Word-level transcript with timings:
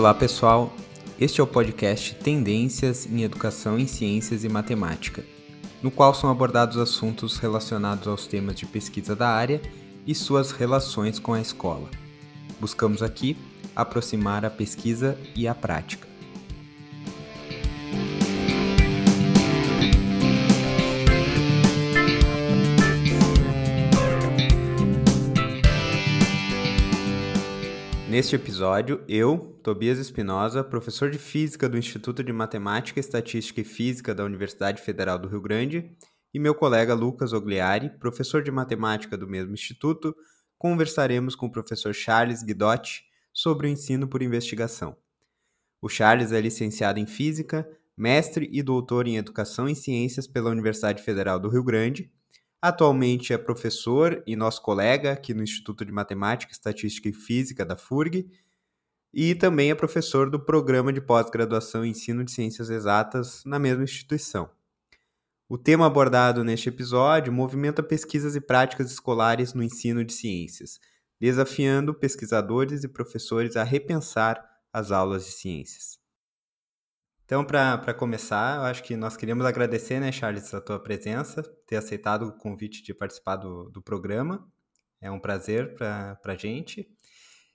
Olá 0.00 0.14
pessoal, 0.14 0.72
este 1.20 1.42
é 1.42 1.44
o 1.44 1.46
podcast 1.46 2.14
Tendências 2.14 3.04
em 3.04 3.22
Educação 3.22 3.78
em 3.78 3.86
Ciências 3.86 4.44
e 4.44 4.48
Matemática, 4.48 5.22
no 5.82 5.90
qual 5.90 6.14
são 6.14 6.30
abordados 6.30 6.78
assuntos 6.78 7.36
relacionados 7.36 8.08
aos 8.08 8.26
temas 8.26 8.56
de 8.56 8.64
pesquisa 8.64 9.14
da 9.14 9.28
área 9.28 9.60
e 10.06 10.14
suas 10.14 10.52
relações 10.52 11.18
com 11.18 11.34
a 11.34 11.40
escola. 11.40 11.90
Buscamos 12.58 13.02
aqui 13.02 13.36
aproximar 13.76 14.42
a 14.42 14.48
pesquisa 14.48 15.18
e 15.36 15.46
a 15.46 15.54
prática. 15.54 16.09
Neste 28.10 28.34
episódio, 28.34 29.04
eu, 29.06 29.56
Tobias 29.62 29.96
Espinosa, 29.96 30.64
professor 30.64 31.12
de 31.12 31.16
Física 31.16 31.68
do 31.68 31.78
Instituto 31.78 32.24
de 32.24 32.32
Matemática, 32.32 32.98
Estatística 32.98 33.60
e 33.60 33.64
Física 33.64 34.12
da 34.12 34.24
Universidade 34.24 34.82
Federal 34.82 35.16
do 35.16 35.28
Rio 35.28 35.40
Grande, 35.40 35.96
e 36.34 36.40
meu 36.40 36.52
colega 36.52 36.92
Lucas 36.92 37.32
Ogliari, 37.32 37.88
professor 38.00 38.42
de 38.42 38.50
Matemática 38.50 39.16
do 39.16 39.28
mesmo 39.28 39.54
instituto, 39.54 40.12
conversaremos 40.58 41.36
com 41.36 41.46
o 41.46 41.52
professor 41.52 41.94
Charles 41.94 42.42
Guidotti 42.42 43.04
sobre 43.32 43.68
o 43.68 43.70
ensino 43.70 44.08
por 44.08 44.22
investigação. 44.22 44.96
O 45.80 45.88
Charles 45.88 46.32
é 46.32 46.40
licenciado 46.40 46.98
em 46.98 47.06
Física, 47.06 47.64
mestre 47.96 48.48
e 48.50 48.60
doutor 48.60 49.06
em 49.06 49.18
Educação 49.18 49.68
e 49.68 49.76
Ciências 49.76 50.26
pela 50.26 50.50
Universidade 50.50 51.00
Federal 51.00 51.38
do 51.38 51.48
Rio 51.48 51.62
Grande 51.62 52.10
Atualmente 52.62 53.32
é 53.32 53.38
professor 53.38 54.22
e 54.26 54.36
nosso 54.36 54.60
colega 54.60 55.12
aqui 55.12 55.32
no 55.32 55.42
Instituto 55.42 55.82
de 55.82 55.90
Matemática, 55.90 56.52
Estatística 56.52 57.08
e 57.08 57.12
Física 57.12 57.64
da 57.64 57.74
FURG, 57.74 58.30
e 59.12 59.34
também 59.34 59.70
é 59.70 59.74
professor 59.74 60.28
do 60.28 60.38
programa 60.38 60.92
de 60.92 61.00
pós-graduação 61.00 61.84
em 61.84 61.90
Ensino 61.90 62.22
de 62.22 62.30
Ciências 62.30 62.68
Exatas 62.68 63.42
na 63.44 63.58
mesma 63.58 63.84
instituição. 63.84 64.50
O 65.48 65.58
tema 65.58 65.86
abordado 65.86 66.44
neste 66.44 66.68
episódio 66.68 67.32
movimenta 67.32 67.82
pesquisas 67.82 68.36
e 68.36 68.40
práticas 68.40 68.92
escolares 68.92 69.52
no 69.52 69.64
ensino 69.64 70.04
de 70.04 70.12
ciências, 70.12 70.78
desafiando 71.20 71.92
pesquisadores 71.92 72.84
e 72.84 72.88
professores 72.88 73.56
a 73.56 73.64
repensar 73.64 74.40
as 74.72 74.92
aulas 74.92 75.24
de 75.24 75.32
ciências. 75.32 75.99
Então, 77.30 77.44
para 77.44 77.94
começar, 77.94 78.56
eu 78.56 78.62
acho 78.62 78.82
que 78.82 78.96
nós 78.96 79.16
queríamos 79.16 79.46
agradecer, 79.46 80.00
né, 80.00 80.10
Charles, 80.10 80.52
a 80.52 80.60
tua 80.60 80.80
presença, 80.80 81.44
ter 81.64 81.76
aceitado 81.76 82.22
o 82.22 82.32
convite 82.32 82.82
de 82.82 82.92
participar 82.92 83.36
do, 83.36 83.70
do 83.70 83.80
programa. 83.80 84.44
É 85.00 85.08
um 85.12 85.20
prazer 85.20 85.76
para 85.76 86.18
a 86.24 86.34
gente. 86.34 86.88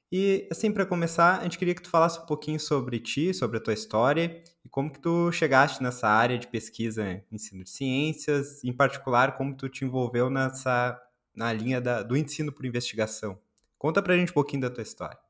E, 0.09 0.47
assim, 0.49 0.71
para 0.71 0.85
começar, 0.85 1.39
a 1.39 1.43
gente 1.43 1.57
queria 1.57 1.75
que 1.75 1.81
tu 1.81 1.89
falasse 1.89 2.17
um 2.21 2.25
pouquinho 2.25 2.57
sobre 2.57 3.01
ti, 3.01 3.33
sobre 3.33 3.57
a 3.57 3.59
tua 3.59 3.73
história 3.73 4.41
e 4.63 4.69
como 4.69 4.89
que 4.89 5.01
tu 5.01 5.29
chegaste 5.33 5.83
nessa 5.83 6.07
área 6.07 6.39
de 6.39 6.47
pesquisa 6.47 7.05
em 7.05 7.25
ensino 7.29 7.61
de 7.61 7.69
ciências, 7.69 8.63
em 8.63 8.71
particular, 8.71 9.35
como 9.35 9.57
tu 9.57 9.67
te 9.67 9.83
envolveu 9.83 10.29
nessa, 10.29 10.97
na 11.35 11.51
linha 11.51 11.81
da, 11.81 12.01
do 12.01 12.15
ensino 12.15 12.49
por 12.49 12.65
investigação. 12.65 13.37
Conta 13.77 14.01
para 14.01 14.13
a 14.13 14.17
gente 14.17 14.31
um 14.31 14.35
pouquinho 14.35 14.61
da 14.61 14.69
tua 14.69 14.83
história. 14.83 15.24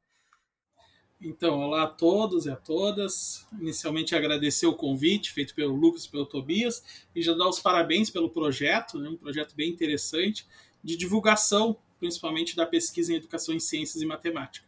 Então, 1.22 1.60
olá 1.60 1.84
a 1.84 1.88
todos 1.88 2.46
e 2.46 2.50
a 2.50 2.56
todas. 2.56 3.48
Inicialmente 3.60 4.14
agradecer 4.14 4.68
o 4.68 4.76
convite 4.76 5.32
feito 5.32 5.56
pelo 5.56 5.74
Lucas 5.74 6.06
e 6.06 6.10
pelo 6.10 6.26
Tobias 6.26 6.84
e 7.16 7.22
já 7.22 7.34
dar 7.34 7.48
os 7.48 7.60
parabéns 7.60 8.10
pelo 8.10 8.30
projeto, 8.30 9.00
né, 9.00 9.10
um 9.10 9.16
projeto 9.16 9.56
bem 9.56 9.70
interessante 9.70 10.46
de 10.84 10.98
divulgação, 10.98 11.78
principalmente 12.00 12.56
da 12.56 12.66
pesquisa 12.66 13.14
em 13.14 13.16
educação 13.16 13.56
em 13.56 13.60
ciências 13.60 14.04
e 14.04 14.06
matemática. 14.06 14.68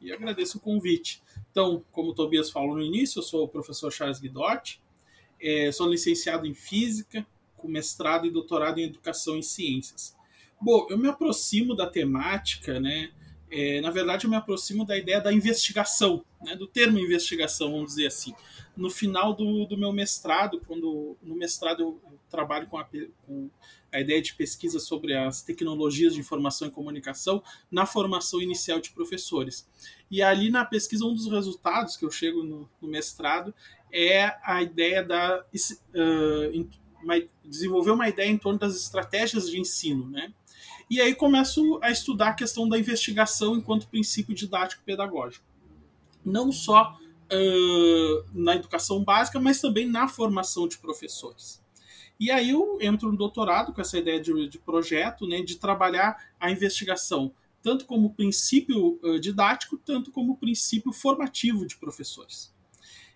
E 0.00 0.12
agradeço 0.12 0.58
o 0.58 0.60
convite. 0.60 1.22
Então, 1.50 1.84
como 1.92 2.10
o 2.10 2.14
Tobias 2.14 2.50
falou 2.50 2.74
no 2.74 2.82
início, 2.82 3.20
eu 3.20 3.22
sou 3.22 3.44
o 3.44 3.48
professor 3.48 3.92
Charles 3.92 4.18
Guidotti, 4.18 4.82
é, 5.40 5.70
sou 5.70 5.88
licenciado 5.88 6.46
em 6.46 6.54
Física, 6.54 7.24
com 7.56 7.68
mestrado 7.68 8.26
e 8.26 8.30
doutorado 8.30 8.78
em 8.78 8.84
Educação 8.84 9.36
em 9.36 9.42
Ciências. 9.42 10.14
Bom, 10.60 10.86
eu 10.90 10.98
me 10.98 11.08
aproximo 11.08 11.74
da 11.74 11.86
temática, 11.86 12.80
né, 12.80 13.12
é, 13.56 13.80
na 13.80 13.92
verdade, 13.92 14.24
eu 14.24 14.30
me 14.30 14.34
aproximo 14.34 14.84
da 14.84 14.98
ideia 14.98 15.20
da 15.20 15.32
investigação, 15.32 16.24
né, 16.42 16.56
do 16.56 16.66
termo 16.66 16.98
investigação, 16.98 17.70
vamos 17.70 17.90
dizer 17.90 18.08
assim. 18.08 18.34
No 18.76 18.90
final 18.90 19.32
do, 19.32 19.64
do 19.64 19.78
meu 19.78 19.92
mestrado, 19.92 20.60
quando 20.66 21.16
no 21.22 21.36
mestrado 21.36 21.80
eu, 21.80 22.00
eu 22.10 22.18
trabalho 22.28 22.66
com 22.66 22.76
a, 22.76 22.84
com 23.24 23.48
a, 23.92 24.00
ideia 24.00 24.20
de 24.20 24.34
pesquisa 24.34 24.80
sobre 24.80 25.14
as 25.14 25.40
tecnologias 25.40 26.14
de 26.14 26.20
informação 26.20 26.66
e 26.66 26.70
comunicação 26.72 27.40
na 27.70 27.86
formação 27.86 28.42
inicial 28.42 28.80
de 28.80 28.90
professores. 28.90 29.68
E 30.10 30.20
ali 30.20 30.50
na 30.50 30.64
pesquisa, 30.64 31.04
um 31.04 31.14
dos 31.14 31.30
resultados 31.30 31.96
que 31.96 32.04
eu 32.04 32.10
chego 32.10 32.42
no, 32.42 32.68
no 32.82 32.88
mestrado 32.88 33.54
é 33.92 34.34
a 34.42 34.64
ideia 34.64 35.00
da 35.04 35.44
uh, 35.44 36.70
uma, 37.00 37.22
desenvolver 37.44 37.92
uma 37.92 38.08
ideia 38.08 38.28
em 38.28 38.38
torno 38.38 38.58
das 38.58 38.74
estratégias 38.74 39.48
de 39.48 39.60
ensino, 39.60 40.10
né? 40.10 40.34
E 40.88 41.00
aí 41.00 41.14
começo 41.14 41.78
a 41.82 41.90
estudar 41.90 42.28
a 42.28 42.34
questão 42.34 42.68
da 42.68 42.78
investigação 42.78 43.56
enquanto 43.56 43.88
princípio 43.88 44.34
didático 44.34 44.82
pedagógico. 44.84 45.44
Não 46.24 46.52
só 46.52 46.98
uh, 47.32 48.24
na 48.32 48.54
educação 48.56 49.02
básica, 49.02 49.40
mas 49.40 49.60
também 49.60 49.86
na 49.86 50.08
formação 50.08 50.68
de 50.68 50.78
professores. 50.78 51.62
E 52.18 52.30
aí 52.30 52.50
eu 52.50 52.78
entro 52.80 53.10
no 53.10 53.16
doutorado 53.16 53.72
com 53.72 53.80
essa 53.80 53.98
ideia 53.98 54.20
de, 54.20 54.48
de 54.48 54.58
projeto, 54.58 55.26
né, 55.26 55.42
de 55.42 55.56
trabalhar 55.56 56.16
a 56.38 56.50
investigação 56.50 57.32
tanto 57.64 57.86
como 57.86 58.12
princípio 58.12 59.00
uh, 59.02 59.18
didático, 59.18 59.78
tanto 59.78 60.12
como 60.12 60.36
princípio 60.36 60.92
formativo 60.92 61.66
de 61.66 61.78
professores. 61.78 62.52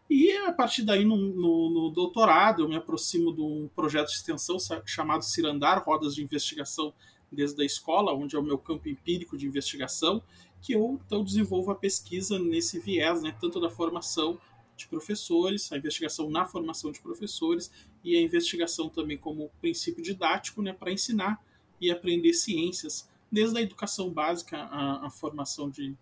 E 0.09 0.33
a 0.39 0.53
partir 0.53 0.85
daí, 0.85 1.05
no, 1.05 1.17
no, 1.19 1.71
no, 1.71 1.91
doutorado, 1.91 2.63
eu 2.63 2.69
me 2.69 2.75
aproximo 2.75 3.31
de 3.35 3.43
um 3.43 3.69
projeto 3.77 4.07
de 4.09 4.15
extensão 4.15 4.57
chamado 4.87 5.23
Cirandar, 5.23 5.85
Rodas 5.85 6.15
de 6.15 6.23
Investigação 6.23 6.95
desde 7.31 7.63
a 7.63 7.65
escola, 7.65 8.13
onde 8.13 8.37
é 8.37 8.39
o 8.39 8.43
meu 8.43 8.59
campo 8.59 8.89
empírico 8.89 9.37
de 9.37 9.47
investigação, 9.47 10.23
que 10.61 10.73
eu 10.73 11.01
então 11.07 11.23
desenvolvo 11.23 11.71
a 11.71 11.75
pesquisa 11.75 12.39
nesse 12.39 12.79
viés, 12.81 13.23
né, 13.23 13.37
tanto 13.41 13.61
da 13.61 13.71
formação 13.71 14.41
de 14.77 14.87
professores, 14.87 15.71
a 15.73 15.77
investigação 15.77 16.31
na 16.31 16.45
formação 16.45 16.93
de 16.93 17.01
professores 17.01 17.71
e 18.05 18.17
a 18.17 18.21
investigação 18.21 18.89
também 18.89 19.19
como 19.19 19.51
princípio 19.61 20.03
didático, 20.03 20.63
né, 20.63 20.73
para 20.73 20.93
ensinar 20.93 21.43
e 21.81 21.91
aprender 21.91 22.33
ciências, 22.33 23.09
desde 23.31 23.59
a 23.59 23.63
educação 23.63 24.11
básica 24.11 24.57
à, 24.57 25.11
formação 25.11 25.69
de, 25.69 25.97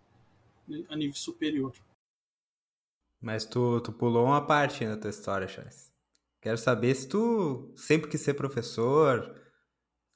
a 0.88 0.97
nível 0.97 1.16
superior. 1.16 1.75
Mas 3.20 3.44
tu, 3.44 3.81
tu 3.81 3.92
pulou 3.92 4.26
uma 4.26 4.47
parte 4.47 4.84
na 4.84 4.97
tua 4.97 5.10
história, 5.10 5.48
Charles. 5.48 5.91
Quero 6.41 6.59
saber 6.59 6.94
se 6.94 7.09
tu 7.09 7.72
sempre 7.75 8.09
quis 8.09 8.20
ser 8.20 8.34
professor, 8.34 9.34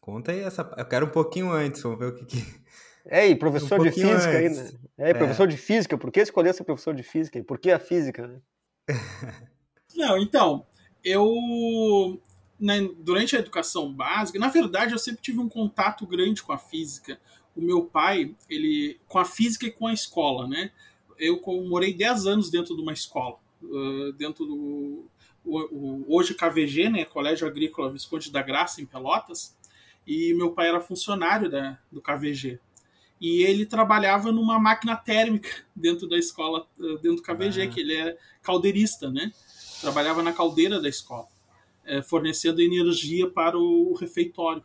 Conta 0.00 0.32
aí 0.32 0.40
essa. 0.40 0.62
Eu 0.76 0.84
quero 0.86 1.06
um 1.06 1.10
pouquinho 1.10 1.52
antes, 1.52 1.82
vamos 1.82 1.98
ver 1.98 2.06
o 2.06 2.14
que. 2.14 2.24
que... 2.24 2.60
É, 3.04 3.28
e 3.28 3.34
professor 3.34 3.80
um 3.80 3.84
de 3.84 3.92
física 3.92 4.30
aí, 4.30 4.48
né? 4.48 4.70
É, 4.98 5.14
professor 5.14 5.44
é. 5.44 5.46
de 5.46 5.56
física, 5.56 5.98
por 5.98 6.10
que 6.10 6.20
escolher 6.20 6.54
ser 6.54 6.64
professor 6.64 6.94
de 6.94 7.02
física? 7.02 7.38
E 7.38 7.42
por 7.42 7.58
que 7.58 7.70
a 7.70 7.78
física, 7.78 8.26
né? 8.26 8.40
Não, 9.94 10.18
então, 10.18 10.66
eu. 11.04 12.20
Né, 12.58 12.90
durante 12.98 13.34
a 13.34 13.38
educação 13.38 13.90
básica, 13.90 14.38
na 14.38 14.48
verdade, 14.48 14.92
eu 14.92 14.98
sempre 14.98 15.22
tive 15.22 15.38
um 15.38 15.48
contato 15.48 16.06
grande 16.06 16.42
com 16.42 16.52
a 16.52 16.58
física. 16.58 17.18
O 17.56 17.60
meu 17.60 17.84
pai, 17.84 18.34
ele. 18.48 18.98
com 19.06 19.18
a 19.18 19.24
física 19.24 19.66
e 19.66 19.70
com 19.70 19.86
a 19.86 19.92
escola, 19.92 20.46
né? 20.46 20.70
Eu 21.18 21.40
morei 21.68 21.92
10 21.92 22.26
anos 22.26 22.50
dentro 22.50 22.74
de 22.74 22.80
uma 22.80 22.92
escola, 22.92 23.36
dentro 24.16 24.46
do. 24.46 25.04
Hoje 26.06 26.34
KVG, 26.34 26.90
né? 26.90 27.04
Colégio 27.04 27.46
Agrícola 27.46 27.90
Visconde 27.90 28.30
da 28.30 28.42
Graça, 28.42 28.80
em 28.80 28.86
Pelotas 28.86 29.58
e 30.10 30.34
meu 30.34 30.50
pai 30.50 30.68
era 30.68 30.80
funcionário 30.80 31.48
da, 31.48 31.78
do 31.90 32.02
KVG. 32.02 32.58
E 33.20 33.44
ele 33.44 33.64
trabalhava 33.64 34.32
numa 34.32 34.58
máquina 34.58 34.96
térmica 34.96 35.48
dentro 35.76 36.08
da 36.08 36.18
escola, 36.18 36.66
eh, 36.80 36.94
dentro 37.00 37.16
do 37.16 37.22
KVG, 37.22 37.68
que 37.68 37.78
ele 37.78 37.94
é 37.94 38.18
caldeirista, 38.42 39.08
né? 39.08 39.30
Trabalhava 39.80 40.20
na 40.20 40.32
caldeira 40.32 40.80
da 40.80 40.88
escola, 40.88 41.28
é, 41.84 42.02
fornecendo 42.02 42.60
energia 42.60 43.30
para 43.30 43.56
o, 43.56 43.94
refeitório. 43.94 44.64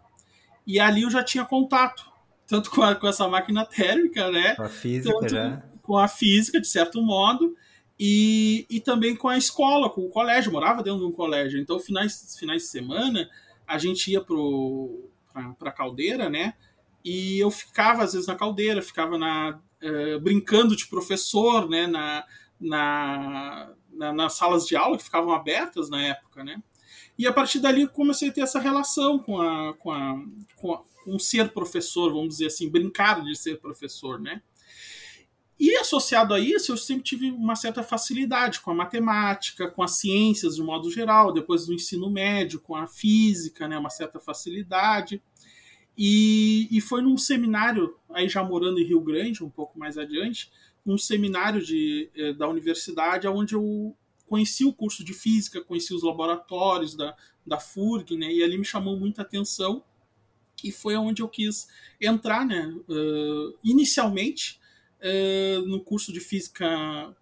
E 0.65 0.79
ali 0.79 1.03
eu 1.03 1.11
já 1.11 1.23
tinha 1.23 1.45
contato, 1.45 2.03
tanto 2.47 2.71
com, 2.71 2.81
a, 2.81 2.95
com 2.95 3.07
essa 3.07 3.27
máquina 3.27 3.63
térmica, 3.67 4.31
né? 4.31 4.55
Com 4.55 4.63
a 4.63 4.69
física, 4.69 5.13
tanto 5.13 5.29
já. 5.29 5.63
Com 5.83 5.97
a 5.97 6.07
física, 6.07 6.59
de 6.59 6.67
certo 6.67 7.03
modo, 7.03 7.55
e, 7.99 8.65
e 8.67 8.79
também 8.79 9.15
com 9.15 9.27
a 9.27 9.37
escola, 9.37 9.91
com 9.91 10.01
o 10.01 10.09
colégio. 10.09 10.49
Eu 10.49 10.53
morava 10.53 10.81
dentro 10.81 11.01
de 11.01 11.05
um 11.05 11.11
colégio. 11.11 11.59
Então, 11.59 11.79
finais, 11.79 12.35
finais 12.39 12.63
de 12.63 12.67
semana, 12.69 13.29
a 13.67 13.77
gente 13.77 14.11
ia 14.11 14.21
pro 14.21 15.11
para 15.57 15.69
a 15.69 15.73
caldeira, 15.73 16.29
né? 16.29 16.53
E 17.03 17.39
eu 17.39 17.51
ficava 17.51 18.03
às 18.03 18.13
vezes 18.13 18.27
na 18.27 18.35
caldeira, 18.35 18.81
ficava 18.81 19.17
na, 19.17 19.59
uh, 19.83 20.19
brincando 20.19 20.75
de 20.75 20.87
professor, 20.87 21.69
né? 21.69 21.87
Na, 21.87 22.25
na, 22.59 23.71
na, 23.91 24.13
nas 24.13 24.33
salas 24.33 24.65
de 24.65 24.75
aula 24.75 24.97
que 24.97 25.03
ficavam 25.03 25.33
abertas 25.33 25.89
na 25.89 26.01
época, 26.01 26.43
né? 26.43 26.61
E 27.17 27.27
a 27.27 27.33
partir 27.33 27.59
dali 27.59 27.87
comecei 27.87 28.29
a 28.29 28.31
ter 28.31 28.41
essa 28.41 28.59
relação 28.59 29.19
com 29.19 29.41
a, 29.41 29.73
com 29.75 29.91
a, 29.91 30.15
com, 30.55 30.73
a, 30.73 30.81
com 31.03 31.19
ser 31.19 31.51
professor, 31.51 32.11
vamos 32.11 32.29
dizer 32.29 32.47
assim, 32.47 32.69
brincar 32.69 33.23
de 33.23 33.35
ser 33.35 33.59
professor, 33.59 34.19
né? 34.19 34.41
E 35.57 35.75
associado 35.77 36.33
a 36.33 36.39
isso, 36.39 36.73
eu 36.73 36.77
sempre 36.77 37.03
tive 37.03 37.31
uma 37.31 37.55
certa 37.55 37.81
facilidade 37.81 38.59
com 38.59 38.71
a 38.71 38.75
matemática, 38.75 39.69
com 39.69 39.81
as 39.81 39.91
ciências 39.91 40.55
de 40.55 40.61
modo 40.61 40.91
geral, 40.91 41.31
depois 41.31 41.65
do 41.65 41.73
ensino 41.73 42.09
médio, 42.09 42.59
com 42.59 42.75
a 42.75 42.87
física, 42.87 43.67
né, 43.67 43.77
uma 43.77 43.89
certa 43.89 44.19
facilidade. 44.19 45.21
E, 45.97 46.67
e 46.69 46.81
foi 46.81 47.01
num 47.01 47.17
seminário, 47.17 47.97
aí 48.09 48.27
já 48.27 48.43
morando 48.43 48.79
em 48.79 48.85
Rio 48.85 48.99
Grande, 48.99 49.43
um 49.43 49.49
pouco 49.49 49.79
mais 49.79 49.97
adiante, 49.97 50.51
um 50.85 50.97
seminário 50.97 51.63
de, 51.63 52.09
eh, 52.15 52.33
da 52.33 52.49
universidade, 52.49 53.27
onde 53.27 53.55
eu 53.55 53.95
conheci 54.27 54.65
o 54.65 54.73
curso 54.73 55.05
de 55.05 55.13
física, 55.13 55.63
conheci 55.63 55.93
os 55.93 56.03
laboratórios 56.03 56.95
da, 56.95 57.15
da 57.45 57.59
FURG, 57.59 58.17
né, 58.17 58.31
e 58.31 58.43
ali 58.43 58.57
me 58.57 58.65
chamou 58.65 58.99
muita 58.99 59.21
atenção, 59.21 59.83
e 60.63 60.71
foi 60.71 60.95
onde 60.95 61.21
eu 61.21 61.29
quis 61.29 61.67
entrar, 61.99 62.45
né, 62.45 62.67
uh, 62.89 63.57
inicialmente, 63.63 64.59
no 65.67 65.81
curso 65.81 66.11
de 66.11 66.19
física, 66.19 67.15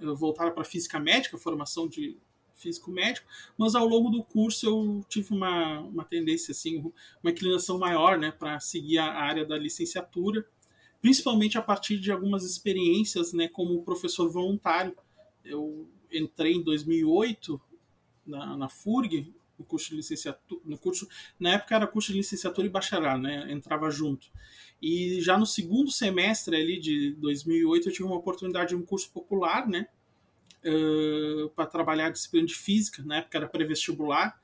uh, 0.00 0.14
voltada 0.14 0.50
para 0.50 0.64
física 0.64 0.98
médica, 1.00 1.38
formação 1.38 1.88
de 1.88 2.16
físico 2.54 2.90
médico, 2.90 3.26
mas 3.58 3.74
ao 3.74 3.86
longo 3.86 4.10
do 4.10 4.22
curso 4.22 4.66
eu 4.66 5.04
tive 5.08 5.34
uma, 5.34 5.80
uma 5.80 6.04
tendência, 6.04 6.52
assim, 6.52 6.92
uma 7.22 7.30
inclinação 7.30 7.78
maior, 7.78 8.18
né, 8.18 8.30
para 8.30 8.58
seguir 8.60 8.98
a 8.98 9.12
área 9.12 9.44
da 9.44 9.58
licenciatura, 9.58 10.46
principalmente 11.00 11.58
a 11.58 11.62
partir 11.62 11.98
de 11.98 12.10
algumas 12.10 12.44
experiências, 12.44 13.32
né, 13.32 13.48
como 13.48 13.82
professor 13.82 14.30
voluntário. 14.30 14.96
Eu 15.44 15.86
entrei 16.10 16.54
em 16.54 16.62
2008 16.62 17.60
na, 18.26 18.56
na 18.56 18.68
FURG, 18.68 19.34
no 19.58 19.64
curso 19.64 19.90
de 19.90 19.96
licenciatura, 19.96 20.60
no 20.64 20.78
curso, 20.78 21.06
na 21.38 21.52
época 21.52 21.76
era 21.76 21.86
curso 21.86 22.10
de 22.10 22.18
licenciatura 22.18 22.66
e 22.66 22.70
bacharel, 22.70 23.18
né, 23.18 23.52
entrava 23.52 23.90
junto. 23.90 24.28
E 24.86 25.18
já 25.22 25.38
no 25.38 25.46
segundo 25.46 25.90
semestre 25.90 26.54
ali 26.54 26.78
de 26.78 27.12
2008 27.12 27.88
eu 27.88 27.92
tive 27.92 28.04
uma 28.04 28.16
oportunidade 28.16 28.68
de 28.68 28.76
um 28.76 28.82
curso 28.82 29.10
popular, 29.10 29.66
né, 29.66 29.88
uh, 30.62 31.48
para 31.56 31.64
trabalhar 31.64 32.08
a 32.08 32.10
disciplina 32.10 32.46
de 32.46 32.54
física, 32.54 33.02
na 33.02 33.16
época 33.16 33.38
era 33.38 33.48
pré-vestibular, 33.48 34.38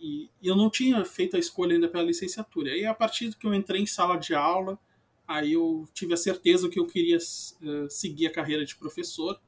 e, 0.00 0.30
e 0.40 0.48
eu 0.48 0.56
não 0.56 0.70
tinha 0.70 1.04
feito 1.04 1.36
a 1.36 1.38
escolha 1.38 1.74
ainda 1.74 1.86
pela 1.86 2.02
licenciatura. 2.02 2.74
E 2.74 2.86
a 2.86 2.94
partir 2.94 3.28
do 3.28 3.36
que 3.36 3.46
eu 3.46 3.52
entrei 3.52 3.82
em 3.82 3.86
sala 3.86 4.16
de 4.16 4.34
aula, 4.34 4.78
aí 5.28 5.52
eu 5.52 5.86
tive 5.92 6.14
a 6.14 6.16
certeza 6.16 6.70
que 6.70 6.80
eu 6.80 6.86
queria 6.86 7.18
uh, 7.18 7.90
seguir 7.90 8.28
a 8.28 8.32
carreira 8.32 8.64
de 8.64 8.74
professor, 8.76 9.38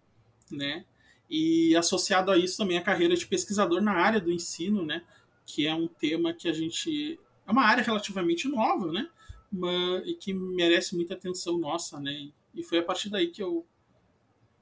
né? 0.50 0.84
E 1.30 1.74
associado 1.76 2.30
a 2.30 2.36
isso 2.36 2.58
também 2.58 2.76
a 2.76 2.82
carreira 2.82 3.16
de 3.16 3.26
pesquisador 3.26 3.80
na 3.80 3.92
área 3.92 4.20
do 4.20 4.30
ensino, 4.30 4.84
né? 4.84 5.02
Que 5.46 5.66
é 5.66 5.74
um 5.74 5.88
tema 5.88 6.34
que 6.34 6.46
a 6.46 6.52
gente 6.52 7.18
é 7.46 7.50
uma 7.50 7.64
área 7.64 7.82
relativamente 7.82 8.46
nova, 8.48 8.92
né? 8.92 9.08
Uma, 9.52 10.02
e 10.04 10.14
que 10.14 10.34
merece 10.34 10.94
muita 10.94 11.14
atenção 11.14 11.58
nossa, 11.58 12.00
né? 12.00 12.30
E 12.54 12.62
foi 12.62 12.78
a 12.78 12.82
partir 12.82 13.10
daí 13.10 13.28
que 13.28 13.42
eu 13.42 13.66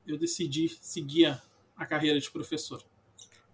eu 0.07 0.19
decidi 0.19 0.69
seguir 0.69 1.27
a, 1.27 1.43
a 1.77 1.87
carreira 1.87 2.21
de 2.21 2.31
professor. 2.31 2.83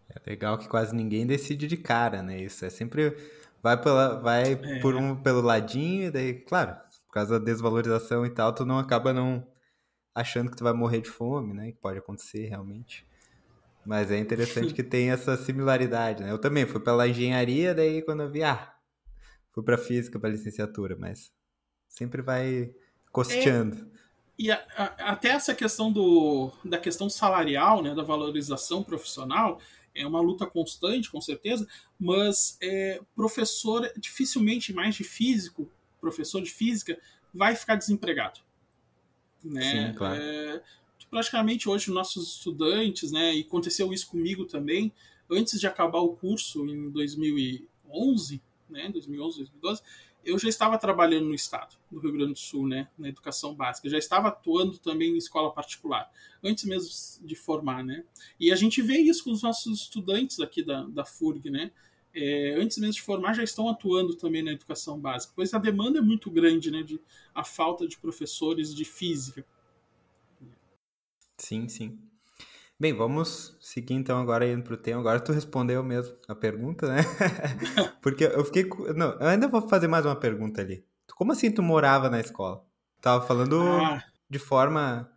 É 0.09 0.31
legal 0.31 0.59
que 0.59 0.69
quase 0.69 0.95
ninguém 0.95 1.27
decide 1.27 1.67
de 1.67 1.77
cara, 1.77 2.23
né? 2.23 2.43
Isso 2.43 2.65
é 2.65 2.71
sempre 2.71 3.17
vai 3.63 3.81
pela 3.81 4.19
vai 4.21 4.53
é. 4.55 4.79
por 4.81 4.97
um 4.97 5.15
pelo 5.15 5.41
ladinho 5.41 6.09
e 6.09 6.11
daí, 6.11 6.35
claro, 6.35 6.77
por 7.07 7.13
causa 7.13 7.39
da 7.39 7.45
desvalorização 7.45 8.27
e 8.27 8.31
tal, 8.31 8.53
tu 8.53 8.65
não 8.65 8.79
acaba 8.79 9.13
não 9.13 9.47
achando 10.15 10.51
que 10.51 10.57
tu 10.57 10.65
vai 10.65 10.73
morrer 10.73 11.01
de 11.01 11.09
fome, 11.09 11.55
né? 11.55 11.71
Que 11.71 11.79
pode 11.79 11.99
acontecer 11.99 12.49
realmente. 12.49 13.07
Mas 13.87 14.11
é 14.11 14.19
interessante 14.19 14.75
que 14.75 14.83
tem 14.83 15.11
essa 15.11 15.37
similaridade, 15.37 16.23
né? 16.23 16.31
Eu 16.31 16.39
também 16.39 16.67
fui 16.67 16.81
pela 16.81 17.07
engenharia, 17.07 17.75
daí 17.75 18.03
quando 18.03 18.23
eu 18.23 18.31
vi, 18.31 18.43
ah, 18.43 18.75
fui 19.53 19.63
para 19.63 19.79
física, 19.79 20.19
para 20.19 20.31
licenciatura, 20.31 20.97
mas 20.99 21.33
sempre 21.89 22.23
vai 22.23 22.75
costeando. 23.13 23.77
É, 23.77 24.01
e 24.39 24.51
a, 24.51 24.57
a, 24.77 24.85
até 25.13 25.29
essa 25.29 25.55
questão 25.55 25.93
do, 25.93 26.51
da 26.65 26.79
questão 26.79 27.11
salarial, 27.11 27.83
né, 27.83 27.95
da 27.95 28.03
valorização 28.03 28.83
profissional, 28.83 29.61
é 29.95 30.07
uma 30.07 30.21
luta 30.21 30.47
constante, 30.47 31.11
com 31.11 31.21
certeza, 31.21 31.67
mas 31.99 32.57
é, 32.63 33.01
professor, 33.15 33.93
dificilmente 33.99 34.73
mais 34.73 34.95
de 34.95 35.05
físico, 35.05 35.71
professor 36.01 36.41
de 36.41 36.51
física, 36.51 36.99
vai 37.35 37.55
ficar 37.55 37.75
desempregado. 37.75 38.41
Né? 39.45 39.63
Sim, 39.89 39.95
claro. 39.97 40.21
É, 40.21 40.63
praticamente 41.11 41.69
hoje 41.69 41.91
nossos 41.91 42.37
estudantes, 42.37 43.11
né, 43.11 43.35
e 43.35 43.41
aconteceu 43.41 43.93
isso 43.93 44.09
comigo 44.09 44.45
também, 44.45 44.93
antes 45.29 45.61
de 45.61 45.67
acabar 45.67 45.99
o 45.99 46.17
curso 46.17 46.67
em 46.67 46.91
2011, 46.91 48.41
né, 48.71 48.89
2011, 48.91 49.39
2012, 49.39 49.83
eu 50.25 50.39
já 50.39 50.49
estava 50.49 50.77
trabalhando 50.79 51.27
no 51.27 51.35
estado 51.35 51.77
do 51.91 51.99
Rio 51.99 52.13
Grande 52.13 52.33
do 52.33 52.39
Sul, 52.39 52.69
né, 52.69 52.89
na 52.99 53.09
educação 53.09 53.55
básica, 53.55 53.89
já 53.89 53.99
estava 53.99 54.29
atuando 54.29 54.79
também 54.79 55.13
em 55.13 55.17
escola 55.17 55.53
particular, 55.53 56.11
antes 56.43 56.65
mesmo 56.65 57.27
de 57.27 57.35
formar, 57.35 57.85
né, 57.85 58.05
e 58.39 58.53
a 58.53 58.57
gente 58.57 58.83
vê 58.83 58.99
isso 58.99 59.25
com 59.25 59.31
os 59.31 59.43
nossos 59.43 59.81
estudantes 59.81 60.41
aqui 60.41 60.63
da, 60.63 60.83
da 60.85 61.05
FURG, 61.05 61.51
né, 61.51 61.71
é, 62.13 62.57
antes 62.59 62.77
mesmo 62.79 62.95
de 62.95 63.03
formar 63.03 63.35
já 63.35 63.45
estão 63.45 63.69
atuando 63.69 64.17
também 64.17 64.43
na 64.43 64.53
educação 64.53 64.99
básica, 64.99 65.33
pois 65.35 65.55
a 65.55 65.59
demanda 65.59 65.99
é 65.99 66.03
muito 66.03 66.31
grande, 66.31 66.71
né, 66.71 66.83
de 66.83 67.01
a 67.35 67.45
falta 67.45 67.87
de 67.87 67.97
professores 67.99 68.75
de 68.75 68.85
física, 68.85 69.45
Sim, 71.41 71.69
sim. 71.69 71.99
Bem, 72.81 72.95
vamos 72.95 73.55
seguir 73.61 73.93
então 73.93 74.19
agora 74.19 74.51
indo 74.51 74.63
pro 74.63 74.75
tema. 74.75 75.01
Agora 75.01 75.21
tu 75.21 75.33
respondeu 75.33 75.85
mesmo 75.85 76.17
a 76.27 76.35
pergunta, 76.35 76.89
né? 76.89 77.03
Porque 78.01 78.25
eu 78.25 78.43
fiquei. 78.43 78.67
Não, 78.97 79.11
eu 79.21 79.27
ainda 79.27 79.47
vou 79.49 79.69
fazer 79.69 79.87
mais 79.87 80.07
uma 80.07 80.17
pergunta 80.17 80.63
ali. 80.63 80.83
Como 81.15 81.31
assim 81.31 81.53
tu 81.53 81.63
morava 81.63 82.09
na 82.09 82.19
escola? 82.19 82.65
Tava 82.99 83.27
falando 83.27 83.61
ah. 83.61 84.03
de 84.31 84.39
forma 84.39 85.13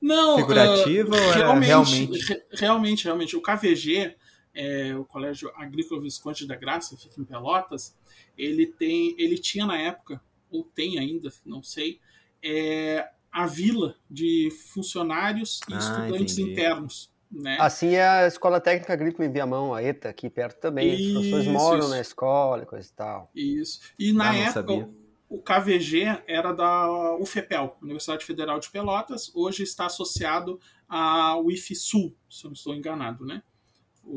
não, 0.00 0.36
figurativa 0.38 1.14
uh, 1.14 1.22
ou 1.22 1.30
realmente, 1.30 1.70
realmente? 1.70 2.42
Realmente, 2.50 3.04
realmente. 3.04 3.36
O 3.36 3.40
KVG, 3.40 4.16
é, 4.52 4.96
o 4.96 5.04
Colégio 5.04 5.52
Agrícola 5.54 6.00
Visconde 6.00 6.48
da 6.48 6.56
Graça, 6.56 6.96
fica 6.96 7.20
em 7.20 7.24
Pelotas, 7.24 7.96
ele 8.36 8.66
tem, 8.66 9.14
ele 9.18 9.38
tinha 9.38 9.64
na 9.64 9.78
época, 9.78 10.20
ou 10.50 10.64
tem 10.64 10.98
ainda, 10.98 11.32
não 11.46 11.62
sei, 11.62 12.00
é, 12.42 13.08
a 13.32 13.46
vila 13.46 13.96
de 14.10 14.50
funcionários 14.72 15.60
e 15.68 15.74
ah, 15.74 15.78
estudantes 15.78 16.38
entendi. 16.38 16.52
internos. 16.52 17.10
Né? 17.30 17.56
Assim 17.58 17.94
é 17.94 18.06
a 18.06 18.26
Escola 18.26 18.60
Técnica 18.60 18.92
Agrícola 18.92 19.26
em 19.26 19.32
Viamão, 19.32 19.72
a 19.72 19.82
ETA, 19.82 20.10
aqui 20.10 20.28
perto 20.28 20.60
também. 20.60 20.94
Isso, 20.94 21.18
As 21.18 21.24
pessoas 21.24 21.46
moram 21.46 21.78
isso. 21.80 21.88
na 21.88 22.00
escola 22.00 22.62
e 22.62 22.66
coisa 22.66 22.86
e 22.86 22.94
tal. 22.94 23.30
Isso. 23.34 23.80
E 23.98 24.12
na 24.12 24.30
ah, 24.30 24.36
época, 24.36 24.90
o 25.30 25.40
KVG 25.40 26.24
era 26.26 26.52
da 26.52 27.16
UFEPEL, 27.16 27.78
Universidade 27.80 28.22
Federal 28.22 28.60
de 28.60 28.70
Pelotas, 28.70 29.32
hoje 29.34 29.62
está 29.62 29.86
associado 29.86 30.60
ao 30.86 31.50
IFSUL, 31.50 32.14
se 32.28 32.44
eu 32.44 32.50
não 32.50 32.52
estou 32.52 32.74
enganado, 32.74 33.24
né? 33.24 33.42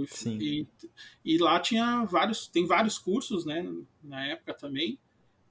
Sim. 0.08 0.38
E, 0.42 0.68
e 1.24 1.38
lá 1.38 1.58
tinha 1.60 2.04
vários, 2.04 2.48
tem 2.48 2.66
vários 2.66 2.98
cursos, 2.98 3.46
né, 3.46 3.66
na 4.04 4.26
época 4.26 4.54
também, 4.54 5.00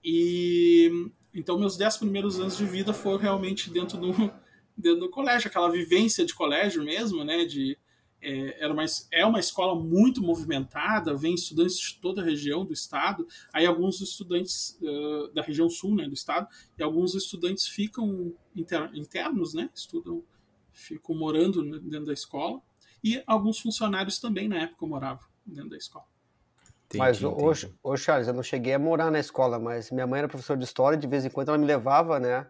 e 0.05 1.11
então, 1.35 1.59
meus 1.59 1.77
dez 1.77 1.97
primeiros 1.97 2.39
anos 2.39 2.57
de 2.57 2.65
vida 2.65 2.93
foram 2.93 3.19
realmente 3.19 3.69
dentro 3.69 3.99
do, 3.99 4.13
dentro 4.77 5.01
do 5.01 5.11
colégio, 5.11 5.49
aquela 5.49 5.71
vivência 5.71 6.25
de 6.25 6.33
colégio 6.33 6.85
mesmo, 6.85 7.25
né? 7.25 7.45
De, 7.45 7.77
é, 8.23 8.65
era 8.65 8.73
uma, 8.73 8.85
é 9.11 9.27
uma 9.27 9.41
escola 9.41 9.75
muito 9.75 10.23
movimentada, 10.23 11.15
vem 11.15 11.35
estudantes 11.35 11.79
de 11.79 11.99
toda 12.01 12.23
a 12.23 12.25
região 12.25 12.65
do 12.65 12.73
estado, 12.73 13.27
aí 13.53 13.67
alguns 13.67 14.01
estudantes 14.01 14.79
uh, 14.81 15.33
da 15.35 15.43
região 15.43 15.69
sul 15.69 15.95
né, 15.95 16.07
do 16.07 16.15
estado, 16.15 16.49
e 16.79 16.83
alguns 16.83 17.15
estudantes 17.15 17.67
ficam 17.67 18.33
inter, 18.55 18.91
internos, 18.95 19.55
né? 19.55 19.69
Estudam, 19.75 20.23
ficam 20.73 21.17
morando 21.17 21.63
dentro 21.81 22.07
da 22.07 22.13
escola, 22.13 22.63
e 23.03 23.23
alguns 23.27 23.59
funcionários 23.59 24.19
também 24.19 24.49
na 24.49 24.63
época 24.63 24.87
moravam 24.87 25.27
dentro 25.45 25.71
da 25.71 25.77
escola. 25.77 26.14
Entendi, 26.97 26.99
mas 26.99 27.23
hoje, 27.23 27.75
hoje, 27.83 28.05
Charles, 28.05 28.29
eu 28.29 28.35
não 28.35 28.43
cheguei 28.43 28.75
a 28.75 28.79
morar 28.79 29.11
na 29.11 29.19
escola, 29.19 29.59
mas 29.59 29.91
minha 29.91 30.07
mãe 30.07 30.19
era 30.19 30.29
professora 30.29 30.59
de 30.59 30.65
história, 30.65 30.99
de 30.99 31.07
vez 31.07 31.25
em 31.25 31.31
quando 31.31 31.49
ela 31.49 31.59
me 31.59 31.67
levava, 31.67 32.19
né? 32.21 32.47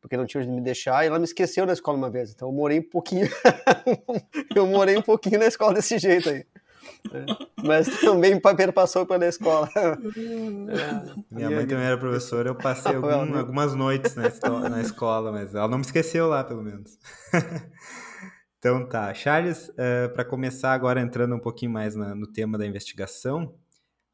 Porque 0.00 0.16
não 0.16 0.24
tinha 0.24 0.42
onde 0.42 0.50
me 0.50 0.60
deixar, 0.60 1.04
e 1.04 1.08
ela 1.08 1.18
me 1.18 1.24
esqueceu 1.24 1.66
na 1.66 1.72
escola 1.72 1.98
uma 1.98 2.10
vez. 2.10 2.32
Então 2.32 2.48
eu 2.48 2.52
morei 2.52 2.80
um 2.80 2.88
pouquinho. 2.88 3.28
eu 4.54 4.66
morei 4.66 4.96
um 4.96 5.02
pouquinho 5.02 5.38
na 5.38 5.46
escola 5.46 5.74
desse 5.74 5.98
jeito 5.98 6.28
aí. 6.30 6.46
É. 7.12 7.24
Mas 7.62 8.00
também 8.00 8.40
passou 8.72 9.06
pela 9.06 9.26
escola. 9.26 9.68
É. 9.76 9.96
Minha 11.30 11.50
mãe 11.50 11.66
também 11.66 11.84
era 11.84 11.98
professora, 11.98 12.48
eu 12.48 12.54
passei 12.54 12.94
algum, 12.94 13.38
algumas 13.38 13.74
noites 13.74 14.14
na, 14.14 14.28
na 14.68 14.80
escola, 14.80 15.30
mas 15.30 15.54
ela 15.54 15.68
não 15.68 15.78
me 15.78 15.84
esqueceu 15.84 16.28
lá, 16.28 16.44
pelo 16.44 16.62
menos. 16.62 16.98
Então 18.60 18.86
tá, 18.86 19.12
Charles, 19.14 19.70
uh, 19.70 19.74
eh, 19.78 20.08
para 20.08 20.22
começar 20.22 20.74
agora 20.74 21.00
entrando 21.00 21.34
um 21.34 21.38
pouquinho 21.38 21.72
mais 21.72 21.96
na, 21.96 22.14
no 22.14 22.26
tema 22.26 22.58
da 22.58 22.66
investigação, 22.66 23.54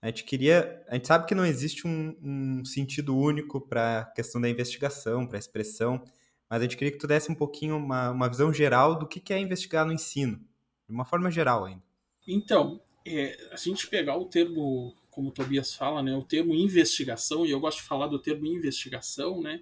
a 0.07 0.11
gente 0.11 0.25
queria, 0.25 0.85
a 0.89 0.95
gente 0.95 1.07
sabe 1.07 1.27
que 1.27 1.35
não 1.35 1.45
existe 1.45 1.87
um, 1.87 2.17
um 2.23 2.65
sentido 2.65 3.17
único 3.17 3.61
para 3.61 4.01
a 4.01 4.05
questão 4.05 4.41
da 4.41 4.49
investigação, 4.49 5.27
para 5.27 5.37
a 5.37 5.41
expressão, 5.41 6.03
mas 6.49 6.61
a 6.61 6.63
gente 6.63 6.77
queria 6.77 6.93
que 6.93 6.99
tu 6.99 7.07
desse 7.07 7.31
um 7.31 7.35
pouquinho 7.35 7.77
uma, 7.77 8.11
uma 8.11 8.29
visão 8.29 8.53
geral 8.53 8.99
do 8.99 9.07
que, 9.07 9.19
que 9.19 9.33
é 9.33 9.39
investigar 9.39 9.85
no 9.85 9.93
ensino, 9.93 10.37
de 10.89 10.95
uma 10.95 11.05
forma 11.05 11.31
geral 11.31 11.65
ainda. 11.65 11.83
Então, 12.27 12.81
é, 13.05 13.37
a 13.51 13.57
gente 13.57 13.87
pegar 13.89 14.17
o 14.17 14.27
termo, 14.27 14.95
como 15.11 15.29
o 15.29 15.33
Tobias 15.33 15.75
fala, 15.75 16.03
né, 16.03 16.15
o 16.15 16.23
termo 16.23 16.55
investigação, 16.55 17.45
e 17.45 17.51
eu 17.51 17.61
gosto 17.61 17.79
de 17.79 17.89
falar 17.89 18.07
do 18.07 18.19
termo 18.19 18.47
investigação, 18.47 19.41
né, 19.41 19.61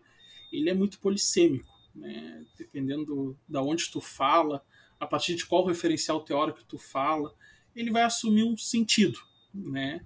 ele 0.53 0.69
é 0.69 0.75
muito 0.75 0.99
polissêmico 0.99 1.75
né, 1.95 2.45
dependendo 2.59 3.39
da 3.49 3.63
onde 3.63 3.91
tu 3.91 4.01
fala, 4.01 4.65
a 4.99 5.07
partir 5.07 5.35
de 5.37 5.47
qual 5.47 5.65
referencial 5.65 6.21
teórico 6.21 6.65
tu 6.65 6.79
fala, 6.79 7.35
ele 7.75 7.91
vai 7.91 8.03
assumir 8.03 8.45
um 8.45 8.57
sentido, 8.57 9.19
né? 9.53 10.05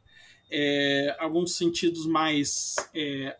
É, 0.51 1.17
alguns 1.19 1.57
sentidos 1.57 2.07
mais 2.07 2.75
é, 2.95 3.37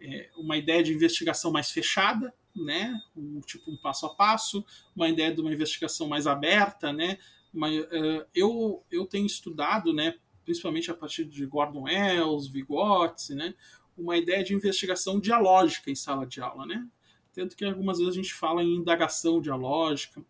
é, 0.00 0.30
uma 0.36 0.56
ideia 0.56 0.82
de 0.82 0.92
investigação 0.92 1.50
mais 1.50 1.70
fechada, 1.70 2.32
né? 2.54 3.00
Um, 3.16 3.40
tipo 3.40 3.70
um 3.70 3.76
passo 3.76 4.06
a 4.06 4.14
passo, 4.14 4.64
uma 4.94 5.08
ideia 5.08 5.34
de 5.34 5.40
uma 5.40 5.52
investigação 5.52 6.08
mais 6.08 6.26
aberta, 6.26 6.92
né? 6.92 7.18
Uma, 7.52 7.68
uh, 7.68 8.26
eu, 8.34 8.82
eu 8.90 9.06
tenho 9.06 9.26
estudado, 9.26 9.92
né? 9.92 10.14
Principalmente 10.44 10.90
a 10.90 10.94
partir 10.94 11.24
de 11.24 11.44
Gordon 11.46 11.82
Wells, 11.82 12.48
Vygotsky, 12.48 13.34
né? 13.34 13.54
Uma 13.96 14.16
ideia 14.16 14.44
de 14.44 14.54
investigação 14.54 15.18
dialógica 15.18 15.90
em 15.90 15.94
sala 15.94 16.26
de 16.26 16.40
aula, 16.40 16.66
né? 16.66 16.86
Tanto 17.32 17.56
que 17.56 17.64
algumas 17.64 17.98
vezes 17.98 18.12
a 18.12 18.16
gente 18.16 18.32
fala 18.32 18.62
em 18.62 18.76
indagação 18.76 19.40
dialógica, 19.40 20.24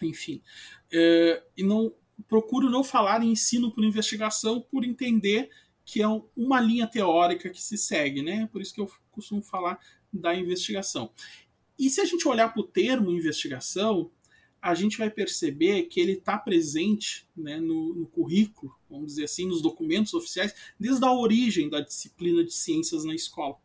enfim. 0.00 0.42
Uh, 0.88 1.42
e 1.56 1.62
não 1.62 1.94
procuro 2.28 2.70
não 2.70 2.84
falar 2.84 3.22
em 3.22 3.32
ensino 3.32 3.70
por 3.70 3.84
investigação 3.84 4.60
por 4.60 4.84
entender 4.84 5.50
que 5.84 6.00
é 6.00 6.06
uma 6.36 6.60
linha 6.60 6.86
teórica 6.86 7.50
que 7.50 7.60
se 7.60 7.76
segue, 7.76 8.22
né? 8.22 8.48
Por 8.52 8.62
isso 8.62 8.74
que 8.74 8.80
eu 8.80 8.90
costumo 9.10 9.42
falar 9.42 9.78
da 10.12 10.34
investigação. 10.34 11.10
E 11.78 11.90
se 11.90 12.00
a 12.00 12.04
gente 12.04 12.28
olhar 12.28 12.52
para 12.52 12.60
o 12.60 12.66
termo 12.66 13.10
investigação, 13.10 14.10
a 14.60 14.74
gente 14.74 14.96
vai 14.96 15.10
perceber 15.10 15.84
que 15.84 15.98
ele 15.98 16.12
está 16.12 16.38
presente 16.38 17.26
né, 17.36 17.58
no, 17.58 17.94
no, 17.94 18.06
currículo, 18.06 18.72
vamos 18.88 19.08
dizer 19.08 19.24
assim, 19.24 19.46
nos 19.46 19.60
documentos 19.60 20.14
oficiais, 20.14 20.54
desde 20.78 21.04
a 21.04 21.12
origem 21.12 21.68
da 21.68 21.80
disciplina 21.80 22.44
de 22.44 22.52
ciências 22.52 23.04
na 23.04 23.12
escola. 23.12 23.58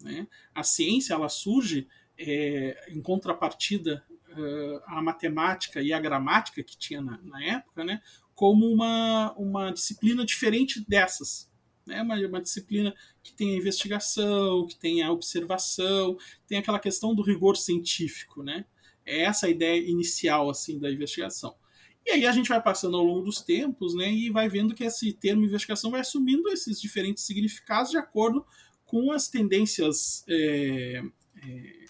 Né? 0.00 0.26
A 0.52 0.64
ciência 0.64 1.14
ela 1.14 1.28
surge 1.28 1.86
é, 2.18 2.88
em 2.88 3.00
contrapartida 3.00 4.04
uh, 4.36 4.82
à 4.86 5.02
matemática 5.02 5.80
e 5.80 5.92
à 5.92 6.00
gramática 6.00 6.62
que 6.62 6.76
tinha 6.76 7.00
na, 7.00 7.18
na 7.22 7.42
época, 7.42 7.84
né, 7.84 8.00
como 8.34 8.66
uma, 8.66 9.32
uma 9.36 9.70
disciplina 9.72 10.24
diferente 10.24 10.84
dessas. 10.86 11.50
Né? 11.86 12.02
Uma, 12.02 12.16
uma 12.26 12.40
disciplina 12.40 12.94
que 13.22 13.32
tem 13.32 13.54
a 13.54 13.58
investigação, 13.58 14.66
que 14.66 14.76
tem 14.76 15.02
a 15.02 15.10
observação, 15.10 16.16
tem 16.46 16.58
aquela 16.58 16.78
questão 16.78 17.14
do 17.14 17.22
rigor 17.22 17.56
científico. 17.56 18.42
Né? 18.42 18.64
É 19.04 19.22
essa 19.22 19.46
a 19.46 19.50
ideia 19.50 19.78
inicial 19.78 20.50
assim 20.50 20.78
da 20.78 20.90
investigação. 20.90 21.54
E 22.04 22.10
aí 22.10 22.26
a 22.26 22.30
gente 22.30 22.48
vai 22.48 22.62
passando 22.62 22.96
ao 22.96 23.04
longo 23.04 23.22
dos 23.22 23.40
tempos 23.40 23.94
né, 23.94 24.12
e 24.12 24.30
vai 24.30 24.48
vendo 24.48 24.74
que 24.74 24.84
esse 24.84 25.12
termo 25.12 25.44
investigação 25.44 25.90
vai 25.90 26.00
assumindo 26.00 26.48
esses 26.50 26.80
diferentes 26.80 27.24
significados 27.24 27.90
de 27.90 27.96
acordo 27.96 28.46
com 28.84 29.10
as 29.10 29.28
tendências 29.28 30.24
é, 30.28 31.02
é, 31.42 31.85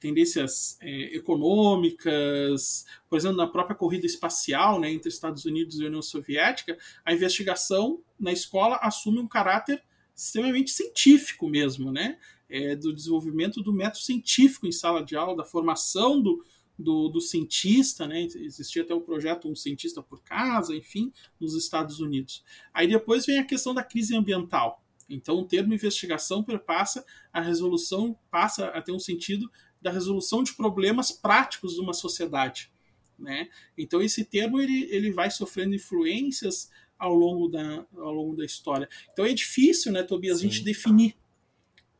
tendências 0.00 0.78
é, 0.80 1.16
econômicas, 1.16 2.84
por 3.08 3.18
exemplo, 3.18 3.36
na 3.36 3.46
própria 3.46 3.76
corrida 3.76 4.06
espacial 4.06 4.80
né, 4.80 4.90
entre 4.90 5.08
Estados 5.08 5.44
Unidos 5.44 5.78
e 5.78 5.84
União 5.84 6.02
Soviética, 6.02 6.78
a 7.04 7.12
investigação 7.12 8.00
na 8.18 8.32
escola 8.32 8.76
assume 8.82 9.18
um 9.18 9.28
caráter 9.28 9.82
extremamente 10.14 10.70
científico 10.70 11.48
mesmo, 11.48 11.92
né? 11.92 12.18
É, 12.50 12.74
do 12.74 12.94
desenvolvimento 12.94 13.62
do 13.62 13.72
método 13.72 13.98
científico 13.98 14.66
em 14.66 14.72
sala 14.72 15.04
de 15.04 15.14
aula, 15.14 15.36
da 15.36 15.44
formação 15.44 16.20
do, 16.20 16.42
do, 16.78 17.08
do, 17.08 17.20
cientista, 17.20 18.06
né? 18.06 18.22
Existia 18.22 18.82
até 18.82 18.94
o 18.94 19.02
projeto 19.02 19.48
Um 19.50 19.54
Cientista 19.54 20.02
por 20.02 20.22
Casa, 20.22 20.74
enfim, 20.74 21.12
nos 21.38 21.54
Estados 21.54 22.00
Unidos. 22.00 22.42
Aí 22.72 22.88
depois 22.88 23.26
vem 23.26 23.38
a 23.38 23.44
questão 23.44 23.74
da 23.74 23.84
crise 23.84 24.16
ambiental. 24.16 24.82
Então, 25.08 25.38
o 25.38 25.44
termo 25.44 25.72
investigação 25.72 26.42
perpassa 26.42 27.04
a 27.32 27.40
resolução, 27.40 28.18
passa 28.30 28.66
a 28.66 28.82
ter 28.82 28.92
um 28.92 28.98
sentido 28.98 29.50
da 29.80 29.90
resolução 29.90 30.42
de 30.42 30.54
problemas 30.54 31.12
práticos 31.12 31.74
de 31.74 31.80
uma 31.80 31.92
sociedade. 31.92 32.70
Né? 33.18 33.48
Então 33.76 34.00
esse 34.00 34.24
termo 34.24 34.60
ele, 34.60 34.88
ele 34.90 35.10
vai 35.10 35.30
sofrendo 35.30 35.74
influências 35.74 36.70
ao 36.98 37.14
longo 37.14 37.48
da, 37.48 37.84
ao 37.96 38.12
longo 38.12 38.36
da 38.36 38.44
história. 38.44 38.88
Então 39.12 39.24
é 39.24 39.32
difícil, 39.32 39.92
né, 39.92 40.02
Tobias, 40.02 40.40
Sim. 40.40 40.46
a 40.46 40.50
gente 40.50 40.64
definir 40.64 41.16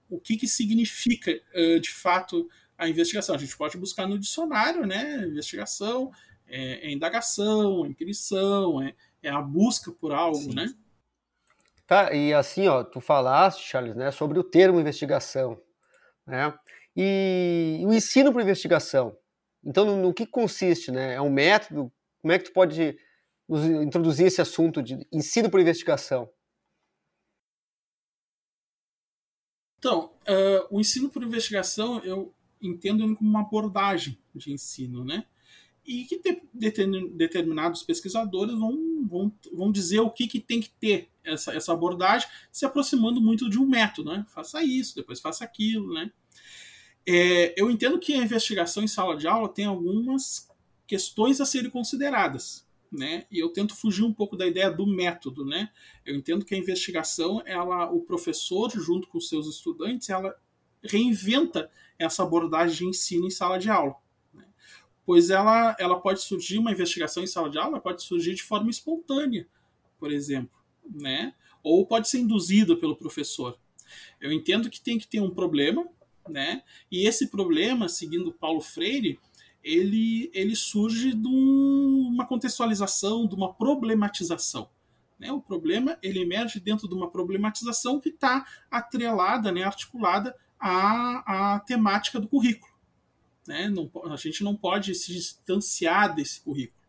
o 0.09 0.19
que, 0.19 0.37
que 0.37 0.49
significa 0.49 1.41
uh, 1.55 1.81
de 1.81 1.91
fato 1.91 2.49
a 2.77 2.89
investigação. 2.89 3.35
A 3.35 3.39
gente 3.39 3.57
pode 3.57 3.77
buscar 3.77 4.07
no 4.07 4.19
dicionário, 4.19 4.87
né? 4.87 5.27
Investigação 5.27 6.13
é, 6.49 6.89
é 6.89 6.93
indagação, 6.93 7.85
é 7.85 7.89
inquirição, 7.89 8.83
é, 8.83 8.95
é, 9.23 9.31
a 9.31 9.41
busca 9.41 9.93
por 9.93 10.13
algo, 10.13 10.39
Sim. 10.39 10.55
né? 10.55 10.75
Tá, 11.87 12.13
e 12.13 12.35
assim, 12.35 12.67
ó, 12.69 12.85
tu 12.85 13.01
falaste, 13.01 13.67
Charles, 13.67 13.97
né, 13.97 14.11
sobre 14.11 14.39
o 14.39 14.45
termo 14.45 14.81
investigação, 14.81 15.61
né? 16.27 16.53
E, 16.97 17.81
o 17.85 17.93
ensino 17.93 18.33
para 18.33 18.43
investigação. 18.43 19.17
Então, 19.65 19.85
no, 19.85 19.97
no, 19.97 20.15
que 20.15 20.27
consiste, 20.27 20.91
né? 20.91 21.15
É 21.15 21.21
um 21.21 21.31
método? 21.31 21.93
Como 22.21 22.33
é 22.33 22.39
que 22.39 22.47
tu 22.47 22.53
pode 22.53 22.97
nos 23.49 23.65
introduzir 23.65 24.27
esse 24.27 24.41
assunto 24.41 24.83
de 24.83 25.07
ensino 25.13 25.51
por 25.51 25.61
investigação? 25.61 26.31
Então, 29.79 30.13
uh, 30.23 30.77
o 30.77 30.81
ensino 30.81 31.09
por 31.09 31.23
investigação 31.23 32.01
eu 32.01 32.35
entendo 32.61 33.15
como 33.17 33.31
uma 33.31 33.41
abordagem 33.41 34.19
de 34.35 34.53
ensino, 34.53 35.05
né? 35.05 35.25
E 35.87 36.05
que 36.05 36.19
de, 36.21 36.43
de, 36.53 37.09
determinados 37.11 37.83
pesquisadores 37.83 38.55
vão, 38.55 39.07
vão, 39.09 39.33
vão 39.53 39.73
dizer 39.73 40.01
o 40.01 40.11
que, 40.11 40.27
que 40.27 40.41
tem 40.41 40.61
que 40.61 40.71
ter 40.71 41.09
essa, 41.25 41.55
essa 41.55 41.73
abordagem, 41.73 42.29
se 42.53 42.67
aproximando 42.67 43.21
muito 43.21 43.49
de 43.49 43.59
um 43.59 43.67
método, 43.67 44.11
né? 44.11 44.27
Faça 44.29 44.63
isso, 44.63 44.97
depois 44.97 45.21
faça 45.21 45.45
aquilo, 45.45 45.95
né? 45.95 46.11
É, 47.11 47.55
eu 47.57 47.71
entendo 47.71 47.99
que 47.99 48.13
a 48.13 48.19
investigação 48.19 48.83
em 48.83 48.87
sala 48.87 49.17
de 49.17 49.27
aula 49.27 49.49
tem 49.49 49.65
algumas 49.65 50.47
questões 50.87 51.41
a 51.41 51.47
serem 51.47 51.71
consideradas, 51.71 52.69
né? 52.93 53.25
E 53.31 53.39
eu 53.39 53.49
tento 53.49 53.75
fugir 53.75 54.05
um 54.05 54.13
pouco 54.13 54.37
da 54.37 54.47
ideia 54.47 54.71
do 54.71 54.87
método, 54.87 55.43
né? 55.43 55.71
Eu 56.05 56.15
entendo 56.15 56.45
que 56.45 56.55
a 56.55 56.59
investigação, 56.59 57.43
ela, 57.47 57.91
o 57.91 58.03
professor 58.03 58.71
junto 58.73 59.09
com 59.09 59.19
seus 59.23 59.47
estudantes, 59.47 60.11
ela 60.11 60.37
reinventa 60.83 61.71
essa 61.99 62.23
abordagem 62.23 62.77
de 62.77 62.85
ensino 62.85 63.27
em 63.27 63.31
sala 63.31 63.59
de 63.59 63.71
aula, 63.71 63.97
né? 64.35 64.45
pois 65.07 65.31
ela, 65.31 65.75
ela 65.81 65.99
pode 65.99 66.21
surgir 66.21 66.59
uma 66.59 66.73
investigação 66.73 67.23
em 67.23 67.27
sala 67.27 67.49
de 67.49 67.57
aula, 67.57 67.81
pode 67.81 68.03
surgir 68.03 68.35
de 68.35 68.43
forma 68.43 68.69
espontânea, 68.69 69.49
por 69.99 70.13
exemplo, 70.13 70.59
né? 70.85 71.33
Ou 71.63 71.87
pode 71.87 72.07
ser 72.07 72.19
induzida 72.19 72.77
pelo 72.77 72.95
professor. 72.95 73.59
Eu 74.21 74.31
entendo 74.31 74.69
que 74.69 74.79
tem 74.79 74.99
que 74.99 75.09
ter 75.09 75.21
um 75.21 75.31
problema, 75.31 75.89
né? 76.29 76.63
E 76.91 77.07
esse 77.07 77.29
problema, 77.29 77.89
seguindo 77.89 78.33
Paulo 78.33 78.61
Freire, 78.61 79.19
ele, 79.63 80.31
ele 80.33 80.55
surge 80.55 81.13
de 81.13 81.27
um, 81.27 82.09
uma 82.13 82.27
contextualização, 82.27 83.27
de 83.27 83.35
uma 83.35 83.53
problematização. 83.53 84.71
Né? 85.19 85.33
O 85.33 85.41
problema 85.41 85.99
ele 86.03 86.21
emerge 86.21 86.61
dentro 86.61 86.89
de 86.89 86.95
uma 86.95 87.11
problematização 87.11 88.01
que 88.01 88.11
está 88.11 88.47
atrelada, 88.71 89.51
né, 89.51 89.65
articulada 89.65 90.35
à, 90.59 91.55
à 91.55 91.61
temática 91.61 92.21
do 92.21 92.29
currículo. 92.29 92.73
Né? 93.47 93.69
Não, 93.69 93.91
a 94.13 94.17
gente 94.17 94.45
não 94.45 94.55
pode 94.55 94.95
se 94.95 95.13
distanciar 95.13 96.15
desse 96.15 96.41
currículo, 96.41 96.81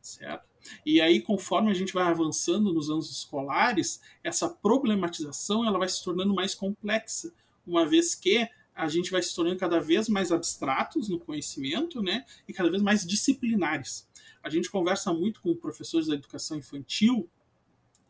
certo? 0.00 0.52
E 0.86 1.00
aí, 1.00 1.20
conforme 1.20 1.70
a 1.70 1.74
gente 1.74 1.92
vai 1.92 2.04
avançando 2.04 2.72
nos 2.72 2.88
anos 2.88 3.10
escolares, 3.10 4.00
essa 4.22 4.48
problematização 4.48 5.66
ela 5.66 5.78
vai 5.78 5.88
se 5.88 6.04
tornando 6.04 6.32
mais 6.34 6.54
complexa, 6.54 7.32
uma 7.66 7.84
vez 7.84 8.14
que 8.14 8.48
a 8.74 8.88
gente 8.88 9.10
vai 9.10 9.22
se 9.22 9.34
tornando 9.34 9.58
cada 9.58 9.78
vez 9.78 10.08
mais 10.08 10.32
abstratos 10.32 11.08
no 11.08 11.18
conhecimento, 11.18 12.02
né, 12.02 12.24
e 12.48 12.52
cada 12.52 12.70
vez 12.70 12.82
mais 12.82 13.06
disciplinares. 13.06 14.08
A 14.42 14.50
gente 14.50 14.70
conversa 14.70 15.12
muito 15.12 15.40
com 15.40 15.54
professores 15.54 16.06
da 16.06 16.14
educação 16.14 16.56
infantil 16.56 17.28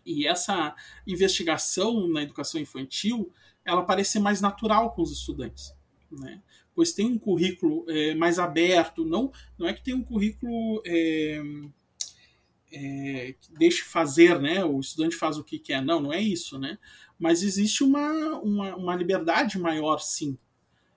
e 0.04 0.26
essa 0.26 0.74
investigação 1.06 2.08
na 2.08 2.22
educação 2.22 2.60
infantil, 2.60 3.32
ela 3.64 3.84
parece 3.84 4.12
ser 4.12 4.18
mais 4.18 4.40
natural 4.40 4.92
com 4.94 5.02
os 5.02 5.12
estudantes, 5.12 5.72
né? 6.10 6.42
Pois 6.74 6.92
tem 6.92 7.06
um 7.06 7.18
currículo 7.18 7.84
é, 7.88 8.14
mais 8.14 8.38
aberto, 8.38 9.04
não, 9.04 9.30
não 9.58 9.68
é 9.68 9.74
que 9.74 9.82
tem 9.82 9.94
um 9.94 10.02
currículo 10.02 10.82
é, 10.86 11.42
é, 12.72 13.34
que 13.38 13.52
deixe 13.52 13.82
fazer, 13.82 14.40
né? 14.40 14.64
O 14.64 14.80
estudante 14.80 15.14
faz 15.14 15.36
o 15.36 15.44
que 15.44 15.58
quer, 15.58 15.82
não, 15.82 16.00
não 16.00 16.12
é 16.12 16.20
isso, 16.20 16.58
né? 16.58 16.78
Mas 17.18 17.42
existe 17.42 17.84
uma, 17.84 18.10
uma, 18.40 18.74
uma 18.74 18.96
liberdade 18.96 19.58
maior, 19.58 19.98
sim, 19.98 20.36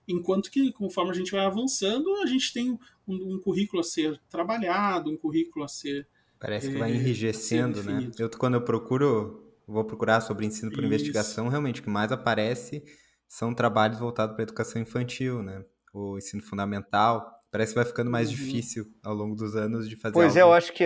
enquanto 0.07 0.51
que 0.51 0.71
conforme 0.71 1.11
a 1.11 1.13
gente 1.13 1.31
vai 1.31 1.45
avançando, 1.45 2.13
a 2.21 2.25
gente 2.25 2.53
tem 2.53 2.71
um, 3.07 3.35
um 3.35 3.39
currículo 3.39 3.81
a 3.81 3.83
ser 3.83 4.19
trabalhado, 4.29 5.11
um 5.11 5.17
currículo 5.17 5.65
a 5.65 5.67
ser 5.67 6.07
Parece 6.39 6.69
que 6.69 6.77
vai 6.77 6.91
é, 6.91 6.95
enrijecendo, 6.95 7.81
né? 7.83 8.11
Eu, 8.19 8.29
quando 8.29 8.55
eu 8.55 8.61
procuro, 8.61 9.51
vou 9.67 9.83
procurar 9.83 10.21
sobre 10.21 10.45
ensino 10.45 10.69
por 10.69 10.79
Isso. 10.79 10.87
investigação, 10.87 11.47
realmente 11.47 11.81
o 11.81 11.83
que 11.83 11.89
mais 11.89 12.11
aparece 12.11 12.83
são 13.27 13.53
trabalhos 13.53 13.97
voltados 13.97 14.35
para 14.35 14.43
a 14.43 14.47
educação 14.47 14.81
infantil, 14.81 15.41
né? 15.41 15.63
O 15.93 16.17
ensino 16.17 16.43
fundamental. 16.43 17.25
Parece 17.51 17.71
que 17.71 17.77
vai 17.77 17.85
ficando 17.85 18.11
mais 18.11 18.29
uhum. 18.29 18.35
difícil 18.35 18.85
ao 19.01 19.15
longo 19.15 19.35
dos 19.35 19.55
anos 19.55 19.89
de 19.89 19.95
fazer 19.95 20.13
Pois 20.13 20.37
algo. 20.37 20.39
é, 20.39 20.41
eu 20.43 20.53
acho 20.53 20.73
que 20.73 20.83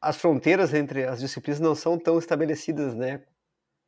as 0.00 0.16
fronteiras 0.16 0.72
entre 0.74 1.04
as 1.04 1.18
disciplinas 1.18 1.60
não 1.60 1.74
são 1.74 1.98
tão 1.98 2.18
estabelecidas, 2.18 2.94
né? 2.94 3.22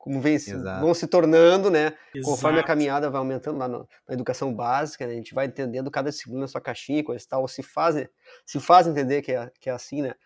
Como 0.02 0.20
vem, 0.20 0.36
vão 0.80 0.92
se 0.92 1.06
tornando, 1.06 1.70
né? 1.70 1.96
Exato. 2.12 2.24
Conforme 2.24 2.58
a 2.58 2.64
caminhada 2.64 3.08
vai 3.08 3.20
aumentando 3.20 3.56
lá 3.56 3.68
no, 3.68 3.88
na 4.08 4.14
educação 4.14 4.52
básica, 4.52 5.06
né, 5.06 5.12
a 5.12 5.16
gente 5.16 5.32
vai 5.32 5.46
entendendo 5.46 5.92
cada 5.92 6.10
disciplina 6.10 6.40
na 6.40 6.48
sua 6.48 6.60
caixinha, 6.60 7.04
coisa 7.04 7.24
e 7.24 7.28
tal, 7.28 7.42
ou 7.42 7.46
se 7.46 7.62
faz, 7.62 7.94
se 8.44 8.58
faz 8.58 8.88
entender 8.88 9.22
que 9.22 9.30
é, 9.30 9.48
que 9.60 9.70
é 9.70 9.72
assim, 9.72 10.02
né? 10.02 10.16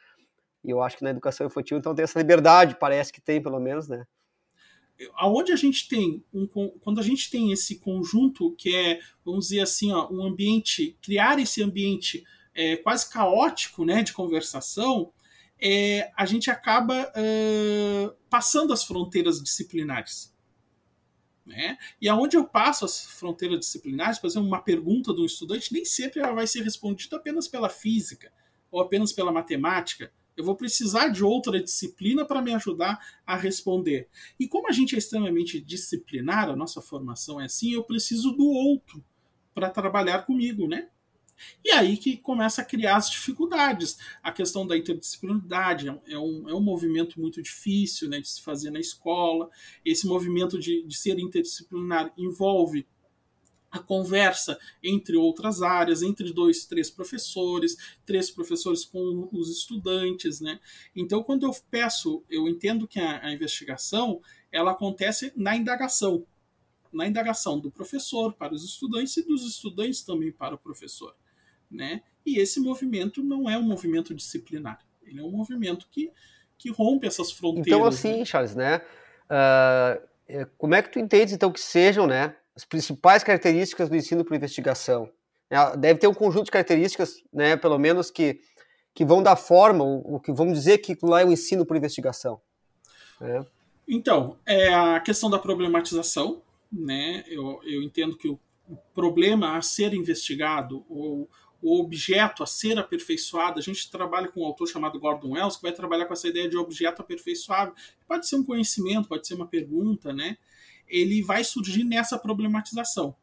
E 0.65 0.71
eu 0.71 0.83
acho 0.83 0.97
que 0.97 1.05
na 1.05 1.11
educação 1.11 1.47
infantil, 1.47 1.77
então, 1.77 1.95
tem 1.95 2.05
essa 2.05 2.19
liberdade, 2.19 2.79
parece 2.81 3.13
que 3.13 3.21
tem, 3.21 3.43
pelo 3.43 3.61
menos, 3.61 3.87
né? 3.87 4.07
Aonde 5.13 5.53
a 5.53 5.57
gente 5.57 5.87
tem, 5.89 6.25
um, 6.33 6.47
quando 6.81 6.99
a 6.99 7.03
gente 7.03 7.29
tem 7.29 7.53
esse 7.53 7.79
conjunto 7.79 8.57
que 8.57 8.75
é, 8.75 8.99
vamos 9.23 9.49
dizer 9.49 9.61
assim, 9.61 9.93
ó, 9.93 10.11
um 10.11 10.25
ambiente, 10.25 10.97
criar 11.03 11.39
esse 11.39 11.63
ambiente 11.63 12.25
é, 12.55 12.77
quase 12.77 13.11
caótico, 13.11 13.85
né, 13.85 14.03
de 14.03 14.15
conversação, 14.15 15.13
é, 15.61 16.13
a 16.17 16.27
gente 16.27 16.51
acaba 16.51 17.03
uh, 17.03 18.17
passando 18.29 18.73
as 18.73 18.85
fronteiras 18.85 19.43
disciplinares. 19.43 20.35
Né? 21.45 21.79
E 22.01 22.09
aonde 22.09 22.37
eu 22.37 22.45
passo 22.45 22.85
as 22.85 23.07
fronteiras 23.07 23.61
disciplinares, 23.61 24.19
por 24.19 24.27
exemplo, 24.27 24.49
uma 24.49 24.61
pergunta 24.61 25.15
de 25.15 25.21
um 25.21 25.25
estudante, 25.25 25.73
nem 25.73 25.85
sempre 25.85 26.21
ela 26.21 26.33
vai 26.33 26.47
ser 26.47 26.63
respondida 26.63 27.17
apenas 27.17 27.47
pela 27.47 27.69
física 27.69 28.33
ou 28.71 28.81
apenas 28.81 29.13
pela 29.13 29.31
matemática. 29.31 30.13
Eu 30.37 30.45
vou 30.45 30.57
precisar 30.57 31.09
de 31.09 31.25
outra 31.25 31.63
disciplina 31.63 32.27
para 32.27 32.43
me 32.43 32.53
ajudar 32.53 32.99
a 33.25 33.37
responder. 33.37 34.09
E 34.39 34.47
como 34.47 34.69
a 34.69 34.73
gente 34.73 34.95
é 34.95 34.99
extremamente 34.99 35.61
disciplinar, 35.61 36.51
a 36.51 36.57
nossa 36.57 36.83
formação 36.83 37.41
é 37.41 37.45
assim, 37.45 37.73
eu 37.73 37.85
preciso 37.85 38.33
do 38.33 38.45
outro 38.45 39.03
para 39.55 39.71
trabalhar 39.71 40.27
comigo, 40.27 40.69
né? 40.69 40.89
E 41.65 41.71
aí 41.71 41.97
que 41.97 42.17
começa 42.17 42.63
a 42.63 42.65
criar 42.65 42.97
as 42.97 43.11
dificuldades. 43.11 43.99
A 44.23 44.33
questão 44.33 44.67
da 44.67 44.77
interdisciplinaridade 44.77 45.89
é, 45.89 46.13
é 46.13 46.19
um, 46.19 46.49
é 46.49 46.55
um 46.55 46.61
movimento 46.61 47.21
muito 47.21 47.43
difícil 47.43 48.09
né, 48.09 48.21
de 48.21 48.29
se 48.29 48.43
fazer 48.43 48.71
na 48.71 48.81
escola. 48.81 49.51
Esse 49.85 50.07
movimento 50.07 50.59
de, 50.59 50.83
de 50.87 50.97
ser 50.97 51.19
interdisciplinar 51.19 52.13
envolve 52.17 52.87
a 53.71 53.79
conversa 53.79 54.59
entre 54.83 55.17
outras 55.17 55.61
áreas, 55.61 56.03
entre 56.03 56.33
dois, 56.33 56.65
três 56.65 56.91
professores, 56.91 57.77
três 58.07 58.31
professores 58.31 58.85
com 58.85 59.29
os 59.33 59.51
estudantes, 59.51 60.41
né? 60.41 60.61
Então, 60.95 61.23
quando 61.23 61.45
eu 61.45 61.55
peço, 61.71 62.25
eu 62.31 62.49
entendo 62.49 62.89
que 62.89 62.99
a, 62.99 63.25
a 63.25 63.33
investigação 63.33 64.21
ela 64.51 64.71
acontece 64.71 65.33
na 65.37 65.57
indagação, 65.57 66.25
na 66.93 67.07
indagação 67.07 67.59
do 67.59 67.71
professor 67.71 68.33
para 68.33 68.55
os 68.55 68.65
estudantes 68.65 69.17
e 69.17 69.23
dos 69.27 69.43
estudantes 69.43 70.03
também 70.03 70.33
para 70.33 70.55
o 70.55 70.59
professor 70.59 71.15
né? 71.71 72.03
E 72.25 72.39
esse 72.39 72.61
movimento 72.61 73.23
não 73.23 73.49
é 73.49 73.57
um 73.57 73.63
movimento 73.63 74.15
disciplinar, 74.15 74.81
ele 75.03 75.21
é 75.21 75.23
um 75.23 75.31
movimento 75.31 75.87
que, 75.91 76.11
que 76.59 76.71
rompe 76.71 77.07
essas 77.07 77.31
fronteiras. 77.31 77.67
Então, 77.67 77.85
assim, 77.85 78.19
né? 78.19 78.25
Charles, 78.25 78.55
né? 78.55 78.81
Uh, 79.31 80.47
como 80.59 80.75
é 80.75 80.83
que 80.83 80.91
tu 80.91 80.99
entende, 80.99 81.35
então, 81.35 81.53
que 81.53 81.61
sejam, 81.61 82.07
né, 82.07 82.35
as 82.55 82.65
principais 82.65 83.23
características 83.23 83.89
do 83.89 83.97
ensino 83.97 84.25
por 84.25 84.35
investigação? 84.35 85.09
É, 85.49 85.77
deve 85.77 86.01
ter 86.01 86.09
um 86.09 86.15
conjunto 86.15 86.47
de 86.47 86.51
características, 86.51 87.23
né, 87.33 87.57
pelo 87.57 87.79
menos 87.79 88.11
que, 88.11 88.41
que 88.93 89.05
vão 89.05 89.23
dar 89.23 89.37
forma, 89.37 89.85
o 89.85 90.19
que 90.19 90.33
vamos 90.33 90.55
dizer 90.55 90.79
que 90.79 90.97
lá 91.03 91.21
é 91.21 91.25
o 91.25 91.33
ensino 91.33 91.65
por 91.65 91.77
investigação. 91.77 92.41
Né? 93.21 93.45
Então, 93.87 94.37
é 94.45 94.75
a 94.75 94.99
questão 95.01 95.31
da 95.31 95.39
problematização, 95.39 96.43
né? 96.73 97.25
Eu, 97.29 97.61
eu 97.65 97.83
entendo 97.83 98.17
que 98.17 98.29
o 98.29 98.39
problema 98.93 99.57
a 99.57 99.63
ser 99.63 99.95
investigado 99.95 100.85
ou 100.89 101.29
o 101.67 101.81
objeto 101.81 102.45
a 102.45 102.47
ser 102.47 102.79
aperfeiçoado. 102.79 103.59
A 103.59 103.63
gente 103.63 103.91
trabalha 103.91 104.29
com 104.29 104.41
um 104.41 104.45
autor 104.45 104.69
chamado 104.69 105.01
Gordon 105.01 105.33
Wells, 105.33 105.57
que 105.57 105.63
vai 105.65 105.73
trabalhar 105.73 106.07
com 106.07 106.13
essa 106.13 106.29
ideia 106.29 106.49
de 106.49 106.57
objeto 106.57 107.03
aperfeiçoável. 107.03 107.75
Pode 108.07 108.29
ser 108.29 108.37
um 108.37 108.45
conhecimento, 108.45 109.09
pode 109.09 109.27
ser 109.27 109.35
uma 109.35 109.49
pergunta, 109.49 110.13
né? 110.13 110.39
Ele 110.87 111.21
vai 111.23 111.43
surgir 111.43 111.83
nessa 111.83 112.17
problematização. 112.21 113.17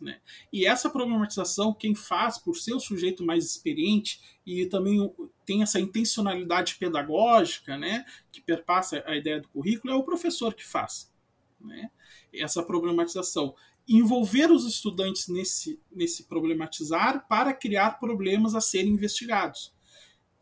Né? 0.00 0.18
E 0.52 0.66
essa 0.66 0.90
problematização, 0.90 1.72
quem 1.72 1.94
faz, 1.94 2.36
por 2.36 2.56
ser 2.56 2.74
o 2.74 2.80
sujeito 2.80 3.24
mais 3.24 3.44
experiente 3.44 4.20
e 4.44 4.66
também 4.66 5.08
tem 5.46 5.62
essa 5.62 5.78
intencionalidade 5.78 6.74
pedagógica, 6.74 7.78
né, 7.78 8.04
que 8.32 8.40
perpassa 8.40 9.04
a 9.06 9.14
ideia 9.14 9.40
do 9.40 9.48
currículo, 9.48 9.94
é 9.94 9.96
o 9.96 10.02
professor 10.02 10.52
que 10.52 10.66
faz. 10.66 11.08
Né? 11.60 11.88
Essa 12.34 12.60
problematização 12.60 13.54
envolver 13.88 14.50
os 14.50 14.64
estudantes 14.66 15.28
nesse, 15.28 15.78
nesse 15.92 16.24
problematizar 16.24 17.26
para 17.28 17.52
criar 17.52 17.98
problemas 17.98 18.54
a 18.54 18.60
serem 18.60 18.92
investigados. 18.92 19.72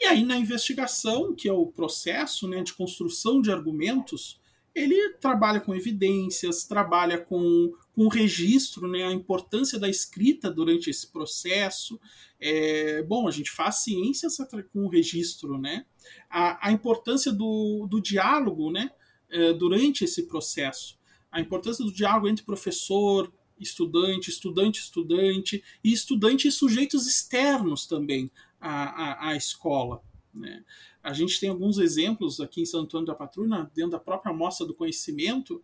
E 0.00 0.07
aí, 0.07 0.24
na 0.24 0.37
investigação, 0.37 1.35
que 1.35 1.48
é 1.48 1.52
o 1.52 1.66
processo 1.66 2.48
né, 2.48 2.62
de 2.62 2.72
construção 2.72 3.40
de 3.40 3.50
argumentos, 3.50 4.40
ele 4.74 5.11
trabalha 5.20 5.61
com 5.61 5.74
evidências, 5.74 6.64
trabalha 6.64 7.18
com, 7.18 7.72
com 7.92 8.09
registro, 8.09 8.88
né, 8.88 9.05
a 9.05 9.12
importância 9.12 9.78
da 9.78 9.88
escrita 9.88 10.50
durante 10.50 10.88
esse 10.88 11.07
processo. 11.07 12.00
É, 12.40 13.02
bom, 13.02 13.28
a 13.28 13.31
gente 13.31 13.50
faz 13.50 13.83
ciências 13.83 14.38
com 14.72 14.88
registro, 14.88 15.59
né? 15.59 15.85
A, 16.28 16.68
a 16.68 16.72
importância 16.72 17.31
do, 17.31 17.87
do 17.88 18.00
diálogo 18.00 18.70
né, 18.70 18.90
é, 19.31 19.52
durante 19.52 20.05
esse 20.05 20.26
processo 20.26 20.98
a 21.33 21.40
importância 21.40 21.85
do 21.85 21.92
diálogo 21.92 22.29
entre 22.29 22.45
professor, 22.45 23.33
estudante, 23.59 24.29
estudante, 24.29 24.81
estudante, 24.81 25.64
e 25.83 25.92
estudante 25.92 26.47
e 26.47 26.53
sujeitos 26.53 27.07
externos 27.07 27.87
também 27.87 28.31
à, 28.61 29.29
à, 29.29 29.29
à 29.31 29.37
escola. 29.37 30.03
Né? 30.33 30.62
A 31.03 31.12
gente 31.12 31.40
tem 31.40 31.49
alguns 31.49 31.79
exemplos 31.79 32.40
aqui 32.40 32.61
em 32.61 32.66
Santo 32.66 32.85
Antônio 32.85 33.07
da 33.07 33.14
Patrulha, 33.14 33.71
dentro 33.75 33.92
da 33.92 33.99
própria 33.99 34.33
mostra 34.33 34.66
do 34.66 34.75
conhecimento, 34.75 35.62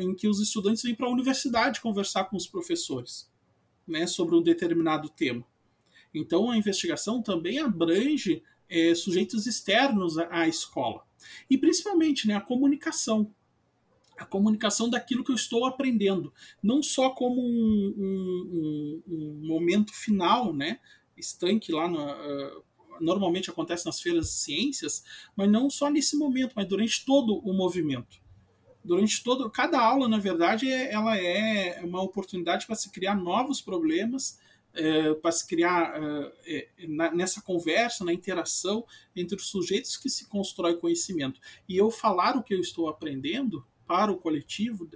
em 0.00 0.14
que 0.14 0.28
os 0.28 0.40
estudantes 0.40 0.82
vêm 0.82 0.94
para 0.94 1.06
a 1.06 1.10
universidade 1.10 1.80
conversar 1.80 2.24
com 2.24 2.36
os 2.36 2.46
professores 2.46 3.30
né, 3.86 4.06
sobre 4.06 4.34
um 4.34 4.42
determinado 4.42 5.08
tema. 5.08 5.44
Então, 6.12 6.50
a 6.50 6.56
investigação 6.56 7.20
também 7.20 7.58
abrange 7.58 8.42
é, 8.68 8.94
sujeitos 8.94 9.46
externos 9.46 10.16
à, 10.16 10.28
à 10.30 10.48
escola. 10.48 11.04
E, 11.50 11.58
principalmente, 11.58 12.26
né, 12.26 12.34
a 12.34 12.40
comunicação 12.40 13.34
a 14.18 14.24
comunicação 14.24 14.88
daquilo 14.88 15.24
que 15.24 15.30
eu 15.30 15.36
estou 15.36 15.64
aprendendo, 15.64 16.32
não 16.62 16.82
só 16.82 17.10
como 17.10 17.40
um, 17.40 17.94
um, 17.96 19.02
um, 19.06 19.14
um 19.14 19.46
momento 19.46 19.92
final, 19.92 20.52
né, 20.52 20.78
estanque 21.16 21.72
lá 21.72 21.88
no, 21.88 22.04
uh, 22.04 22.64
normalmente 23.00 23.50
acontece 23.50 23.86
nas 23.86 24.00
feiras 24.00 24.26
de 24.26 24.32
ciências, 24.32 25.04
mas 25.36 25.50
não 25.50 25.68
só 25.68 25.90
nesse 25.90 26.16
momento, 26.16 26.52
mas 26.54 26.66
durante 26.66 27.04
todo 27.04 27.38
o 27.38 27.52
movimento. 27.52 28.22
Durante 28.84 29.22
todo, 29.22 29.48
cada 29.50 29.80
aula, 29.80 30.08
na 30.08 30.18
verdade, 30.18 30.70
é, 30.70 30.92
ela 30.92 31.16
é 31.16 31.80
uma 31.82 32.02
oportunidade 32.02 32.66
para 32.66 32.76
se 32.76 32.90
criar 32.90 33.14
novos 33.14 33.60
problemas, 33.60 34.38
é, 34.74 35.14
para 35.14 35.32
se 35.32 35.46
criar 35.46 35.94
é, 36.44 36.68
na, 36.88 37.10
nessa 37.12 37.40
conversa, 37.40 38.04
na 38.04 38.12
interação 38.12 38.84
entre 39.16 39.36
os 39.36 39.46
sujeitos 39.46 39.96
que 39.96 40.10
se 40.10 40.28
constrói 40.28 40.76
conhecimento. 40.76 41.40
E 41.68 41.76
eu 41.76 41.90
falar 41.90 42.36
o 42.36 42.42
que 42.42 42.54
eu 42.54 42.60
estou 42.60 42.88
aprendendo 42.88 43.64
para 43.86 44.10
o 44.10 44.18
coletivo 44.18 44.88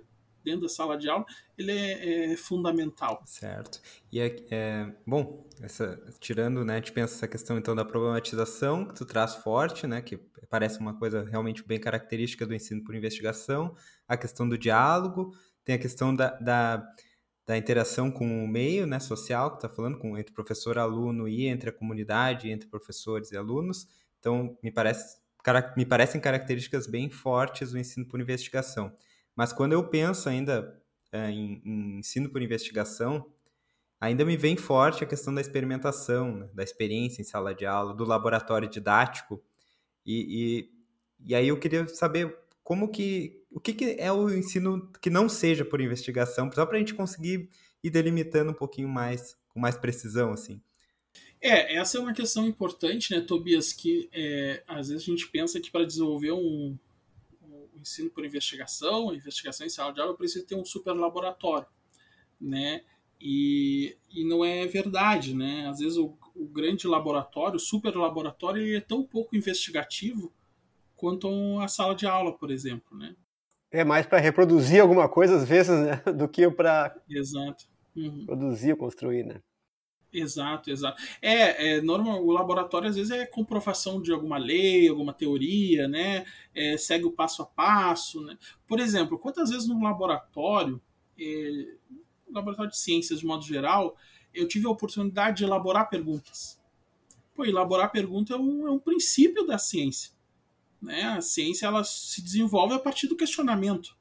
dentro 0.44 0.62
da 0.62 0.68
sala 0.68 0.96
de 0.96 1.08
aula, 1.08 1.26
ele 1.56 1.72
é, 1.72 2.32
é 2.32 2.36
fundamental. 2.36 3.22
Certo. 3.26 3.80
E 4.10 4.20
é, 4.20 4.36
é, 4.50 4.94
bom, 5.06 5.46
essa, 5.60 6.00
tirando, 6.20 6.64
né, 6.64 6.76
gente 6.76 6.92
pensa 6.92 7.14
essa 7.14 7.28
questão 7.28 7.58
então 7.58 7.74
da 7.74 7.84
problematização 7.84 8.86
que 8.86 8.94
tu 8.94 9.04
traz 9.04 9.34
forte, 9.36 9.86
né, 9.86 10.00
que 10.00 10.16
parece 10.48 10.78
uma 10.78 10.98
coisa 10.98 11.24
realmente 11.24 11.66
bem 11.66 11.78
característica 11.78 12.46
do 12.46 12.54
ensino 12.54 12.82
por 12.82 12.94
investigação, 12.94 13.74
a 14.06 14.16
questão 14.16 14.48
do 14.48 14.56
diálogo, 14.56 15.34
tem 15.64 15.74
a 15.74 15.78
questão 15.78 16.14
da, 16.14 16.30
da, 16.38 16.88
da 17.46 17.58
interação 17.58 18.10
com 18.10 18.44
o 18.44 18.48
meio, 18.48 18.86
né, 18.86 18.98
social, 18.98 19.50
que 19.50 19.56
está 19.56 19.68
falando, 19.68 19.98
com, 19.98 20.16
entre 20.16 20.32
professor 20.32 20.78
aluno 20.78 21.28
e 21.28 21.46
entre 21.46 21.68
a 21.68 21.72
comunidade, 21.72 22.50
entre 22.50 22.68
professores 22.68 23.32
e 23.32 23.36
alunos. 23.36 23.86
Então, 24.18 24.56
me 24.62 24.72
parece 24.72 25.18
me 25.76 25.84
parecem 25.84 26.20
características 26.20 26.86
bem 26.86 27.10
fortes 27.10 27.72
do 27.72 27.78
ensino 27.78 28.06
por 28.06 28.20
investigação. 28.20 28.92
Mas 29.34 29.52
quando 29.52 29.72
eu 29.72 29.88
penso 29.88 30.28
ainda 30.28 30.80
é, 31.12 31.30
em, 31.30 31.62
em, 31.64 31.98
ensino 31.98 32.28
por 32.28 32.42
investigação, 32.42 33.30
ainda 34.00 34.24
me 34.24 34.36
vem 34.36 34.56
forte 34.56 35.04
a 35.04 35.06
questão 35.06 35.34
da 35.34 35.40
experimentação, 35.40 36.36
né? 36.36 36.48
da 36.52 36.62
experiência 36.62 37.22
em 37.22 37.24
sala 37.24 37.54
de 37.54 37.64
aula, 37.66 37.94
do 37.94 38.04
laboratório 38.04 38.68
didático. 38.68 39.42
E, 40.04 40.68
e, 41.20 41.28
e 41.30 41.34
aí 41.34 41.48
eu 41.48 41.58
queria 41.58 41.86
saber 41.88 42.36
como 42.62 42.88
que 42.88 43.38
o 43.50 43.60
que, 43.60 43.72
que, 43.72 43.96
é 43.98 44.12
o 44.12 44.30
ensino 44.30 44.90
que 45.00 45.08
não 45.08 45.28
seja 45.28 45.64
por 45.64 45.80
investigação, 45.80 46.50
só 46.52 46.66
para 46.66 46.76
a 46.76 46.78
gente 46.78 46.94
conseguir 46.94 47.48
ir 47.82 47.90
delimitando 47.90 48.50
um 48.50 48.54
pouquinho 48.54 48.88
mais, 48.88 49.36
com 49.48 49.58
mais 49.58 49.76
precisão, 49.76 50.32
assim. 50.32 50.60
É, 51.40 51.76
essa 51.76 51.98
é 51.98 52.00
uma 52.00 52.12
questão 52.12 52.46
importante, 52.46 53.14
né, 53.14 53.20
Tobias, 53.20 53.72
que 53.72 54.08
é, 54.12 54.62
às 54.66 54.88
vezes 54.88 55.04
a 55.04 55.06
gente 55.10 55.28
pensa 55.28 55.60
que 55.60 55.70
para 55.70 55.86
desenvolver 55.86 56.32
um, 56.32 56.76
um, 57.42 57.68
ensino 57.80 58.10
por 58.10 58.24
investigação, 58.24 59.14
investigação 59.14 59.66
em 59.66 59.70
sala 59.70 59.92
de 59.92 60.00
aula, 60.00 60.16
precisa 60.16 60.44
ter 60.44 60.56
um 60.56 60.64
super 60.64 60.92
laboratório, 60.92 61.66
né, 62.40 62.82
e, 63.20 63.96
e 64.10 64.24
não 64.24 64.44
é 64.44 64.66
verdade, 64.66 65.34
né, 65.34 65.68
às 65.68 65.78
vezes 65.78 65.96
o, 65.96 66.16
o 66.34 66.44
grande 66.46 66.88
laboratório, 66.88 67.56
o 67.56 67.60
super 67.60 67.94
laboratório, 67.96 68.60
ele 68.60 68.76
é 68.76 68.80
tão 68.80 69.04
pouco 69.04 69.36
investigativo 69.36 70.32
quanto 70.96 71.28
a 71.60 71.68
sala 71.68 71.94
de 71.94 72.04
aula, 72.04 72.36
por 72.36 72.50
exemplo, 72.50 72.98
né. 72.98 73.14
É 73.70 73.84
mais 73.84 74.06
para 74.06 74.18
reproduzir 74.18 74.80
alguma 74.80 75.08
coisa, 75.08 75.36
às 75.36 75.46
vezes, 75.46 75.78
né? 75.78 76.02
do 76.16 76.26
que 76.26 76.50
para 76.50 76.96
Exato. 77.08 77.66
Uhum. 77.94 78.24
produzir 78.24 78.72
ou 78.72 78.78
construir, 78.78 79.24
né? 79.24 79.42
Exato, 80.12 80.70
exato. 80.70 81.02
É, 81.20 81.76
é 81.76 81.82
normal, 81.82 82.24
o 82.24 82.30
laboratório 82.30 82.88
às 82.88 82.96
vezes 82.96 83.10
é 83.10 83.26
comprovação 83.26 84.00
de 84.00 84.10
alguma 84.10 84.38
lei, 84.38 84.88
alguma 84.88 85.12
teoria, 85.12 85.86
né? 85.86 86.24
É, 86.54 86.78
segue 86.78 87.04
o 87.04 87.12
passo 87.12 87.42
a 87.42 87.46
passo, 87.46 88.22
né? 88.22 88.38
Por 88.66 88.80
exemplo, 88.80 89.18
quantas 89.18 89.50
vezes 89.50 89.68
no 89.68 89.82
laboratório, 89.82 90.80
é, 91.18 91.74
laboratório 92.30 92.70
de 92.70 92.78
ciências 92.78 93.20
de 93.20 93.26
modo 93.26 93.44
geral, 93.44 93.96
eu 94.32 94.48
tive 94.48 94.66
a 94.66 94.70
oportunidade 94.70 95.38
de 95.38 95.44
elaborar 95.44 95.90
perguntas. 95.90 96.58
Pô, 97.34 97.44
elaborar 97.44 97.92
pergunta 97.92 98.34
é 98.34 98.36
um, 98.36 98.66
é 98.66 98.70
um 98.70 98.78
princípio 98.78 99.46
da 99.46 99.58
ciência. 99.58 100.12
Né? 100.80 101.02
A 101.02 101.20
ciência 101.20 101.66
ela 101.66 101.84
se 101.84 102.22
desenvolve 102.22 102.74
a 102.74 102.78
partir 102.78 103.08
do 103.08 103.16
questionamento, 103.16 103.96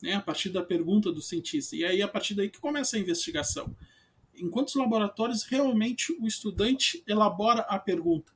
né? 0.00 0.14
a 0.14 0.20
partir 0.20 0.50
da 0.50 0.62
pergunta 0.62 1.10
do 1.10 1.20
cientista. 1.20 1.74
E 1.74 1.84
aí, 1.84 2.00
a 2.00 2.08
partir 2.08 2.34
daí 2.34 2.48
que 2.48 2.60
começa 2.60 2.96
a 2.96 3.00
investigação. 3.00 3.74
Em 4.40 4.50
quantos 4.50 4.74
laboratórios 4.74 5.44
realmente 5.44 6.12
o 6.20 6.26
estudante 6.26 7.02
elabora 7.06 7.60
a 7.62 7.78
pergunta? 7.78 8.32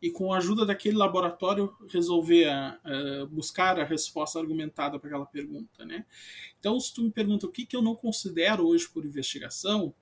E 0.00 0.10
com 0.10 0.32
a 0.32 0.38
ajuda 0.38 0.64
daquele 0.64 0.96
laboratório 0.96 1.74
resolver 1.88 2.48
a, 2.48 2.78
a 2.84 3.26
buscar 3.26 3.80
a 3.80 3.84
resposta 3.84 4.38
argumentada 4.38 4.98
para 4.98 5.08
aquela 5.08 5.26
pergunta. 5.26 5.84
Né? 5.84 6.06
Então, 6.58 6.78
se 6.78 6.94
tu 6.94 7.02
me 7.02 7.10
pergunta 7.10 7.46
o 7.46 7.50
que, 7.50 7.66
que 7.66 7.76
eu 7.76 7.82
não 7.82 7.96
considero 7.96 8.66
hoje 8.66 8.88
por 8.88 9.04
investigação, 9.04 9.94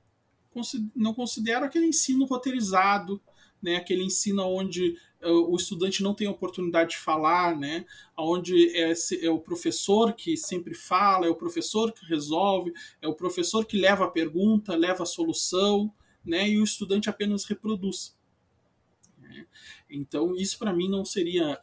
não 0.94 1.14
considero 1.14 1.64
aquele 1.64 1.86
ensino 1.86 2.24
roteirizado, 2.24 3.20
né, 3.62 3.76
aquele 3.76 4.02
ensino 4.02 4.42
onde 4.42 4.96
o 5.22 5.56
estudante 5.56 6.02
não 6.02 6.14
tem 6.14 6.28
oportunidade 6.28 6.90
de 6.90 6.98
falar, 6.98 7.56
né, 7.56 7.84
onde 8.16 8.76
é, 8.76 8.92
é, 9.22 9.30
o 9.30 9.38
professor 9.38 10.12
que 10.12 10.36
sempre 10.36 10.74
fala, 10.74 11.26
é 11.26 11.30
o 11.30 11.34
professor 11.34 11.92
que 11.92 12.04
resolve, 12.06 12.72
é 13.00 13.08
o 13.08 13.14
professor 13.14 13.64
que 13.64 13.78
leva 13.78 14.04
a 14.04 14.10
pergunta, 14.10 14.76
leva 14.76 15.02
a 15.02 15.06
solução, 15.06 15.92
né, 16.24 16.48
e 16.48 16.58
o 16.58 16.64
estudante 16.64 17.08
apenas 17.08 17.44
reproduz. 17.44 18.16
Né. 19.18 19.46
Então, 19.88 20.34
isso 20.36 20.58
para 20.58 20.72
mim 20.72 20.88
não 20.88 21.04
seria 21.04 21.58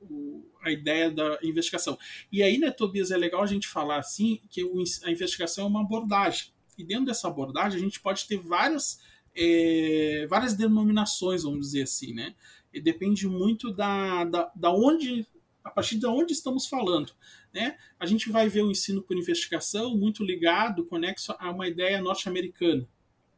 uh, 0.00 0.44
a 0.62 0.70
ideia 0.70 1.10
da 1.10 1.38
investigação. 1.42 1.98
E 2.30 2.42
aí, 2.42 2.58
né, 2.58 2.70
Tobias, 2.70 3.10
é 3.10 3.16
legal 3.16 3.42
a 3.42 3.46
gente 3.46 3.66
falar 3.66 3.98
assim 3.98 4.40
que 4.48 4.62
a 5.04 5.10
investigação 5.10 5.64
é 5.64 5.68
uma 5.68 5.80
abordagem. 5.80 6.52
E 6.76 6.84
dentro 6.84 7.06
dessa 7.06 7.26
abordagem, 7.26 7.78
a 7.78 7.82
gente 7.82 8.00
pode 8.00 8.26
ter 8.26 8.36
várias 8.36 9.00
é, 9.40 10.26
várias 10.28 10.54
denominações, 10.54 11.44
vamos 11.44 11.66
dizer 11.66 11.82
assim, 11.82 12.12
né? 12.12 12.34
E 12.74 12.80
depende 12.80 13.28
muito 13.28 13.72
da, 13.72 14.24
da, 14.24 14.52
da 14.54 14.72
onde, 14.72 15.26
a 15.62 15.70
partir 15.70 15.96
de 15.96 16.06
onde 16.06 16.32
estamos 16.32 16.66
falando. 16.66 17.12
Né? 17.54 17.78
A 18.00 18.04
gente 18.04 18.30
vai 18.30 18.48
ver 18.48 18.62
o 18.62 18.70
ensino 18.70 19.00
por 19.00 19.16
investigação 19.16 19.96
muito 19.96 20.24
ligado, 20.24 20.84
conexo 20.84 21.34
a 21.38 21.50
uma 21.50 21.68
ideia 21.68 22.00
norte-americana, 22.00 22.86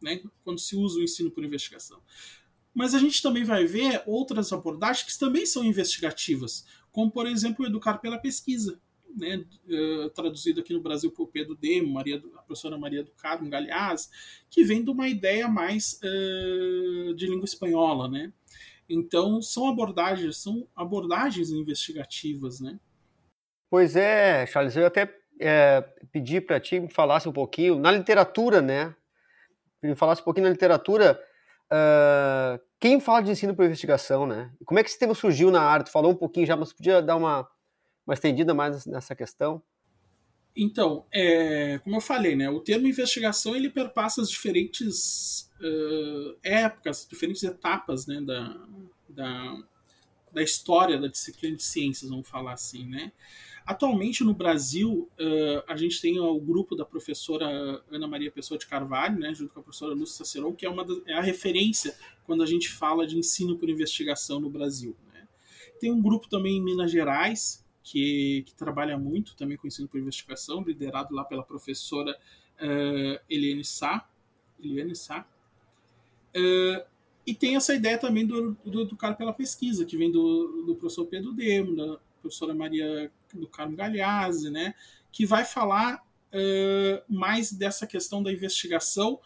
né? 0.02 0.22
quando 0.42 0.58
se 0.58 0.74
usa 0.74 0.98
o 0.98 1.02
ensino 1.02 1.30
por 1.30 1.44
investigação. 1.44 2.00
Mas 2.74 2.94
a 2.94 2.98
gente 2.98 3.20
também 3.20 3.44
vai 3.44 3.66
ver 3.66 4.02
outras 4.06 4.52
abordagens 4.52 5.12
que 5.12 5.18
também 5.18 5.44
são 5.44 5.62
investigativas, 5.62 6.64
como, 6.90 7.10
por 7.10 7.26
exemplo, 7.26 7.66
educar 7.66 7.98
pela 7.98 8.18
pesquisa 8.18 8.80
né, 9.16 9.44
uh, 9.68 10.10
traduzido 10.10 10.60
aqui 10.60 10.72
no 10.72 10.80
Brasil 10.80 11.10
por 11.10 11.28
Pedro 11.28 11.54
Demo, 11.54 11.92
Maria 11.92 12.16
a 12.34 12.42
professora 12.42 12.78
Maria 12.78 13.02
do 13.02 13.10
Carmo 13.12 13.48
Galhaz, 13.48 14.10
que 14.48 14.64
vem 14.64 14.82
de 14.82 14.90
uma 14.90 15.08
ideia 15.08 15.48
mais 15.48 16.00
uh, 16.02 17.14
de 17.14 17.26
língua 17.26 17.44
espanhola, 17.44 18.08
né? 18.08 18.32
Então 18.88 19.40
são 19.40 19.68
abordagens, 19.68 20.36
são 20.38 20.66
abordagens 20.74 21.50
investigativas, 21.50 22.60
né? 22.60 22.78
Pois 23.70 23.94
é, 23.94 24.44
Charles, 24.46 24.76
eu 24.76 24.86
até 24.86 25.14
é, 25.38 25.80
pedi 26.10 26.40
para 26.40 26.58
ti 26.58 26.80
que 26.80 26.92
falasse 26.92 27.28
um 27.28 27.32
pouquinho 27.32 27.78
na 27.78 27.92
literatura, 27.92 28.60
né? 28.60 28.94
Me 29.82 29.94
falasse 29.94 30.20
um 30.20 30.24
pouquinho 30.24 30.46
na 30.46 30.52
literatura. 30.52 31.18
Uh, 31.72 32.60
quem 32.80 33.00
fala 33.00 33.22
de 33.22 33.30
ensino 33.30 33.54
por 33.54 33.64
investigação, 33.64 34.26
né? 34.26 34.50
Como 34.66 34.78
é 34.78 34.82
que 34.82 34.90
esse 34.90 34.98
tema 34.98 35.14
surgiu 35.14 35.50
na 35.50 35.62
área? 35.62 35.84
Tu 35.84 35.92
falou 35.92 36.10
um 36.10 36.16
pouquinho 36.16 36.46
já, 36.46 36.56
mas 36.56 36.72
podia 36.72 37.00
dar 37.00 37.16
uma 37.16 37.48
uma 38.10 38.14
estendida 38.14 38.52
mais 38.52 38.84
nessa 38.86 39.14
questão? 39.14 39.62
Então, 40.56 41.06
é, 41.12 41.78
como 41.78 41.96
eu 41.96 42.00
falei, 42.00 42.34
né, 42.34 42.50
o 42.50 42.58
termo 42.58 42.88
investigação 42.88 43.54
ele 43.54 43.70
perpassa 43.70 44.20
as 44.20 44.28
diferentes 44.28 45.48
uh, 45.60 46.36
épocas, 46.42 47.06
diferentes 47.08 47.44
etapas 47.44 48.08
né, 48.08 48.20
da, 48.20 48.60
da, 49.08 49.62
da, 50.32 50.42
história 50.42 50.98
da 50.98 51.06
disciplina 51.06 51.56
de 51.56 51.62
ciências, 51.62 52.10
vamos 52.10 52.28
falar 52.28 52.52
assim. 52.52 52.84
Né? 52.84 53.12
Atualmente 53.64 54.24
no 54.24 54.34
Brasil, 54.34 55.08
uh, 55.12 55.62
a 55.68 55.76
gente 55.76 56.00
tem 56.00 56.18
o 56.18 56.40
grupo 56.40 56.74
da 56.74 56.84
professora 56.84 57.46
Ana 57.88 58.08
Maria 58.08 58.32
Pessoa 58.32 58.58
de 58.58 58.66
Carvalho, 58.66 59.20
né, 59.20 59.32
junto 59.32 59.54
com 59.54 59.60
a 59.60 59.62
professora 59.62 59.94
Lúcia 59.94 60.24
Saceron, 60.24 60.52
que 60.52 60.66
é, 60.66 60.68
uma 60.68 60.84
é 61.06 61.14
a 61.14 61.22
referência 61.22 61.96
quando 62.24 62.42
a 62.42 62.46
gente 62.46 62.68
fala 62.68 63.06
de 63.06 63.16
ensino 63.16 63.56
por 63.56 63.70
investigação 63.70 64.40
no 64.40 64.50
Brasil. 64.50 64.96
Né? 65.14 65.28
Tem 65.78 65.92
um 65.92 66.02
grupo 66.02 66.28
também 66.28 66.56
em 66.56 66.60
Minas 66.60 66.90
Gerais, 66.90 67.64
que, 67.82 68.42
que, 68.46 68.54
trabalha 68.54 68.98
muito 68.98 69.34
também 69.36 69.56
com 69.56 69.66
ensino 69.66 69.88
por 69.88 69.98
investigação, 69.98 70.62
liderado 70.62 71.14
lá 71.14 71.24
pela 71.24 71.42
professora 71.42 72.16
uh, 72.60 73.20
Eliane 73.28 73.64
Sá. 73.64 74.08
Eliane 74.62 74.94
Sá. 74.94 75.26
Uh, 76.36 76.84
e 77.26 77.34
tem 77.34 77.56
essa 77.56 77.74
ideia 77.74 77.98
também 77.98 78.26
do, 78.26 78.56
do 78.64 78.82
educar 78.82 79.14
pela 79.14 79.32
pesquisa, 79.32 79.84
que 79.84 79.96
vem 79.96 80.10
do, 80.10 80.64
do 80.66 80.74
professor 80.74 81.06
Pedro 81.06 81.32
Demo, 81.32 81.76
da 81.76 81.98
professora 82.20 82.54
Maria 82.54 83.10
do 83.32 83.46
Carmo 83.46 83.76
Galhazzi, 83.76 84.50
né, 84.50 84.74
que 85.12 85.24
vai 85.24 85.44
falar 85.44 86.02
uh, 86.32 87.02
mais 87.08 87.52
dessa 87.52 87.86
questão 87.86 88.22
da 88.22 88.32
investigação 88.32 89.20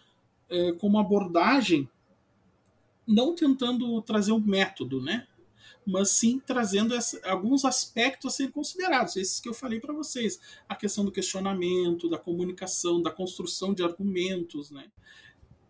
uh, 0.51 0.75
como 0.77 0.99
abordagem, 0.99 1.89
não 3.07 3.35
tentando 3.35 4.01
trazer 4.03 4.33
um 4.33 4.41
método, 4.41 5.01
né, 5.01 5.27
mas 5.87 6.11
sim 6.11 6.41
trazendo 6.45 6.95
essa, 6.95 7.21
alguns 7.29 7.65
aspectos 7.65 8.33
a 8.33 8.37
serem 8.37 8.53
considerados, 8.53 9.17
esses 9.17 9.41
que 9.41 9.49
eu 9.49 9.55
falei 9.55 9.81
para 9.81 9.93
vocês, 9.93 10.41
a 10.69 10.75
questão 10.75 11.05
do 11.05 11.13
questionamento, 11.13 12.09
da 12.09 12.19
comunicação, 12.19 13.03
da 13.03 13.11
construção 13.11 13.75
de 13.75 13.83
argumentos, 13.83 14.71
né? 14.71 14.87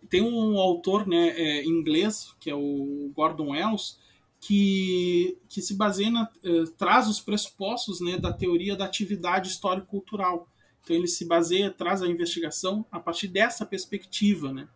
Tem 0.08 0.20
um 0.20 0.58
autor 0.58 1.06
né, 1.06 1.30
é, 1.30 1.64
inglês, 1.64 2.34
que 2.38 2.50
é 2.50 2.54
o 2.54 3.10
Gordon 3.14 3.50
Wells, 3.50 3.98
que, 4.38 5.38
que 5.48 5.62
se 5.62 5.74
baseia 5.74 6.10
na, 6.10 6.30
eh, 6.44 6.64
traz 6.76 7.08
os 7.08 7.18
pressupostos 7.18 8.02
né, 8.02 8.18
da 8.18 8.30
teoria 8.30 8.76
da 8.76 8.84
atividade 8.84 9.48
histórico-cultural. 9.48 10.46
Então 10.82 10.94
ele 10.94 11.08
se 11.08 11.24
baseia, 11.24 11.70
traz 11.70 12.02
a 12.02 12.06
investigação 12.06 12.84
a 12.92 13.00
partir 13.00 13.28
dessa 13.28 13.64
perspectiva, 13.64 14.52
né? 14.52 14.68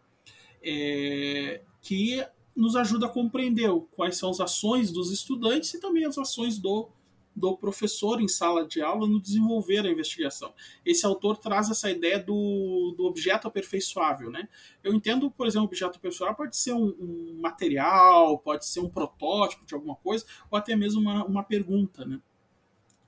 É, 0.62 1.60
que 1.82 2.24
nos 2.58 2.74
ajuda 2.74 3.06
a 3.06 3.08
compreender 3.08 3.70
quais 3.92 4.16
são 4.16 4.30
as 4.30 4.40
ações 4.40 4.90
dos 4.90 5.12
estudantes 5.12 5.72
e 5.74 5.80
também 5.80 6.04
as 6.04 6.18
ações 6.18 6.58
do, 6.58 6.88
do 7.34 7.56
professor 7.56 8.20
em 8.20 8.26
sala 8.26 8.66
de 8.66 8.82
aula 8.82 9.06
no 9.06 9.20
desenvolver 9.20 9.86
a 9.86 9.90
investigação. 9.90 10.52
Esse 10.84 11.06
autor 11.06 11.38
traz 11.38 11.70
essa 11.70 11.88
ideia 11.88 12.18
do, 12.18 12.94
do 12.96 13.04
objeto 13.04 13.46
aperfeiçoável. 13.46 14.28
Né? 14.28 14.48
Eu 14.82 14.92
entendo, 14.92 15.30
por 15.30 15.46
exemplo, 15.46 15.66
objeto 15.66 15.98
aperfeiçoável 15.98 16.36
pode 16.36 16.56
ser 16.56 16.72
um, 16.72 16.88
um, 16.98 17.38
material, 17.40 18.38
pode 18.38 18.66
ser 18.66 18.80
um 18.80 18.90
protótipo 18.90 19.64
de 19.64 19.74
alguma 19.74 19.94
coisa, 19.94 20.26
ou 20.50 20.58
até 20.58 20.74
mesmo 20.74 21.00
uma, 21.00 21.24
uma 21.24 21.44
pergunta. 21.44 22.04
Né? 22.04 22.20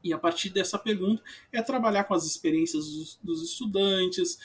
E 0.03 0.13
a 0.13 0.19
partir 0.19 0.51
dessa 0.51 0.79
pergunta 0.79 1.23
é 1.53 1.63
trabalhar 1.63 2.05
com 2.05 2.15
as 2.15 2.25
experiências 2.25 2.87
dos, 2.87 3.19
dos 3.23 3.43
estudantes, 3.43 4.39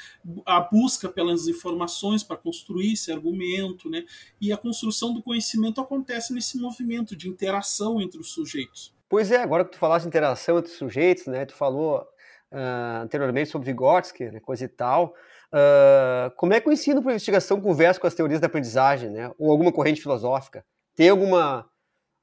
a 0.46 0.60
busca 0.60 1.08
pelas 1.08 1.48
informações 1.48 2.24
para 2.24 2.38
construir 2.38 2.94
esse 2.94 3.12
argumento, 3.12 3.90
né? 3.90 4.04
E 4.40 4.52
a 4.52 4.58
construção 4.58 5.14
do 5.14 5.22
conhecimento 5.22 5.80
acontece 5.80 6.34
nesse 6.34 6.58
movimento 6.58 7.16
de 7.16 7.30
interação 7.30 8.02
entre 8.02 8.20
os 8.20 8.32
sujeitos. 8.32 8.94
Pois 9.08 9.32
é, 9.32 9.38
agora 9.38 9.64
que 9.64 9.72
tu 9.72 9.78
falaste 9.78 10.06
interação 10.06 10.58
entre 10.58 10.72
os 10.72 10.78
sujeitos, 10.78 11.28
né? 11.28 11.46
Tu 11.46 11.56
falou 11.56 12.06
uh, 12.52 13.04
anteriormente 13.04 13.50
sobre 13.50 13.68
Vygotsky, 13.68 14.26
né, 14.26 14.40
coisa 14.40 14.66
e 14.66 14.68
tal. 14.68 15.14
Uh, 15.54 16.32
como 16.36 16.54
é 16.54 16.60
que 16.60 16.68
o 16.68 16.72
ensino 16.74 17.02
por 17.02 17.12
investigação 17.12 17.62
conversa 17.62 18.00
com 18.00 18.08
as 18.08 18.16
teorias 18.16 18.40
da 18.40 18.48
aprendizagem, 18.48 19.10
né? 19.10 19.32
Ou 19.38 19.52
alguma 19.52 19.72
corrente 19.72 20.02
filosófica? 20.02 20.66
Tem 20.96 21.10
alguma 21.10 21.70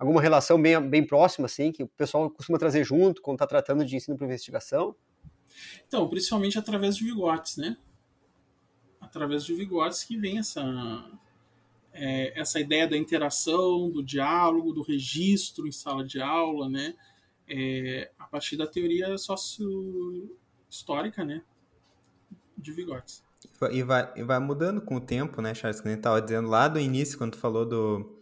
alguma 0.03 0.21
relação 0.21 0.61
bem, 0.61 0.81
bem 0.81 1.07
próxima, 1.07 1.47
assim, 1.47 1.71
que 1.71 1.85
o 1.85 1.88
pessoal 1.88 2.29
costuma 2.29 2.59
trazer 2.59 2.85
junto 2.85 3.23
quando 3.23 3.37
está 3.37 3.47
tratando 3.47 3.85
de 3.85 3.95
ensino 3.95 4.17
para 4.17 4.27
investigação? 4.27 4.97
Então, 5.87 6.09
principalmente 6.09 6.59
através 6.59 6.97
de 6.97 7.05
Vigotes, 7.05 7.57
né? 7.57 7.77
Através 9.01 9.45
de 9.45 9.55
Vigotes 9.55 10.03
que 10.03 10.17
vem 10.17 10.38
essa, 10.38 11.09
é, 11.93 12.38
essa 12.38 12.59
ideia 12.59 12.88
da 12.88 12.97
interação, 12.97 13.88
do 13.88 14.03
diálogo, 14.03 14.73
do 14.73 14.83
registro 14.83 15.69
em 15.69 15.73
sala 15.73 16.05
de 16.05 16.21
aula, 16.21 16.69
né? 16.69 16.97
É, 17.47 18.11
a 18.19 18.27
partir 18.27 18.57
da 18.57 18.67
teoria 18.67 19.17
sócio-histórica, 19.17 21.25
né? 21.25 21.45
De 22.59 22.73
Vigotes. 22.73 23.23
E 23.71 23.85
vai, 23.85 24.12
e 24.17 24.25
vai 24.25 24.41
mudando 24.41 24.81
com 24.81 24.97
o 24.97 25.01
tempo, 25.01 25.41
né, 25.41 25.55
Charles? 25.55 25.81
Que 25.81 25.88
gente 25.88 25.99
estava 25.99 26.21
dizendo 26.21 26.49
lá 26.49 26.67
do 26.67 26.81
início, 26.81 27.17
quando 27.17 27.33
tu 27.33 27.38
falou 27.38 27.65
do 27.65 28.21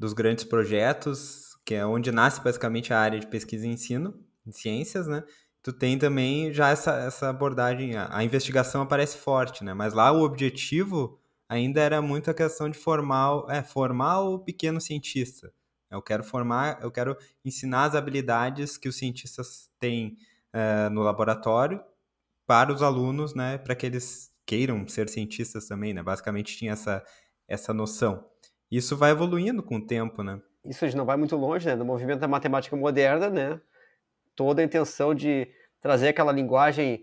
dos 0.00 0.14
grandes 0.14 0.44
projetos, 0.44 1.58
que 1.62 1.74
é 1.74 1.84
onde 1.84 2.10
nasce 2.10 2.40
basicamente 2.42 2.92
a 2.92 2.98
área 2.98 3.20
de 3.20 3.26
pesquisa 3.26 3.66
e 3.66 3.70
ensino, 3.70 4.18
em 4.46 4.50
ciências, 4.50 5.06
né? 5.06 5.22
tu 5.62 5.74
tem 5.74 5.98
também 5.98 6.50
já 6.54 6.70
essa, 6.70 6.92
essa 7.00 7.28
abordagem, 7.28 7.94
a, 7.94 8.08
a, 8.10 8.24
investigação 8.24 8.80
aparece 8.80 9.18
forte, 9.18 9.62
né? 9.62 9.74
Mas 9.74 9.92
lá 9.92 10.10
o 10.10 10.22
objetivo 10.22 11.20
ainda 11.46 11.82
era 11.82 12.00
muito 12.00 12.30
a 12.30 12.34
questão 12.34 12.70
de 12.70 12.78
formar, 12.78 13.44
é, 13.50 13.62
formar 13.62 14.20
o 14.20 14.38
pequeno 14.38 14.80
cientista. 14.80 15.52
Eu 15.90 16.00
quero 16.00 16.24
formar, 16.24 16.78
eu 16.82 16.90
quero 16.90 17.14
ensinar 17.44 17.84
as 17.84 17.94
habilidades 17.94 18.78
que 18.78 18.88
os 18.88 18.96
cientistas 18.96 19.68
têm 19.78 20.16
é, 20.50 20.88
no 20.88 21.02
laboratório 21.02 21.82
para 22.46 22.72
os 22.72 22.82
alunos, 22.82 23.34
né? 23.34 23.58
Para 23.58 23.74
que 23.74 23.84
eles 23.84 24.32
queiram 24.46 24.88
ser 24.88 25.10
cientistas 25.10 25.68
também, 25.68 25.92
né? 25.92 26.02
Basicamente 26.02 26.56
tinha 26.56 26.72
essa, 26.72 27.04
essa 27.46 27.74
noção. 27.74 28.24
Isso 28.70 28.96
vai 28.96 29.10
evoluindo 29.10 29.62
com 29.62 29.76
o 29.76 29.86
tempo, 29.86 30.22
né? 30.22 30.40
Isso 30.64 30.84
a 30.84 30.88
gente 30.88 30.96
não 30.96 31.04
vai 31.04 31.16
muito 31.16 31.36
longe, 31.36 31.66
né? 31.66 31.74
No 31.74 31.84
movimento 31.84 32.20
da 32.20 32.28
matemática 32.28 32.76
moderna, 32.76 33.30
né? 33.30 33.60
toda 34.40 34.62
a 34.62 34.64
intenção 34.64 35.14
de 35.14 35.48
trazer 35.82 36.08
aquela 36.08 36.32
linguagem 36.32 37.02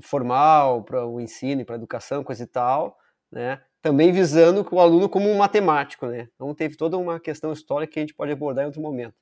formal 0.00 0.82
para 0.84 1.06
o 1.06 1.20
ensino, 1.20 1.62
para 1.62 1.74
a 1.74 1.78
educação, 1.78 2.24
coisa 2.24 2.44
e 2.44 2.46
tal, 2.46 2.96
né? 3.30 3.60
Também 3.82 4.10
visando 4.10 4.66
o 4.70 4.80
aluno 4.80 5.06
como 5.06 5.28
um 5.28 5.36
matemático, 5.36 6.06
né? 6.06 6.30
Então 6.34 6.54
teve 6.54 6.76
toda 6.76 6.96
uma 6.96 7.20
questão 7.20 7.52
histórica 7.52 7.92
que 7.92 7.98
a 7.98 8.02
gente 8.02 8.14
pode 8.14 8.32
abordar 8.32 8.64
em 8.64 8.66
outro 8.66 8.80
momento. 8.80 9.14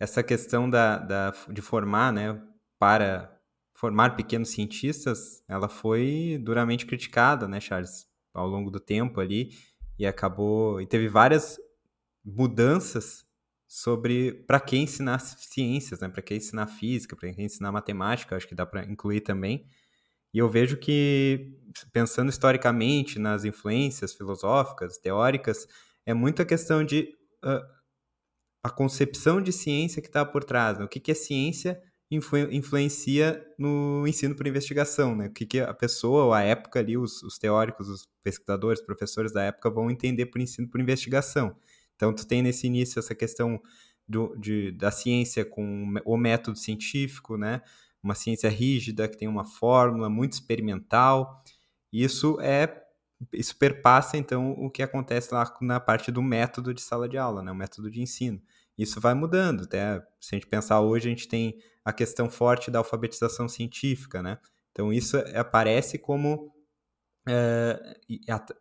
Essa 0.00 0.22
questão 0.22 0.68
da, 0.68 0.96
da 0.96 1.34
de 1.50 1.60
formar, 1.60 2.10
né, 2.10 2.40
para 2.78 3.36
formar 3.74 4.16
pequenos 4.16 4.50
cientistas, 4.50 5.42
ela 5.46 5.68
foi 5.68 6.40
duramente 6.40 6.86
criticada, 6.86 7.46
né, 7.46 7.60
Charles, 7.60 8.08
ao 8.32 8.46
longo 8.46 8.70
do 8.70 8.80
tempo 8.80 9.20
ali, 9.20 9.50
e 9.98 10.06
acabou 10.06 10.80
e 10.80 10.86
teve 10.86 11.08
várias 11.08 11.58
mudanças 12.24 13.26
sobre 13.66 14.32
para 14.46 14.60
quem 14.60 14.84
ensinar 14.84 15.18
ciências, 15.18 16.00
né? 16.00 16.08
Para 16.08 16.22
quem 16.22 16.38
ensinar 16.38 16.66
física, 16.66 17.16
para 17.16 17.32
quem 17.32 17.44
ensinar 17.44 17.72
matemática, 17.72 18.36
acho 18.36 18.48
que 18.48 18.54
dá 18.54 18.64
para 18.64 18.84
incluir 18.84 19.20
também. 19.20 19.68
E 20.32 20.38
eu 20.38 20.48
vejo 20.48 20.76
que 20.76 21.54
pensando 21.92 22.30
historicamente 22.30 23.18
nas 23.18 23.44
influências 23.44 24.14
filosóficas, 24.14 24.98
teóricas, 24.98 25.66
é 26.06 26.14
muita 26.14 26.44
questão 26.44 26.84
de 26.84 27.14
uh, 27.44 27.78
a 28.62 28.70
concepção 28.70 29.40
de 29.40 29.52
ciência 29.52 30.02
que 30.02 30.08
está 30.08 30.24
por 30.24 30.44
trás. 30.44 30.78
Né? 30.78 30.84
O 30.84 30.88
que, 30.88 31.00
que 31.00 31.12
a 31.12 31.14
ciência 31.14 31.82
influ 32.10 32.50
influencia 32.50 33.44
no 33.58 34.06
ensino 34.06 34.34
por 34.34 34.46
investigação, 34.46 35.14
né? 35.14 35.26
O 35.26 35.32
que, 35.32 35.46
que 35.46 35.60
a 35.60 35.74
pessoa, 35.74 36.38
a 36.38 36.42
época 36.42 36.78
ali, 36.78 36.96
os, 36.96 37.22
os 37.22 37.38
teóricos, 37.38 37.88
os 37.88 38.08
pesquisadores, 38.22 38.82
professores 38.82 39.32
da 39.32 39.42
época 39.42 39.70
vão 39.70 39.90
entender 39.90 40.26
por 40.26 40.40
ensino 40.40 40.68
por 40.68 40.80
investigação. 40.80 41.56
Então, 41.96 42.14
tu 42.14 42.26
tem 42.26 42.42
nesse 42.42 42.66
início 42.66 42.98
essa 42.98 43.14
questão 43.14 43.60
do, 44.06 44.34
de, 44.36 44.72
da 44.72 44.90
ciência 44.90 45.44
com 45.44 45.94
o 46.04 46.16
método 46.16 46.58
científico, 46.58 47.36
né? 47.36 47.60
Uma 48.02 48.14
ciência 48.14 48.48
rígida, 48.48 49.08
que 49.08 49.18
tem 49.18 49.28
uma 49.28 49.44
fórmula 49.44 50.08
muito 50.08 50.32
experimental. 50.32 51.42
Isso 51.92 52.40
é 52.40 52.84
isso 53.32 53.56
perpassa 53.56 54.16
então 54.16 54.52
o 54.52 54.70
que 54.70 54.80
acontece 54.80 55.34
lá 55.34 55.52
na 55.60 55.80
parte 55.80 56.12
do 56.12 56.22
método 56.22 56.72
de 56.72 56.80
sala 56.80 57.08
de 57.08 57.18
aula, 57.18 57.42
né? 57.42 57.50
O 57.50 57.54
método 57.54 57.90
de 57.90 58.00
ensino. 58.00 58.40
Isso 58.78 59.00
vai 59.00 59.14
mudando, 59.14 59.64
até 59.64 60.00
se 60.20 60.34
a 60.34 60.38
gente 60.38 60.46
pensar 60.46 60.80
hoje, 60.80 61.08
a 61.08 61.10
gente 61.10 61.28
tem 61.28 61.58
a 61.84 61.92
questão 61.92 62.30
forte 62.30 62.70
da 62.70 62.78
alfabetização 62.78 63.48
científica, 63.48 64.22
né? 64.22 64.38
Então 64.72 64.92
isso 64.92 65.18
aparece 65.34 65.98
como 65.98 66.52
Uh, 67.28 67.76
e, 68.08 68.20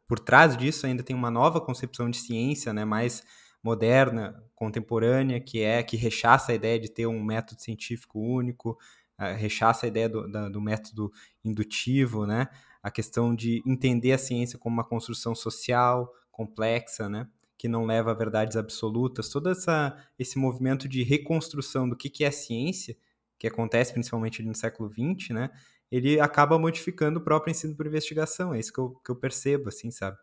por 0.10 0.20
trás 0.20 0.58
disso 0.58 0.86
ainda 0.86 1.02
tem 1.02 1.16
uma 1.16 1.32
nova 1.32 1.62
concepção 1.62 2.10
de 2.10 2.18
ciência, 2.18 2.74
né, 2.74 2.84
mais 2.84 3.24
moderna, 3.64 4.44
contemporânea, 4.54 5.40
que 5.40 5.62
é 5.62 5.82
que 5.82 5.96
rechaça 5.96 6.52
a 6.52 6.56
ideia 6.56 6.78
de 6.78 6.92
ter 6.92 7.08
um 7.08 7.24
método 7.24 7.62
científico 7.62 8.20
único, 8.20 8.72
uh, 9.20 9.36
rechaça 9.38 9.86
a 9.86 9.90
ideia 9.90 10.10
do, 10.10 10.30
da, 10.30 10.50
do 10.50 10.60
método 10.60 11.10
indutivo, 11.46 12.26
né, 12.28 12.48
a 12.84 12.92
questão 12.92 13.34
de 13.34 13.64
entender 13.66 14.12
a 14.12 14.18
ciência 14.18 14.60
como 14.60 14.74
uma 14.74 14.84
construção 14.84 15.34
social 15.34 16.12
complexa, 16.30 17.08
né, 17.08 17.26
que 17.58 17.67
não 17.67 17.86
leva 17.86 18.12
a 18.12 18.13
verdades 18.13 18.56
absolutas, 18.56 19.30
todo 19.30 19.50
essa, 19.50 19.98
esse 20.20 20.38
movimento 20.38 20.88
de 20.88 21.04
reconstrução 21.04 21.89
do 21.89 21.96
que, 21.96 22.10
que 22.10 22.24
é 22.24 22.32
ciência, 22.32 22.96
que 23.39 23.48
acontece 23.48 23.93
principalmente 23.93 24.43
no 24.43 24.54
século 24.54 24.89
XX, 24.89 25.30
né, 25.30 25.50
ele 25.91 26.20
acaba 26.20 26.60
modificando 26.60 27.20
o 27.20 27.24
próprio 27.24 27.52
ensino 27.52 27.76
por 27.76 27.88
investigação. 27.88 28.54
É 28.54 28.60
isso 28.60 28.74
que 28.74 28.80
eu, 28.80 28.91
que 29.04 29.10
eu 29.10 29.15
percebo, 29.15 29.70
assim, 29.70 29.89
sabe? 29.89 30.17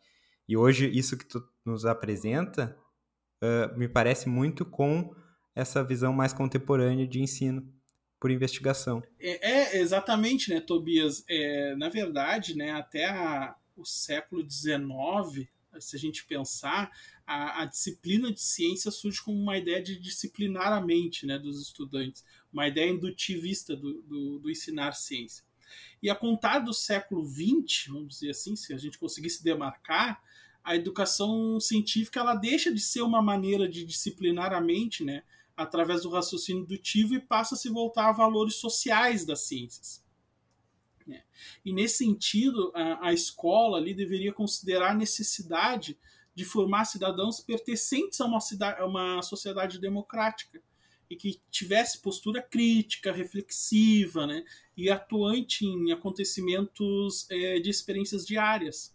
E 0.46 0.56
hoje, 0.56 0.90
isso 0.90 1.16
que 1.16 1.24
tu 1.24 1.42
nos 1.64 1.86
apresenta 1.86 2.76
uh, 3.42 3.76
me 3.78 3.88
parece 3.88 4.28
muito 4.28 4.64
com 4.64 5.14
essa 5.54 5.82
visão 5.82 6.12
mais 6.12 6.32
contemporânea 6.32 7.06
de 7.06 7.22
ensino 7.22 7.66
por 8.20 8.30
investigação. 8.30 9.02
É, 9.18 9.76
é 9.76 9.80
exatamente, 9.80 10.50
né, 10.50 10.60
Tobias? 10.60 11.24
É, 11.28 11.74
na 11.76 11.88
verdade, 11.88 12.56
né, 12.56 12.72
até 12.72 13.08
a, 13.08 13.54
o 13.76 13.84
século 13.84 14.42
XIX, 14.48 15.48
se 15.80 15.96
a 15.96 15.98
gente 15.98 16.24
pensar, 16.24 16.90
a, 17.26 17.62
a, 17.62 17.64
disciplina 17.64 18.32
de 18.32 18.40
ciência 18.40 18.90
surge 18.90 19.22
como 19.22 19.40
uma 19.40 19.56
ideia 19.56 19.82
de 19.82 19.98
disciplinar 19.98 20.72
a 20.72 20.80
mente 20.80 21.26
né, 21.26 21.38
dos 21.38 21.60
estudantes, 21.60 22.24
uma 22.52 22.68
ideia 22.68 22.90
indutivista 22.90 23.74
do, 23.74 24.02
do, 24.02 24.38
do 24.38 24.50
ensinar 24.50 24.92
ciência. 24.92 25.44
E 26.02 26.10
a 26.10 26.14
contar 26.14 26.60
do 26.60 26.72
século 26.72 27.26
XX, 27.26 27.86
vamos 27.88 28.08
dizer 28.14 28.30
assim, 28.30 28.54
se 28.54 28.72
a 28.72 28.78
gente 28.78 28.98
conseguisse 28.98 29.42
demarcar, 29.42 30.22
a 30.62 30.76
educação 30.76 31.58
científica 31.58 32.20
ela 32.20 32.34
deixa 32.34 32.72
de 32.72 32.80
ser 32.80 33.02
uma 33.02 33.22
maneira 33.22 33.68
de 33.68 33.84
disciplinar 33.84 34.52
a 34.52 34.60
mente, 34.60 35.04
né, 35.04 35.22
através 35.56 36.02
do 36.02 36.10
raciocínio 36.10 36.62
indutivo 36.62 37.14
e 37.14 37.20
passa 37.20 37.54
a 37.54 37.58
se 37.58 37.68
voltar 37.68 38.08
a 38.08 38.12
valores 38.12 38.56
sociais 38.56 39.24
das 39.24 39.40
ciências. 39.40 40.03
É. 41.10 41.22
E 41.64 41.72
nesse 41.72 41.98
sentido, 41.98 42.72
a, 42.74 43.08
a 43.08 43.12
escola 43.12 43.76
ali 43.76 43.92
deveria 43.92 44.32
considerar 44.32 44.92
a 44.92 44.94
necessidade 44.94 45.98
de 46.34 46.44
formar 46.44 46.84
cidadãos 46.86 47.40
pertencentes 47.40 48.20
a 48.20 48.24
uma, 48.24 48.40
cidade, 48.40 48.80
a 48.80 48.86
uma 48.86 49.22
sociedade 49.22 49.78
democrática 49.78 50.60
e 51.08 51.16
que 51.16 51.38
tivesse 51.50 52.00
postura 52.00 52.42
crítica, 52.42 53.12
reflexiva, 53.12 54.26
né, 54.26 54.44
e 54.76 54.90
atuante 54.90 55.64
em 55.64 55.92
acontecimentos 55.92 57.30
é, 57.30 57.60
de 57.60 57.70
experiências 57.70 58.26
diárias. 58.26 58.94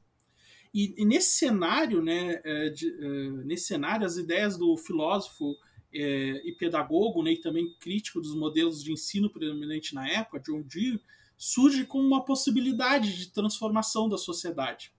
E, 0.74 0.94
e 0.98 1.06
nesse 1.06 1.38
cenário, 1.38 2.02
né, 2.02 2.42
é, 2.44 2.68
é, 2.68 3.30
nesse 3.46 3.66
cenário, 3.66 4.06
as 4.06 4.18
ideias 4.18 4.58
do 4.58 4.76
filósofo 4.78 5.56
é, 5.94 6.42
e 6.48 6.52
pedagogo, 6.54 7.24
né, 7.24 7.34
e 7.34 7.42
também 7.42 7.74
crítico 7.80 8.20
dos 8.20 8.36
modelos 8.36 8.84
de 8.84 8.92
ensino 8.92 9.30
predominante 9.30 9.96
na 9.96 10.08
época, 10.10 10.40
John 10.40 10.62
Dewey, 10.62 11.00
surge 11.40 11.86
como 11.86 12.06
uma 12.06 12.26
possibilidade 12.26 13.18
de 13.18 13.32
transformação 13.32 14.10
da 14.10 14.18
sociedade. 14.18 14.92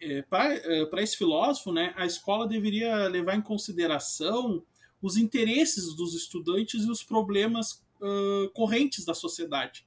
É, 0.00 0.22
Para 0.22 0.52
é, 0.56 1.02
esse 1.02 1.16
filósofo, 1.16 1.72
né, 1.72 1.94
a 1.96 2.04
escola 2.04 2.48
deveria 2.48 3.06
levar 3.06 3.36
em 3.36 3.40
consideração 3.40 4.64
os 5.00 5.16
interesses 5.16 5.94
dos 5.94 6.12
estudantes 6.14 6.82
e 6.82 6.90
os 6.90 7.04
problemas 7.04 7.84
uh, 8.00 8.50
correntes 8.52 9.04
da 9.04 9.14
sociedade. 9.14 9.86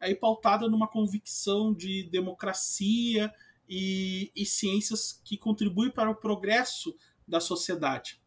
Aí 0.00 0.14
pautada 0.14 0.68
numa 0.68 0.86
convicção 0.86 1.74
de 1.74 2.04
democracia 2.04 3.32
e, 3.68 4.30
e 4.36 4.46
ciências 4.46 5.20
que 5.24 5.36
contribuem 5.36 5.90
para 5.90 6.10
o 6.10 6.14
progresso 6.14 6.94
da 7.26 7.40
sociedade. 7.40 8.20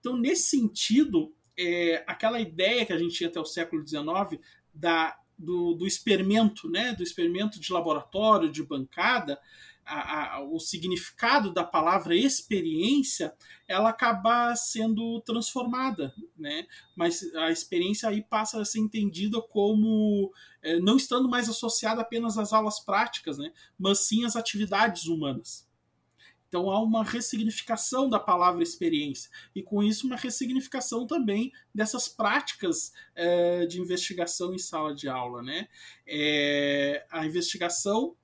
Então, 0.00 0.16
nesse 0.16 0.50
sentido, 0.50 1.34
é, 1.58 2.02
aquela 2.06 2.40
ideia 2.40 2.86
que 2.86 2.92
a 2.92 2.98
gente 2.98 3.14
tinha 3.14 3.28
até 3.28 3.40
o 3.40 3.44
século 3.44 3.86
XIX 3.86 4.40
da, 4.72 5.18
do, 5.38 5.74
do 5.74 5.86
experimento, 5.86 6.68
né, 6.70 6.92
do 6.92 7.02
experimento 7.02 7.60
de 7.60 7.72
laboratório, 7.72 8.50
de 8.50 8.62
bancada, 8.62 9.38
a, 9.86 10.36
a, 10.36 10.42
o 10.42 10.58
significado 10.58 11.52
da 11.52 11.62
palavra 11.62 12.14
experiência 12.16 13.32
ela 13.68 13.90
acaba 13.90 14.54
sendo 14.56 15.20
transformada, 15.20 16.12
né? 16.36 16.66
Mas 16.96 17.22
a 17.34 17.52
experiência 17.52 18.08
aí 18.08 18.20
passa 18.20 18.60
a 18.60 18.64
ser 18.64 18.80
entendida 18.80 19.40
como 19.40 20.32
é, 20.60 20.80
não 20.80 20.96
estando 20.96 21.28
mais 21.28 21.48
associada 21.48 22.02
apenas 22.02 22.36
às 22.36 22.52
aulas 22.52 22.80
práticas, 22.80 23.38
né? 23.38 23.52
Mas 23.78 24.00
sim 24.00 24.24
às 24.24 24.34
atividades 24.34 25.06
humanas. 25.06 25.65
Então 26.48 26.70
há 26.70 26.80
uma 26.80 27.02
ressignificação 27.02 28.08
da 28.08 28.20
palavra 28.20 28.62
experiência 28.62 29.30
e 29.54 29.62
com 29.62 29.82
isso 29.82 30.06
uma 30.06 30.16
ressignificação 30.16 31.06
também 31.06 31.52
dessas 31.74 32.08
práticas 32.08 32.92
é, 33.14 33.66
de 33.66 33.80
investigação 33.80 34.54
em 34.54 34.58
sala 34.58 34.94
de 34.94 35.08
aula, 35.08 35.42
né? 35.42 35.68
É, 36.06 37.04
a 37.10 37.26
investigação 37.26 38.16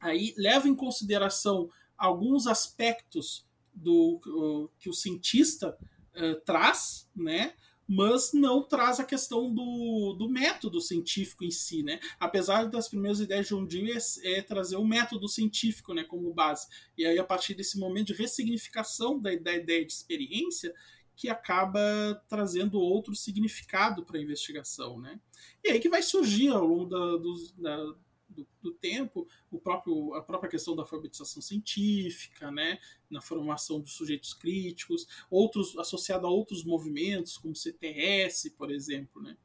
aí 0.00 0.34
leva 0.36 0.68
em 0.68 0.74
consideração 0.74 1.70
alguns 1.96 2.46
aspectos 2.46 3.46
do 3.76 4.70
que 4.78 4.88
o 4.88 4.92
cientista 4.92 5.76
uh, 6.14 6.40
traz, 6.44 7.08
né? 7.14 7.54
Mas 7.88 8.32
não 8.32 8.62
traz 8.62 8.98
a 8.98 9.04
questão 9.04 9.52
do, 9.52 10.14
do 10.18 10.28
método 10.28 10.80
científico 10.80 11.44
em 11.44 11.50
si, 11.50 11.82
né? 11.82 12.00
Apesar 12.18 12.64
das 12.64 12.88
primeiras 12.88 13.20
ideias 13.20 13.46
de 13.46 13.54
John 13.54 13.64
Dewey 13.64 13.92
é, 13.92 14.38
é 14.38 14.42
trazer 14.42 14.76
o 14.76 14.84
método 14.84 15.28
científico, 15.28 15.94
né, 15.94 16.02
como 16.02 16.34
base. 16.34 16.66
E 16.98 17.06
aí 17.06 17.18
a 17.18 17.24
partir 17.24 17.54
desse 17.54 17.78
momento 17.78 18.08
de 18.08 18.14
ressignificação 18.14 19.20
da, 19.20 19.34
da 19.36 19.54
ideia 19.54 19.84
de 19.84 19.92
experiência 19.92 20.74
que 21.16 21.30
acaba 21.30 21.80
trazendo 22.28 22.78
outro 22.78 23.14
significado 23.14 24.04
para 24.04 24.18
a 24.18 24.22
investigação, 24.22 25.00
né? 25.00 25.18
E 25.64 25.70
aí 25.70 25.80
que 25.80 25.88
vai 25.88 26.02
surgir 26.02 26.48
ao 26.48 26.64
longo 26.64 26.84
da, 26.84 27.16
do, 27.16 27.52
da, 27.56 27.94
do, 28.28 28.46
do, 28.60 28.72
tempo 28.72 29.26
o 29.50 29.58
próprio, 29.58 30.14
a 30.14 30.22
própria 30.22 30.50
questão 30.50 30.74
da 30.74 30.82
alfabetização 30.82 31.40
científica, 31.40 32.50
né? 32.50 32.78
Na 33.10 33.20
formação 33.20 33.80
dos 33.80 33.92
sujeitos 33.92 34.34
críticos, 34.34 35.06
outros 35.30 35.76
associado 35.78 36.26
a 36.26 36.30
outros 36.30 36.64
movimentos 36.64 37.38
como 37.38 37.52
o 37.52 37.56
CTS, 37.56 38.50
por 38.50 38.70
exemplo, 38.70 39.22
né? 39.22 39.36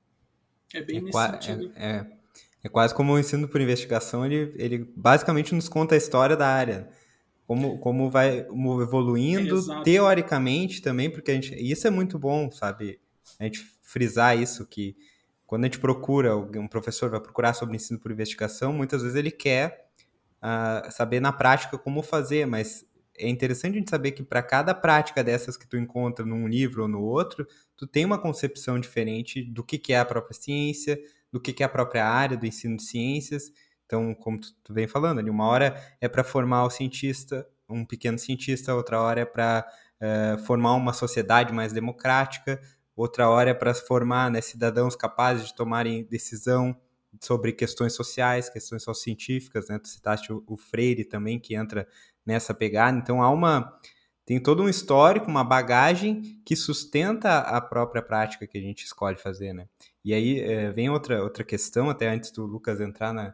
É 0.74 0.82
bem 0.82 0.98
é 0.98 1.02
nesse 1.02 1.20
sentido. 1.20 1.72
É, 1.76 1.88
é, 1.98 2.18
é, 2.64 2.70
quase 2.70 2.96
como 2.96 3.14
o 3.14 3.20
ensino 3.20 3.48
por 3.48 3.62
investigação, 3.62 4.26
ele, 4.26 4.54
ele 4.58 4.80
basicamente 4.96 5.54
nos 5.54 5.68
conta 5.68 5.96
a 5.96 5.98
história 5.98 6.36
da 6.36 6.48
área 6.48 6.90
como, 7.52 7.78
como 7.80 8.10
vai 8.10 8.48
evoluindo 8.82 9.60
é, 9.74 9.84
teoricamente 9.84 10.82
também, 10.82 11.10
porque 11.10 11.32
a 11.32 11.34
gente, 11.34 11.54
isso 11.56 11.86
é 11.86 11.90
muito 11.90 12.18
bom, 12.18 12.50
sabe? 12.50 12.98
A 13.38 13.44
gente 13.44 13.60
frisar 13.82 14.40
isso, 14.40 14.66
que 14.66 14.96
quando 15.52 15.66
a 15.66 15.68
gente 15.68 15.80
procura, 15.80 16.38
um 16.38 16.66
professor 16.66 17.10
vai 17.10 17.20
procurar 17.20 17.52
sobre 17.52 17.76
ensino 17.76 18.00
por 18.00 18.10
investigação, 18.10 18.72
muitas 18.72 19.02
vezes 19.02 19.18
ele 19.18 19.30
quer 19.30 19.90
uh, 20.42 20.90
saber 20.90 21.20
na 21.20 21.34
prática 21.34 21.78
como 21.78 22.02
fazer, 22.02 22.48
mas 22.48 22.86
é 23.18 23.28
interessante 23.28 23.76
a 23.76 23.80
gente 23.80 23.90
saber 23.90 24.12
que 24.14 24.24
para 24.24 24.42
cada 24.42 24.74
prática 24.74 25.22
dessas 25.22 25.58
que 25.58 25.68
tu 25.68 25.76
encontra 25.76 26.26
num 26.26 26.48
livro 26.48 26.84
ou 26.84 26.88
no 26.88 27.02
outro, 27.02 27.46
tu 27.76 27.86
tem 27.86 28.06
uma 28.06 28.18
concepção 28.18 28.80
diferente 28.80 29.44
do 29.44 29.62
que, 29.62 29.78
que 29.78 29.92
é 29.92 30.00
a 30.00 30.06
própria 30.06 30.40
ciência, 30.40 30.98
do 31.30 31.38
que, 31.38 31.52
que 31.52 31.64
é 31.64 31.66
a 31.66 31.70
própria 31.70 32.08
área 32.08 32.38
do 32.38 32.46
ensino 32.46 32.78
de 32.78 32.84
ciências, 32.84 33.52
então, 33.86 34.16
como 34.16 34.40
tu, 34.40 34.54
tu 34.64 34.74
vem 34.74 34.88
falando, 34.88 35.20
ali, 35.20 35.30
uma 35.30 35.48
hora 35.48 35.76
é 36.00 36.08
para 36.08 36.24
formar 36.24 36.64
o 36.64 36.70
cientista, 36.70 37.46
um 37.68 37.84
pequeno 37.84 38.18
cientista, 38.18 38.74
outra 38.74 39.02
hora 39.02 39.20
é 39.20 39.26
para 39.26 39.68
uh, 39.68 40.06
eh, 40.06 40.38
formar 40.46 40.76
uma 40.76 40.94
sociedade 40.94 41.52
mais 41.52 41.74
democrática, 41.74 42.58
outra 42.96 43.30
hora 43.30 43.52
é 43.52 43.54
para 43.54 43.74
formar 43.74 44.30
né, 44.30 44.42
cidadãos 44.42 44.96
capazes 44.96 45.48
de 45.48 45.56
tomarem 45.56 46.04
decisão 46.04 46.76
sobre 47.20 47.52
questões 47.52 47.94
sociais, 47.94 48.50
questões 48.50 48.84
científicas, 48.96 49.68
né? 49.68 49.78
Tu 49.80 49.90
citaste 49.90 50.32
o, 50.32 50.44
o 50.48 50.56
Freire 50.56 51.04
também, 51.04 51.40
que 51.40 51.56
entra 51.56 51.88
nessa 52.26 52.54
pegada. 52.54 52.98
Então, 52.98 53.22
há 53.22 53.30
uma 53.30 53.78
tem 54.26 54.40
todo 54.40 54.64
um 54.64 54.70
histórico, 54.70 55.28
uma 55.28 55.44
bagagem 55.44 56.40
que 56.46 56.56
sustenta 56.56 57.40
a 57.40 57.60
própria 57.60 58.02
prática 58.02 58.48
que 58.48 58.58
a 58.58 58.62
gente 58.62 58.86
escolhe 58.86 59.18
fazer, 59.18 59.52
né? 59.52 59.68
E 60.06 60.14
aí 60.14 60.40
é, 60.40 60.72
vem 60.72 60.90
outra, 60.90 61.22
outra 61.22 61.44
questão, 61.44 61.90
até 61.90 62.08
antes 62.08 62.32
do 62.32 62.46
Lucas 62.46 62.80
entrar 62.80 63.14
na, 63.14 63.34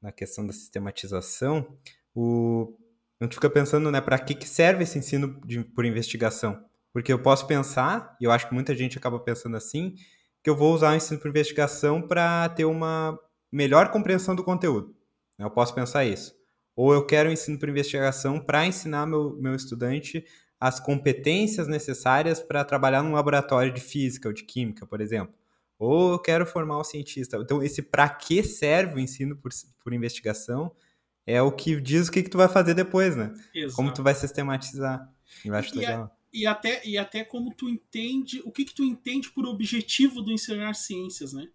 na 0.00 0.10
questão 0.10 0.46
da 0.46 0.52
sistematização, 0.52 1.78
o, 2.14 2.76
a 3.20 3.24
gente 3.24 3.34
fica 3.34 3.48
pensando, 3.48 3.90
né, 3.90 4.00
para 4.00 4.18
que, 4.18 4.34
que 4.34 4.48
serve 4.48 4.82
esse 4.82 4.98
ensino 4.98 5.40
de, 5.44 5.62
por 5.62 5.84
investigação? 5.84 6.64
Porque 6.96 7.12
eu 7.12 7.18
posso 7.18 7.46
pensar, 7.46 8.16
e 8.18 8.24
eu 8.24 8.32
acho 8.32 8.48
que 8.48 8.54
muita 8.54 8.74
gente 8.74 8.96
acaba 8.96 9.20
pensando 9.20 9.54
assim, 9.54 9.96
que 10.42 10.48
eu 10.48 10.56
vou 10.56 10.72
usar 10.72 10.94
o 10.94 10.96
ensino 10.96 11.20
por 11.20 11.28
investigação 11.28 12.00
para 12.00 12.48
ter 12.48 12.64
uma 12.64 13.18
melhor 13.52 13.90
compreensão 13.90 14.34
do 14.34 14.42
conteúdo. 14.42 14.96
Eu 15.38 15.50
posso 15.50 15.74
pensar 15.74 16.06
isso. 16.06 16.34
Ou 16.74 16.94
eu 16.94 17.04
quero 17.04 17.28
o 17.28 17.32
ensino 17.32 17.58
por 17.58 17.68
investigação 17.68 18.40
para 18.40 18.64
ensinar 18.64 19.04
meu, 19.04 19.36
meu 19.38 19.54
estudante 19.54 20.24
as 20.58 20.80
competências 20.80 21.68
necessárias 21.68 22.40
para 22.40 22.64
trabalhar 22.64 23.02
num 23.02 23.12
laboratório 23.12 23.70
de 23.70 23.80
física 23.82 24.28
ou 24.28 24.32
de 24.32 24.44
química, 24.44 24.86
por 24.86 25.02
exemplo 25.02 25.34
ou 25.78 26.12
eu 26.12 26.18
quero 26.18 26.46
formar 26.46 26.80
um 26.80 26.84
cientista. 26.84 27.36
Então, 27.36 27.62
esse 27.62 27.82
para 27.82 28.08
que 28.08 28.42
serve 28.42 28.94
o 28.94 28.98
ensino 28.98 29.36
por, 29.36 29.50
por 29.84 29.92
investigação 29.92 30.74
é 31.26 31.42
o 31.42 31.52
que 31.52 31.78
diz 31.78 32.08
o 32.08 32.10
que, 32.10 32.22
que 32.22 32.30
tu 32.30 32.38
vai 32.38 32.48
fazer 32.48 32.72
depois, 32.72 33.14
né? 33.14 33.34
Exato. 33.54 33.76
Como 33.76 33.92
tu 33.92 34.02
vai 34.02 34.14
sistematizar. 34.14 35.12
Eu 35.44 35.54
acho 35.54 35.74
e, 35.74 35.78
legal. 35.78 36.15
E, 36.36 36.46
até, 36.46 36.86
e 36.86 36.98
até 36.98 37.24
como 37.24 37.54
tu 37.54 37.66
entende, 37.66 38.42
o 38.44 38.52
que, 38.52 38.66
que 38.66 38.74
tu 38.74 38.84
entende 38.84 39.30
por 39.30 39.46
objetivo 39.46 40.20
do 40.20 40.30
ensinar 40.30 40.74
ciências, 40.74 41.32
né? 41.32 41.50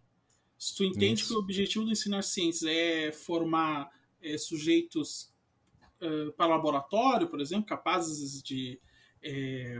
Se 0.57 0.75
tu 0.75 0.83
entende 0.83 1.21
Isso. 1.21 1.27
que 1.27 1.35
o 1.35 1.39
objetivo 1.39 1.85
do 1.85 1.91
ensinar 1.91 2.23
ciências 2.23 2.63
é 2.63 3.11
formar 3.11 3.91
é, 4.19 4.39
sujeitos 4.39 5.31
uh, 6.01 6.31
para 6.31 6.47
laboratório, 6.47 7.27
por 7.27 7.39
exemplo, 7.39 7.67
capazes 7.67 8.41
de, 8.41 8.81
é, 9.21 9.79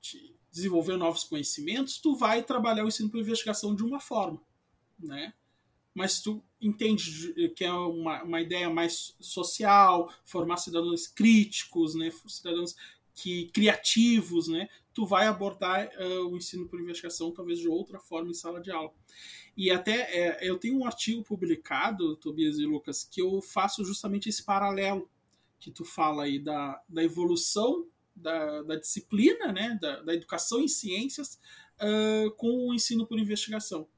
de 0.00 0.34
desenvolver 0.50 0.96
novos 0.96 1.22
conhecimentos, 1.22 1.98
tu 1.98 2.16
vai 2.16 2.42
trabalhar 2.42 2.84
o 2.84 2.88
ensino 2.88 3.08
por 3.08 3.20
investigação 3.20 3.72
de 3.72 3.84
uma 3.84 4.00
forma, 4.00 4.42
né? 4.98 5.32
Mas 5.94 6.20
tu 6.20 6.42
entende 6.60 7.50
que 7.54 7.64
é 7.64 7.72
uma, 7.72 8.24
uma 8.24 8.40
ideia 8.40 8.68
mais 8.68 9.14
social, 9.20 10.12
formar 10.24 10.56
cidadãos 10.56 11.06
críticos, 11.06 11.94
né? 11.94 12.12
Cidadãos 12.26 12.74
que 13.20 13.50
criativos, 13.50 14.46
né? 14.48 14.68
Tu 14.94 15.04
vai 15.04 15.26
abordar 15.26 15.90
uh, 15.98 16.28
o 16.28 16.36
ensino 16.36 16.68
por 16.68 16.80
investigação 16.80 17.32
talvez 17.32 17.58
de 17.58 17.68
outra 17.68 17.98
forma 17.98 18.30
em 18.30 18.34
sala 18.34 18.60
de 18.60 18.70
aula. 18.70 18.92
E 19.56 19.70
até 19.72 20.02
é, 20.16 20.48
eu 20.48 20.56
tenho 20.56 20.78
um 20.78 20.86
artigo 20.86 21.24
publicado, 21.24 22.16
Tobias 22.16 22.58
e 22.58 22.64
Lucas, 22.64 23.02
que 23.04 23.20
eu 23.20 23.42
faço 23.42 23.84
justamente 23.84 24.28
esse 24.28 24.44
paralelo 24.44 25.10
que 25.58 25.72
tu 25.72 25.84
fala 25.84 26.24
aí 26.24 26.38
da, 26.38 26.80
da 26.88 27.02
evolução 27.02 27.88
da, 28.14 28.62
da 28.62 28.76
disciplina, 28.76 29.52
né, 29.52 29.76
da, 29.80 30.00
da, 30.02 30.14
educação 30.14 30.60
em 30.60 30.68
ciências, 30.68 31.40
uh, 31.80 32.30
com 32.36 32.68
o 32.68 32.74
ensino 32.74 33.06
por 33.06 33.18
investigação, 33.18 33.88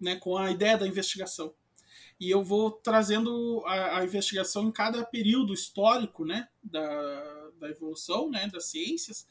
né, 0.00 0.16
com 0.16 0.36
a 0.36 0.50
ideia 0.52 0.78
da 0.78 0.86
investigação. 0.86 1.52
E 2.20 2.30
eu 2.30 2.42
vou 2.42 2.70
trazendo 2.70 3.62
a, 3.66 3.98
a 3.98 4.04
investigação 4.04 4.68
em 4.68 4.72
cada 4.72 5.04
período 5.04 5.52
histórico 5.52 6.24
né, 6.24 6.48
da, 6.62 7.37
da 7.58 7.68
evolução 7.68 8.30
né, 8.30 8.48
das 8.48 8.66
ciências 8.66 9.28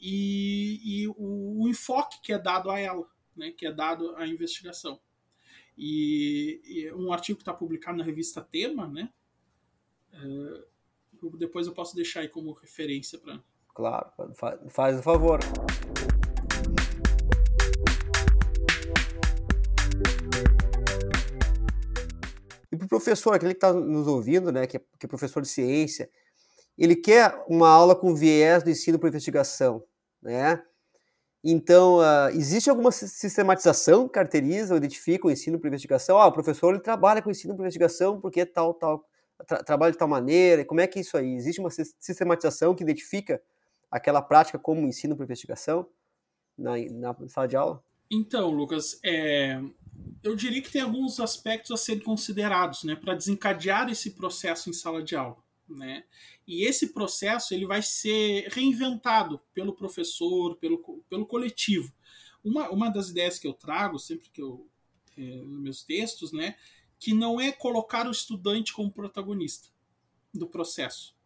e, 0.00 0.80
e 0.84 1.08
o, 1.08 1.62
o, 1.62 1.68
enfoque 1.68 2.20
que 2.20 2.32
é 2.32 2.38
dado 2.38 2.70
a 2.70 2.78
ela, 2.78 3.08
né, 3.36 3.50
que 3.50 3.66
é 3.66 3.72
dado 3.72 4.14
à 4.16 4.26
investigação. 4.26 5.00
E, 5.76 6.60
e 6.64 6.92
um 6.92 7.12
artigo 7.12 7.36
que 7.36 7.42
está 7.42 7.54
publicado 7.54 7.98
na 7.98 8.04
revista 8.04 8.42
Tema, 8.42 8.88
né, 8.88 9.12
uh, 10.14 11.36
depois 11.36 11.66
eu 11.66 11.72
posso 11.72 11.96
deixar 11.96 12.20
aí 12.20 12.28
como 12.28 12.52
referência 12.52 13.18
para 13.18 13.42
Claro, 13.78 14.10
faz 14.70 14.98
o 14.98 15.02
favor. 15.04 15.38
E 22.72 22.76
para 22.76 22.86
o 22.86 22.88
professor, 22.88 23.34
aquele 23.34 23.54
que 23.54 23.58
está 23.58 23.72
nos 23.72 24.08
ouvindo, 24.08 24.50
né, 24.50 24.66
que 24.66 24.78
é, 24.78 24.80
que 24.98 25.06
é 25.06 25.08
professor 25.08 25.40
de 25.40 25.48
ciência, 25.48 26.10
ele 26.78 26.96
quer 26.96 27.44
uma 27.48 27.68
aula 27.68 27.94
com 27.96 28.14
viés 28.14 28.62
do 28.62 28.70
ensino 28.70 28.98
por 28.98 29.08
investigação, 29.08 29.82
né? 30.22 30.62
Então, 31.42 31.98
uh, 31.98 32.28
existe 32.32 32.68
alguma 32.68 32.90
sistematização 32.90 34.06
que 34.06 34.14
caracteriza 34.14 34.74
ou 34.74 34.78
identifica 34.78 35.26
o 35.26 35.30
ensino 35.30 35.58
por 35.58 35.68
investigação? 35.68 36.18
Ah, 36.18 36.26
o 36.26 36.32
professor 36.32 36.74
ele 36.74 36.82
trabalha 36.82 37.22
com 37.22 37.30
ensino 37.30 37.54
por 37.54 37.62
investigação 37.62 38.20
porque 38.20 38.44
tal, 38.44 38.74
tal, 38.74 39.04
tra 39.46 39.62
trabalha 39.62 39.92
de 39.92 39.98
tal 39.98 40.08
maneira. 40.08 40.64
Como 40.64 40.80
é 40.80 40.86
que 40.86 40.98
é 40.98 41.02
isso 41.02 41.16
aí? 41.16 41.34
Existe 41.34 41.60
uma 41.60 41.70
sistematização 41.70 42.74
que 42.74 42.82
identifica 42.82 43.40
aquela 43.90 44.20
prática 44.20 44.58
como 44.58 44.86
ensino 44.86 45.16
por 45.16 45.22
investigação 45.22 45.88
na, 46.56 46.72
na 46.90 47.28
sala 47.28 47.46
de 47.46 47.56
aula? 47.56 47.82
Então, 48.10 48.50
Lucas, 48.50 48.98
é, 49.04 49.60
eu 50.22 50.34
diria 50.34 50.60
que 50.60 50.72
tem 50.72 50.82
alguns 50.82 51.20
aspectos 51.20 51.70
a 51.70 51.76
serem 51.76 52.02
considerados 52.02 52.82
né, 52.82 52.96
para 52.96 53.14
desencadear 53.14 53.88
esse 53.90 54.10
processo 54.10 54.68
em 54.68 54.72
sala 54.72 55.02
de 55.02 55.14
aula. 55.14 55.36
Né? 55.68 56.04
E 56.46 56.64
esse 56.64 56.92
processo 56.92 57.54
ele 57.54 57.66
vai 57.66 57.82
ser 57.82 58.48
reinventado 58.48 59.40
pelo 59.52 59.74
professor, 59.74 60.56
pelo, 60.56 60.78
pelo 61.08 61.26
coletivo. 61.26 61.92
Uma, 62.42 62.70
uma 62.70 62.88
das 62.88 63.10
ideias 63.10 63.38
que 63.38 63.46
eu 63.46 63.52
trago 63.52 63.98
sempre 63.98 64.30
que 64.30 64.40
eu 64.40 64.68
é, 65.18 65.42
nos 65.42 65.60
meus 65.60 65.82
textos, 65.82 66.32
né, 66.32 66.56
que 66.98 67.12
não 67.12 67.40
é 67.40 67.50
colocar 67.50 68.06
o 68.06 68.10
estudante 68.12 68.72
como 68.72 68.90
protagonista 68.90 69.68
do 70.32 70.46
processo, 70.46 71.16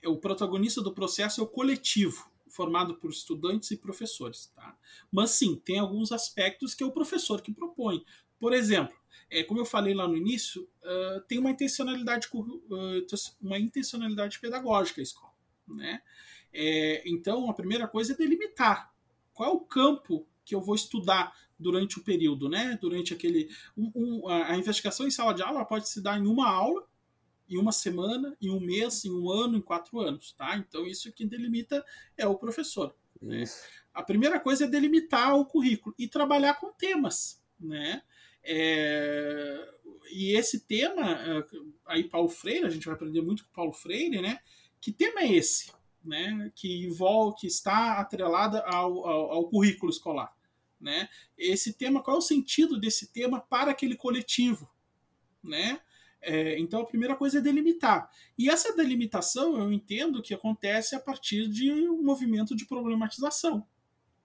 é 0.00 0.08
o 0.08 0.16
protagonista 0.16 0.80
do 0.80 0.92
processo 0.92 1.40
é 1.40 1.44
o 1.44 1.48
coletivo, 1.48 2.30
formado 2.46 2.94
por 2.94 3.10
estudantes 3.10 3.70
e 3.72 3.76
professores. 3.76 4.52
Tá? 4.54 4.76
Mas 5.10 5.30
sim, 5.30 5.56
tem 5.56 5.78
alguns 5.78 6.12
aspectos 6.12 6.74
que 6.74 6.84
é 6.84 6.86
o 6.86 6.92
professor 6.92 7.40
que 7.42 7.52
propõe. 7.52 8.04
Por 8.38 8.52
exemplo, 8.52 8.96
é, 9.30 9.42
como 9.42 9.60
eu 9.60 9.64
falei 9.64 9.94
lá 9.94 10.06
no 10.06 10.16
início, 10.16 10.68
uh, 10.82 11.20
tem 11.28 11.38
uma 11.38 11.50
intencionalidade, 11.50 12.28
uh, 12.32 13.06
uma 13.40 13.58
intencionalidade 13.58 14.40
pedagógica 14.40 15.00
a 15.00 15.02
escola. 15.02 15.32
Né? 15.66 16.02
É, 16.52 17.02
então, 17.06 17.50
a 17.50 17.54
primeira 17.54 17.88
coisa 17.88 18.12
é 18.12 18.16
delimitar 18.16 18.92
qual 19.32 19.50
é 19.50 19.52
o 19.52 19.60
campo 19.60 20.26
que 20.44 20.54
eu 20.54 20.60
vou 20.60 20.74
estudar 20.74 21.34
durante 21.58 21.98
o 21.98 22.04
período, 22.04 22.48
né? 22.48 22.78
Durante 22.80 23.14
aquele. 23.14 23.48
Um, 23.76 23.92
um, 23.94 24.28
a, 24.28 24.56
investigação 24.56 25.06
em 25.06 25.10
sala 25.10 25.32
de 25.32 25.42
aula 25.42 25.64
pode 25.64 25.88
se 25.88 26.00
dar 26.00 26.18
em 26.18 26.26
uma 26.26 26.48
aula 26.48 26.86
em 27.48 27.58
uma 27.58 27.72
semana, 27.72 28.36
em 28.40 28.50
um 28.50 28.60
mês, 28.60 29.04
em 29.04 29.10
um 29.10 29.30
ano, 29.30 29.58
em 29.58 29.60
quatro 29.60 30.00
anos, 30.00 30.32
tá? 30.32 30.56
Então 30.56 30.86
isso 30.86 31.12
que 31.12 31.26
delimita 31.26 31.84
é 32.16 32.26
o 32.26 32.36
professor. 32.36 32.94
Né? 33.20 33.44
A 33.92 34.02
primeira 34.02 34.40
coisa 34.40 34.64
é 34.64 34.68
delimitar 34.68 35.36
o 35.36 35.44
currículo 35.44 35.94
e 35.98 36.08
trabalhar 36.08 36.54
com 36.54 36.72
temas, 36.72 37.42
né? 37.58 38.02
É... 38.44 39.70
E 40.12 40.36
esse 40.36 40.60
tema, 40.60 41.12
é, 41.12 41.44
aí 41.86 42.04
Paulo 42.04 42.28
Freire, 42.28 42.66
a 42.66 42.70
gente 42.70 42.86
vai 42.86 42.94
aprender 42.94 43.20
muito 43.20 43.44
com 43.44 43.52
Paulo 43.52 43.72
Freire, 43.72 44.20
né? 44.20 44.38
Que 44.80 44.92
tema 44.92 45.22
é 45.22 45.32
esse? 45.32 45.72
né, 46.04 46.52
que 46.54 46.84
envolve, 46.84 47.36
que 47.40 47.46
está 47.46 47.98
atrelada 47.98 48.60
ao, 48.66 49.06
ao, 49.06 49.32
ao 49.32 49.48
currículo 49.48 49.90
escolar. 49.90 50.36
Né? 50.78 51.08
Esse 51.36 51.72
tema, 51.72 52.02
qual 52.02 52.16
é 52.16 52.18
o 52.18 52.22
sentido 52.22 52.78
desse 52.78 53.10
tema 53.10 53.40
para 53.40 53.70
aquele 53.70 53.96
coletivo? 53.96 54.70
Né? 55.42 55.80
É, 56.20 56.58
então 56.58 56.82
a 56.82 56.86
primeira 56.86 57.16
coisa 57.16 57.38
é 57.38 57.40
delimitar. 57.42 58.10
E 58.36 58.50
essa 58.50 58.74
delimitação 58.76 59.58
eu 59.58 59.72
entendo 59.72 60.22
que 60.22 60.34
acontece 60.34 60.94
a 60.94 61.00
partir 61.00 61.48
de 61.48 61.72
um 61.72 62.02
movimento 62.02 62.54
de 62.54 62.66
problematização. 62.66 63.66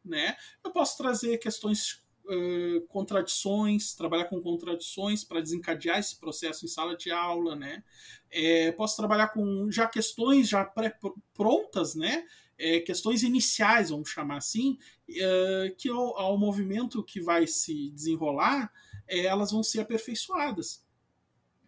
Né? 0.04 0.36
Eu 0.64 0.72
posso 0.72 0.98
trazer 0.98 1.38
questões 1.38 2.02
Uh, 2.32 2.82
contradições, 2.88 3.96
trabalhar 3.96 4.26
com 4.26 4.40
contradições 4.40 5.24
para 5.24 5.42
desencadear 5.42 5.98
esse 5.98 6.16
processo 6.20 6.64
em 6.64 6.68
sala 6.68 6.96
de 6.96 7.10
aula, 7.10 7.56
né? 7.56 7.84
É, 8.30 8.72
posso 8.74 8.96
trabalhar 8.96 9.30
com 9.30 9.72
já 9.72 9.88
questões 9.88 10.48
já 10.48 10.64
pré-prontas, 10.64 11.96
né? 11.96 12.24
É, 12.56 12.82
questões 12.82 13.24
iniciais, 13.24 13.90
vamos 13.90 14.10
chamar 14.10 14.38
assim, 14.38 14.78
que 15.78 15.90
ao, 15.90 16.20
ao, 16.20 16.38
movimento 16.38 17.02
que 17.02 17.22
vai 17.22 17.48
se 17.48 17.90
desenrolar, 17.92 18.72
é, 19.08 19.26
elas 19.26 19.52
vão 19.52 19.64
ser 19.64 19.80
aperfeiçoadas. 19.80 20.84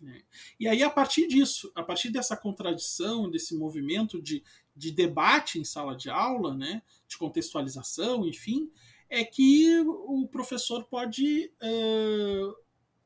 Né? 0.01 0.21
E 0.59 0.67
aí, 0.67 0.81
a 0.83 0.89
partir 0.89 1.27
disso, 1.27 1.71
a 1.75 1.83
partir 1.83 2.09
dessa 2.09 2.35
contradição, 2.35 3.29
desse 3.29 3.55
movimento 3.55 4.21
de, 4.21 4.43
de 4.75 4.91
debate 4.91 5.59
em 5.59 5.63
sala 5.63 5.95
de 5.95 6.09
aula, 6.09 6.55
né, 6.55 6.81
de 7.07 7.17
contextualização, 7.17 8.25
enfim, 8.25 8.71
é 9.11 9.25
que 9.25 9.77
o 9.81 10.25
professor 10.25 10.85
pode 10.85 11.51
uh, 11.61 12.55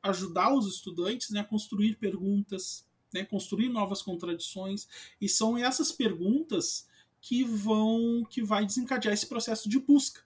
ajudar 0.00 0.54
os 0.54 0.72
estudantes 0.72 1.30
né, 1.30 1.40
a 1.40 1.44
construir 1.44 1.96
perguntas, 1.96 2.86
né, 3.12 3.24
construir 3.24 3.68
novas 3.68 4.02
contradições, 4.02 4.86
e 5.20 5.28
são 5.28 5.58
essas 5.58 5.90
perguntas 5.90 6.86
que 7.20 7.42
vão 7.42 8.24
que 8.30 8.40
vai 8.40 8.64
desencadear 8.64 9.12
esse 9.12 9.26
processo 9.26 9.68
de 9.68 9.80
busca. 9.80 10.24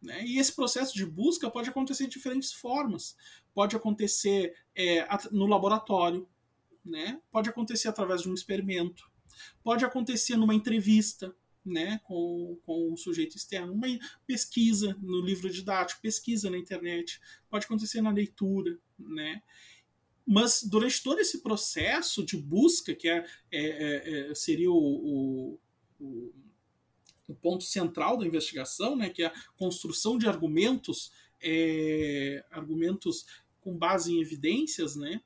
Né? 0.00 0.24
E 0.24 0.38
esse 0.38 0.54
processo 0.54 0.94
de 0.94 1.04
busca 1.04 1.50
pode 1.50 1.68
acontecer 1.68 2.04
de 2.04 2.12
diferentes 2.12 2.52
formas. 2.52 3.16
Pode 3.52 3.74
acontecer 3.74 4.54
é, 4.72 5.04
no 5.32 5.46
laboratório, 5.46 6.28
né? 6.84 7.20
pode 7.32 7.48
acontecer 7.50 7.88
através 7.88 8.22
de 8.22 8.30
um 8.30 8.34
experimento, 8.34 9.10
pode 9.64 9.84
acontecer 9.84 10.36
numa 10.36 10.54
entrevista 10.54 11.34
né, 11.66 12.00
com, 12.04 12.58
com 12.64 12.92
um 12.92 12.96
sujeito 12.96 13.36
externo, 13.36 13.72
uma 13.72 13.86
pesquisa 14.26 14.96
no 15.02 15.20
livro 15.20 15.50
didático, 15.50 16.00
pesquisa 16.00 16.48
na 16.48 16.56
internet, 16.56 17.20
pode 17.50 17.66
acontecer 17.66 18.00
na 18.00 18.10
leitura. 18.10 18.78
Né? 18.98 19.42
Mas 20.26 20.62
durante 20.62 21.02
todo 21.02 21.20
esse 21.20 21.42
processo 21.42 22.24
de 22.24 22.36
busca, 22.36 22.94
que 22.94 23.08
é, 23.08 23.26
é, 23.52 24.30
é 24.30 24.34
seria 24.34 24.70
o, 24.70 24.78
o, 24.78 25.60
o 26.00 26.32
o 27.28 27.34
ponto 27.34 27.64
central 27.64 28.16
da 28.16 28.26
investigação, 28.26 28.96
né, 28.96 29.10
que 29.10 29.22
é 29.22 29.26
a 29.26 29.34
construção 29.56 30.16
de 30.16 30.28
argumentos, 30.28 31.10
é, 31.42 32.44
argumentos 32.50 33.26
com 33.60 33.76
base 33.76 34.12
em 34.12 34.20
evidências, 34.20 34.96
né, 34.96 35.20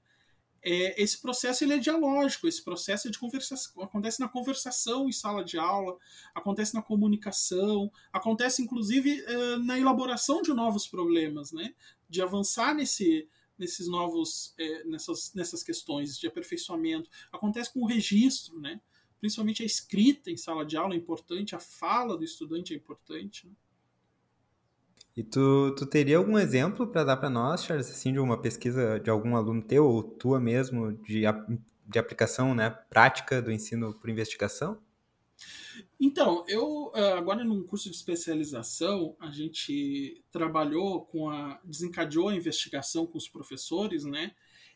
é, 0.63 1.03
esse 1.03 1.21
processo 1.21 1.65
ele 1.65 1.75
é 1.75 1.79
dialógico, 1.79 2.47
esse 2.47 2.63
processo 2.63 3.09
é 3.09 3.11
de 3.11 3.19
conversação, 3.19 3.83
acontece 3.83 4.21
na 4.21 4.29
conversação 4.29 5.09
em 5.09 5.13
sala 5.13 5.43
de 5.43 5.59
aula, 5.59 5.97
acontece 6.35 6.75
na 6.75 6.83
comunicação, 6.83 7.91
acontece 8.13 8.63
inclusive 8.63 9.23
é, 9.25 9.57
na 9.59 9.79
elaboração 9.79 10.43
de 10.43 10.53
novos 10.53 10.87
problemas, 10.87 11.51
né, 11.51 11.75
de 12.09 12.21
avançar 12.21 12.75
nesse, 12.75 13.29
nesses 13.59 13.89
novos, 13.89 14.55
é, 14.59 14.85
nessas, 14.85 15.33
nessas 15.35 15.63
questões 15.63 16.19
de 16.19 16.27
aperfeiçoamento, 16.27 17.09
acontece 17.33 17.73
com 17.73 17.81
o 17.81 17.87
registro, 17.87 18.61
né, 18.61 18.81
principalmente 19.19 19.63
a 19.63 19.67
escrita 19.67 20.31
em 20.31 20.37
sala 20.37 20.65
de 20.65 20.77
aula 20.77 20.95
é 20.95 20.97
importante, 20.99 21.55
a 21.55 21.61
fala 21.61 22.17
do 22.17 22.25
estudante 22.25 22.73
é 22.73 22.77
importante. 22.77 23.47
Né? 23.47 23.53
E 25.21 25.23
tu, 25.23 25.75
tu 25.77 25.85
teria 25.85 26.17
algum 26.17 26.39
exemplo 26.39 26.87
para 26.87 27.05
dar 27.05 27.19
para 27.19 27.29
nós, 27.29 27.63
Charles, 27.63 27.91
assim, 27.91 28.11
de 28.11 28.19
uma 28.19 28.41
pesquisa 28.41 28.99
de 28.99 29.11
algum 29.11 29.37
aluno 29.37 29.61
teu 29.61 29.85
ou 29.85 30.03
tua 30.03 30.41
mesmo 30.41 30.93
de, 30.93 31.25
de 31.87 31.99
aplicação 31.99 32.55
né, 32.55 32.71
prática 32.89 33.43
do 33.43 33.53
ensino 33.53 33.93
por 33.93 34.09
investigação? 34.09 34.81
Então, 36.01 36.43
eu 36.49 36.91
eh, 36.95 37.13
agora 37.13 37.45
num 37.45 37.63
curso 37.63 37.91
de 37.91 37.97
especialização, 37.97 39.15
a 39.21 39.31
gente 39.31 40.25
trabalhou 40.31 41.03
com 41.05 41.29
a. 41.29 41.61
desencadeou 41.65 42.31
a 42.31 42.35
investigação 42.35 43.07
com 43.07 43.19
os 43.19 43.29
professores, 43.29 44.05
né? 44.05 44.33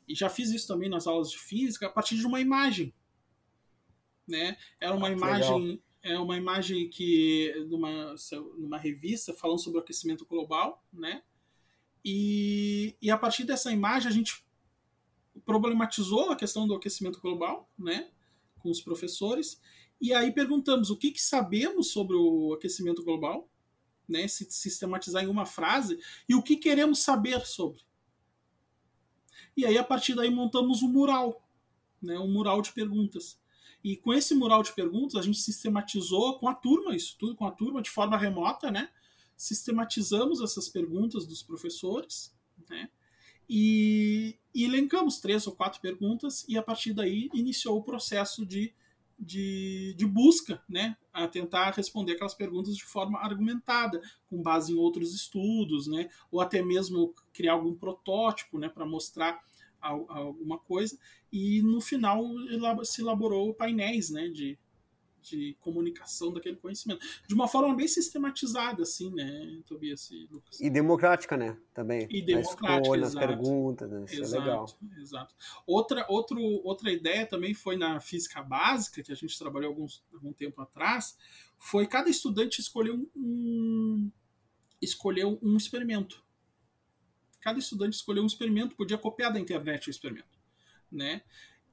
E 0.06 0.14
já 0.14 0.28
fiz 0.28 0.50
isso 0.50 0.68
também 0.68 0.90
nas 0.90 1.06
aulas 1.06 1.30
de 1.30 1.38
física 1.38 1.86
a 1.86 1.90
partir 1.90 2.18
de 2.18 2.26
uma 2.26 2.38
imagem 2.38 2.92
né? 4.26 4.56
Era 4.80 4.94
uma 4.94 5.08
ah, 5.08 5.12
imagem 5.12 5.82
é 6.04 6.18
uma 6.18 6.36
imagem 6.36 6.88
que 6.88 7.52
numa, 7.68 8.14
numa 8.58 8.78
revista 8.78 9.32
falando 9.32 9.58
sobre 9.58 9.78
o 9.78 9.82
aquecimento 9.82 10.26
global, 10.26 10.84
né? 10.92 11.22
E, 12.04 12.94
e 13.00 13.10
a 13.10 13.16
partir 13.16 13.44
dessa 13.44 13.72
imagem 13.72 14.08
a 14.08 14.12
gente 14.12 14.44
problematizou 15.46 16.30
a 16.30 16.36
questão 16.36 16.68
do 16.68 16.74
aquecimento 16.74 17.20
global, 17.20 17.72
né? 17.78 18.10
Com 18.58 18.70
os 18.70 18.82
professores 18.82 19.58
e 19.98 20.12
aí 20.12 20.30
perguntamos 20.30 20.90
o 20.90 20.96
que, 20.98 21.10
que 21.10 21.22
sabemos 21.22 21.90
sobre 21.90 22.14
o 22.14 22.52
aquecimento 22.52 23.02
global, 23.02 23.48
né? 24.06 24.28
Se 24.28 24.46
sistematizar 24.50 25.24
em 25.24 25.28
uma 25.28 25.46
frase 25.46 25.98
e 26.28 26.34
o 26.34 26.42
que 26.42 26.56
queremos 26.56 26.98
saber 26.98 27.46
sobre. 27.46 27.80
E 29.56 29.64
aí 29.64 29.78
a 29.78 29.84
partir 29.84 30.14
daí 30.14 30.28
montamos 30.28 30.82
um 30.82 30.88
mural, 30.88 31.48
né? 32.02 32.18
Um 32.18 32.30
mural 32.30 32.60
de 32.60 32.72
perguntas. 32.72 33.42
E 33.84 33.98
com 33.98 34.14
esse 34.14 34.34
mural 34.34 34.62
de 34.62 34.72
perguntas, 34.72 35.14
a 35.14 35.20
gente 35.20 35.38
sistematizou 35.38 36.38
com 36.38 36.48
a 36.48 36.54
turma, 36.54 36.96
isso 36.96 37.16
tudo 37.18 37.36
com 37.36 37.46
a 37.46 37.50
turma, 37.50 37.82
de 37.82 37.90
forma 37.90 38.16
remota, 38.16 38.70
né? 38.70 38.88
Sistematizamos 39.36 40.40
essas 40.40 40.70
perguntas 40.70 41.26
dos 41.26 41.42
professores, 41.42 42.34
né? 42.70 42.88
E, 43.46 44.38
e 44.54 44.64
elencamos 44.64 45.20
três 45.20 45.46
ou 45.46 45.54
quatro 45.54 45.82
perguntas, 45.82 46.46
e 46.48 46.56
a 46.56 46.62
partir 46.62 46.94
daí 46.94 47.28
iniciou 47.34 47.76
o 47.76 47.82
processo 47.82 48.46
de, 48.46 48.72
de, 49.18 49.92
de 49.98 50.06
busca, 50.06 50.62
né? 50.66 50.96
A 51.12 51.28
tentar 51.28 51.72
responder 51.72 52.12
aquelas 52.12 52.34
perguntas 52.34 52.74
de 52.74 52.84
forma 52.84 53.18
argumentada, 53.18 54.00
com 54.30 54.40
base 54.40 54.72
em 54.72 54.76
outros 54.76 55.14
estudos, 55.14 55.86
né? 55.86 56.08
Ou 56.30 56.40
até 56.40 56.62
mesmo 56.62 57.14
criar 57.34 57.52
algum 57.52 57.74
protótipo, 57.74 58.58
né? 58.58 58.66
Para 58.66 58.86
mostrar 58.86 59.44
alguma 59.88 60.58
coisa, 60.58 60.98
e 61.32 61.62
no 61.62 61.80
final 61.80 62.24
se 62.84 63.02
elaborou 63.02 63.54
painéis 63.54 64.10
né, 64.10 64.28
de, 64.28 64.58
de 65.22 65.56
comunicação 65.60 66.32
daquele 66.32 66.56
conhecimento. 66.56 67.04
De 67.26 67.34
uma 67.34 67.48
forma 67.48 67.74
bem 67.74 67.88
sistematizada, 67.88 68.82
assim, 68.82 69.12
né, 69.12 69.62
Tobias 69.66 70.10
e 70.10 70.26
Lucas? 70.30 70.60
E 70.60 70.70
democrática, 70.70 71.36
né? 71.36 71.56
Também. 71.72 72.06
E 72.10 72.22
democrática, 72.22 72.82
escolha, 72.82 73.04
exato. 73.04 73.18
As 73.18 73.26
perguntas, 73.26 73.90
né? 73.90 74.04
Isso 74.06 74.22
exato, 74.22 74.36
é 74.36 74.44
legal. 74.44 74.66
Exato. 74.98 75.34
Outra, 75.66 76.06
outro, 76.08 76.40
outra 76.64 76.90
ideia 76.90 77.26
também 77.26 77.54
foi 77.54 77.76
na 77.76 78.00
física 78.00 78.42
básica, 78.42 79.02
que 79.02 79.12
a 79.12 79.16
gente 79.16 79.38
trabalhou 79.38 79.70
alguns, 79.70 80.04
algum 80.12 80.32
tempo 80.32 80.60
atrás, 80.60 81.16
foi 81.58 81.86
cada 81.86 82.08
estudante 82.08 82.60
escolher 82.60 82.92
um, 82.92 83.08
um 83.16 84.10
escolher 84.80 85.24
um 85.24 85.56
experimento 85.56 86.23
cada 87.44 87.58
estudante 87.58 87.92
escolheu 87.92 88.22
um 88.22 88.26
experimento, 88.26 88.74
podia 88.74 88.96
copiar 88.96 89.30
da 89.30 89.38
internet 89.38 89.86
o 89.86 89.90
experimento, 89.90 90.40
né? 90.90 91.20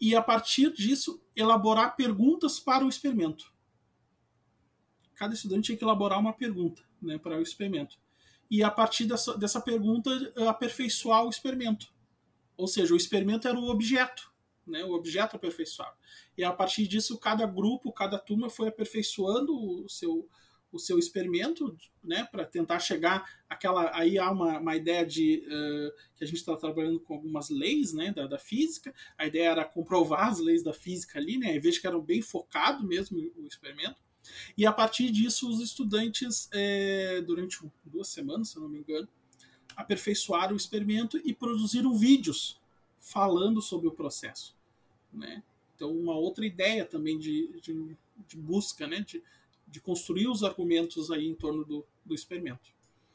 E 0.02 0.14
a 0.14 0.22
partir 0.22 0.74
disso 0.74 1.24
elaborar 1.34 1.96
perguntas 1.96 2.60
para 2.60 2.86
o 2.86 2.90
experimento. 2.90 3.54
Cada 5.16 5.34
estudante 5.34 5.68
tinha 5.68 5.78
que 5.78 5.84
elaborar 5.86 6.20
uma 6.20 6.34
pergunta, 6.34 6.84
né, 7.02 7.18
para 7.18 7.38
o 7.38 7.42
experimento. 7.42 7.98
E 8.50 8.62
a 8.62 8.70
partir 8.70 9.06
dessa, 9.06 9.38
dessa 9.38 9.62
pergunta 9.62 10.12
aperfeiçoar 10.50 11.24
o 11.24 11.30
experimento. 11.30 11.94
Ou 12.58 12.68
seja, 12.68 12.94
o 12.94 12.98
experimento 12.98 13.48
era 13.48 13.58
o 13.58 13.70
objeto, 13.70 14.30
né, 14.68 14.84
o 14.84 14.92
objeto 14.92 15.38
aperfeiçoado. 15.38 15.96
E 16.38 16.44
a 16.44 16.52
partir 16.52 16.86
disso, 16.86 17.18
cada 17.18 17.46
grupo, 17.46 17.94
cada 17.94 18.20
turma 18.20 18.50
foi 18.50 18.68
aperfeiçoando 18.68 19.56
o 19.56 19.88
seu, 19.88 20.28
o 20.72 20.80
seu 20.80 20.98
experimento, 20.98 21.76
né, 22.04 22.28
para 22.32 22.46
tentar 22.46 22.80
chegar 22.80 23.42
aquela 23.50 23.96
aí 23.96 24.18
há 24.18 24.32
uma, 24.32 24.60
uma 24.60 24.76
ideia 24.76 25.06
de 25.06 25.44
uh, 25.46 26.16
que 26.16 26.24
a 26.24 26.28
gente 26.28 26.38
está 26.38 26.56
trabalhando 26.56 27.00
com 27.00 27.14
algumas 27.14 27.50
leis, 27.50 27.94
né, 27.94 28.14
da, 28.14 28.26
da, 28.26 28.40
física. 28.40 28.94
A 29.18 29.28
ideia 29.28 29.50
era 29.50 29.66
comprovar 29.66 30.30
as 30.30 30.40
leis 30.40 30.64
da 30.64 30.74
física 30.74 31.20
ali, 31.20 31.38
né, 31.38 31.60
vejo 31.60 31.82
que 31.82 31.88
era 31.88 32.00
bem 32.00 32.22
focado 32.22 32.88
mesmo 32.88 33.20
o 33.38 33.46
experimento. 33.46 34.02
E 34.58 34.66
a 34.66 34.72
partir 34.72 35.12
disso, 35.12 35.50
os 35.50 35.60
estudantes, 35.60 36.48
é, 36.54 37.22
durante 37.22 37.60
duas 37.84 38.08
semanas, 38.08 38.50
se 38.50 38.60
não 38.60 38.70
me 38.70 38.80
engano, 38.80 39.08
aperfeiçoaram 39.76 40.54
o 40.54 40.58
experimento 40.58 41.20
e 41.24 41.34
produziram 41.34 41.94
vídeos 41.96 42.60
falando 43.00 43.62
sobre 43.62 43.88
o 43.88 43.92
processo, 43.92 44.56
né. 45.12 45.44
Então, 45.76 45.92
uma 45.92 46.16
outra 46.16 46.46
ideia 46.46 46.86
também 46.86 47.18
de, 47.18 47.60
de, 47.60 47.98
de 48.28 48.38
busca, 48.38 48.86
né, 48.86 49.00
de, 49.00 49.24
de 49.72 49.80
construir 49.80 50.28
os 50.28 50.44
argumentos 50.44 51.10
aí 51.10 51.28
em 51.28 51.34
torno 51.34 51.64
do, 51.64 51.86
do 52.06 52.14
experimento. 52.14 52.70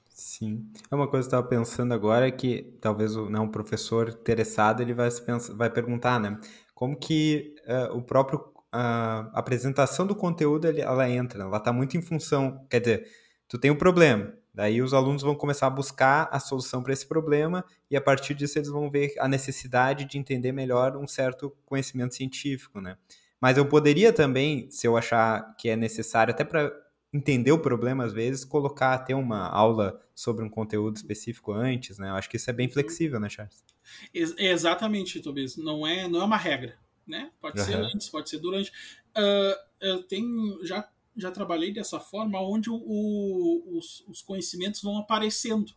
Sim. 0.08 0.66
É 0.90 0.94
uma 0.94 1.06
coisa 1.06 1.28
que 1.28 1.34
eu 1.34 1.38
estava 1.40 1.46
pensando 1.46 1.92
agora 1.92 2.30
que 2.32 2.74
talvez 2.80 3.14
o, 3.14 3.28
né, 3.28 3.38
um 3.38 3.50
professor 3.50 4.08
interessado 4.08 4.80
ele 4.80 4.94
vai, 4.94 5.10
vai 5.54 5.70
perguntar, 5.70 6.18
né? 6.18 6.40
Como 6.74 6.96
que 6.96 7.54
uh, 7.66 7.94
o 7.96 8.02
próprio 8.02 8.56
a 8.72 9.30
apresentação 9.32 10.06
do 10.06 10.14
conteúdo 10.14 10.66
ela 10.66 11.08
entra, 11.08 11.42
ela 11.42 11.56
está 11.56 11.72
muito 11.72 11.96
em 11.96 12.02
função, 12.02 12.66
quer 12.68 12.80
dizer, 12.80 13.08
tu 13.48 13.58
tem 13.58 13.70
um 13.70 13.76
problema, 13.76 14.34
daí 14.52 14.82
os 14.82 14.92
alunos 14.92 15.22
vão 15.22 15.34
começar 15.34 15.68
a 15.68 15.70
buscar 15.70 16.28
a 16.30 16.38
solução 16.38 16.82
para 16.82 16.92
esse 16.92 17.06
problema 17.06 17.64
e 17.90 17.96
a 17.96 18.00
partir 18.00 18.34
disso 18.34 18.58
eles 18.58 18.68
vão 18.68 18.90
ver 18.90 19.14
a 19.18 19.28
necessidade 19.28 20.04
de 20.04 20.18
entender 20.18 20.52
melhor 20.52 20.96
um 20.96 21.06
certo 21.06 21.56
conhecimento 21.64 22.14
científico, 22.14 22.80
né? 22.80 22.98
Mas 23.40 23.58
eu 23.58 23.68
poderia 23.68 24.12
também, 24.12 24.70
se 24.70 24.86
eu 24.86 24.96
achar 24.96 25.54
que 25.56 25.68
é 25.68 25.76
necessário, 25.76 26.32
até 26.32 26.44
para 26.44 26.72
entender 27.12 27.52
o 27.52 27.58
problema 27.58 28.04
às 28.04 28.12
vezes, 28.12 28.44
colocar 28.44 28.94
até 28.94 29.14
uma 29.14 29.48
aula 29.48 30.00
sobre 30.14 30.44
um 30.44 30.50
conteúdo 30.50 30.96
específico 30.96 31.52
antes, 31.52 31.98
né? 31.98 32.10
Eu 32.10 32.14
acho 32.14 32.28
que 32.28 32.36
isso 32.36 32.50
é 32.50 32.52
bem 32.52 32.66
uhum. 32.66 32.72
flexível, 32.72 33.20
né, 33.20 33.28
Charles? 33.28 33.64
Ex 34.12 34.34
exatamente, 34.38 35.20
Tobias. 35.20 35.56
Não 35.56 35.86
é, 35.86 36.08
não 36.08 36.20
é 36.20 36.24
uma 36.24 36.36
regra, 36.36 36.78
né? 37.06 37.30
Pode 37.40 37.60
uhum. 37.60 37.66
ser 37.66 37.76
antes, 37.76 38.08
pode 38.08 38.28
ser 38.28 38.38
durante. 38.38 38.70
Uh, 39.16 39.56
eu 39.80 40.02
tenho 40.02 40.64
já 40.64 40.88
já 41.18 41.30
trabalhei 41.30 41.72
dessa 41.72 41.98
forma, 41.98 42.38
onde 42.42 42.68
o, 42.68 42.74
o, 42.74 43.78
os, 43.78 44.04
os 44.06 44.20
conhecimentos 44.20 44.82
vão 44.82 44.98
aparecendo 44.98 45.72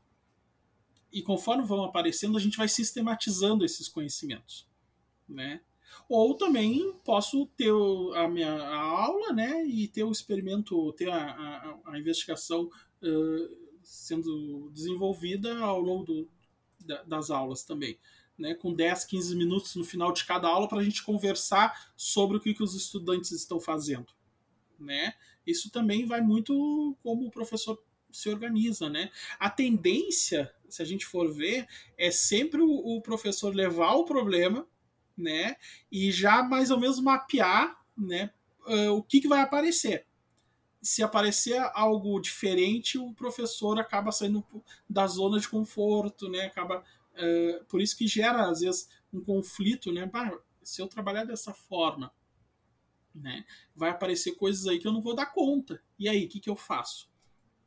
e 1.11 1.21
conforme 1.21 1.63
vão 1.63 1.83
aparecendo 1.83 2.37
a 2.37 2.41
gente 2.41 2.57
vai 2.57 2.67
sistematizando 2.67 3.63
esses 3.63 3.87
conhecimentos, 3.87 4.67
né? 5.27 5.61
Ou 6.07 6.35
também 6.35 6.93
posso 7.03 7.45
ter 7.57 7.71
a 8.15 8.27
minha 8.27 8.51
a 8.51 8.79
aula, 8.79 9.33
né, 9.33 9.63
e 9.65 9.87
ter 9.87 10.03
o 10.03 10.11
experimento, 10.11 10.91
ter 10.93 11.09
a, 11.09 11.17
a, 11.17 11.91
a 11.91 11.99
investigação 11.99 12.69
uh, 13.03 13.57
sendo 13.83 14.69
desenvolvida 14.71 15.57
ao 15.59 15.79
longo 15.79 16.03
do, 16.03 16.29
da, 16.79 17.03
das 17.03 17.29
aulas 17.29 17.63
também. 17.63 17.97
Né, 18.37 18.55
com 18.55 18.73
10, 18.73 19.03
15 19.03 19.35
minutos 19.35 19.75
no 19.75 19.83
final 19.83 20.13
de 20.13 20.23
cada 20.23 20.47
aula 20.47 20.65
para 20.65 20.79
a 20.79 20.83
gente 20.83 21.03
conversar 21.03 21.91
sobre 21.97 22.37
o 22.37 22.39
que, 22.39 22.53
que 22.53 22.63
os 22.63 22.73
estudantes 22.73 23.31
estão 23.31 23.59
fazendo. 23.59 24.07
Né? 24.79 25.13
Isso 25.45 25.69
também 25.69 26.05
vai 26.05 26.21
muito 26.21 26.95
como 27.03 27.27
o 27.27 27.31
professor 27.31 27.77
se 28.11 28.29
organiza. 28.29 28.89
Né? 28.89 29.11
A 29.37 29.49
tendência, 29.49 30.53
se 30.69 30.81
a 30.81 30.85
gente 30.85 31.05
for 31.05 31.31
ver, 31.31 31.67
é 31.97 32.11
sempre 32.11 32.61
o, 32.61 32.69
o 32.69 33.01
professor 33.01 33.53
levar 33.53 33.93
o 33.95 34.05
problema 34.05 34.65
né? 35.19 35.55
E 35.91 36.11
já 36.11 36.41
mais 36.41 36.71
ou 36.71 36.79
menos 36.79 36.99
mapear, 36.99 37.77
né? 37.97 38.31
Uh, 38.65 38.91
o 38.91 39.03
que, 39.03 39.21
que 39.21 39.27
vai 39.27 39.41
aparecer. 39.41 40.05
Se 40.81 41.03
aparecer 41.03 41.59
algo 41.73 42.19
diferente, 42.19 42.97
o 42.97 43.13
professor 43.13 43.77
acaba 43.79 44.11
saindo 44.11 44.45
da 44.89 45.05
zona 45.07 45.39
de 45.39 45.47
conforto, 45.47 46.29
né? 46.29 46.45
Acaba, 46.45 46.79
uh, 46.79 47.65
por 47.65 47.81
isso 47.81 47.97
que 47.97 48.07
gera 48.07 48.49
às 48.49 48.61
vezes 48.61 48.89
um 49.11 49.21
conflito, 49.21 49.91
né? 49.91 50.05
Bah, 50.05 50.31
se 50.63 50.81
eu 50.81 50.87
trabalhar 50.87 51.25
dessa 51.25 51.53
forma, 51.53 52.11
né? 53.13 53.45
Vai 53.75 53.89
aparecer 53.89 54.35
coisas 54.35 54.67
aí 54.67 54.79
que 54.79 54.87
eu 54.87 54.93
não 54.93 55.01
vou 55.01 55.15
dar 55.15 55.25
conta. 55.25 55.81
E 55.97 56.07
aí, 56.07 56.25
o 56.25 56.29
que, 56.29 56.39
que 56.39 56.49
eu 56.49 56.55
faço? 56.55 57.09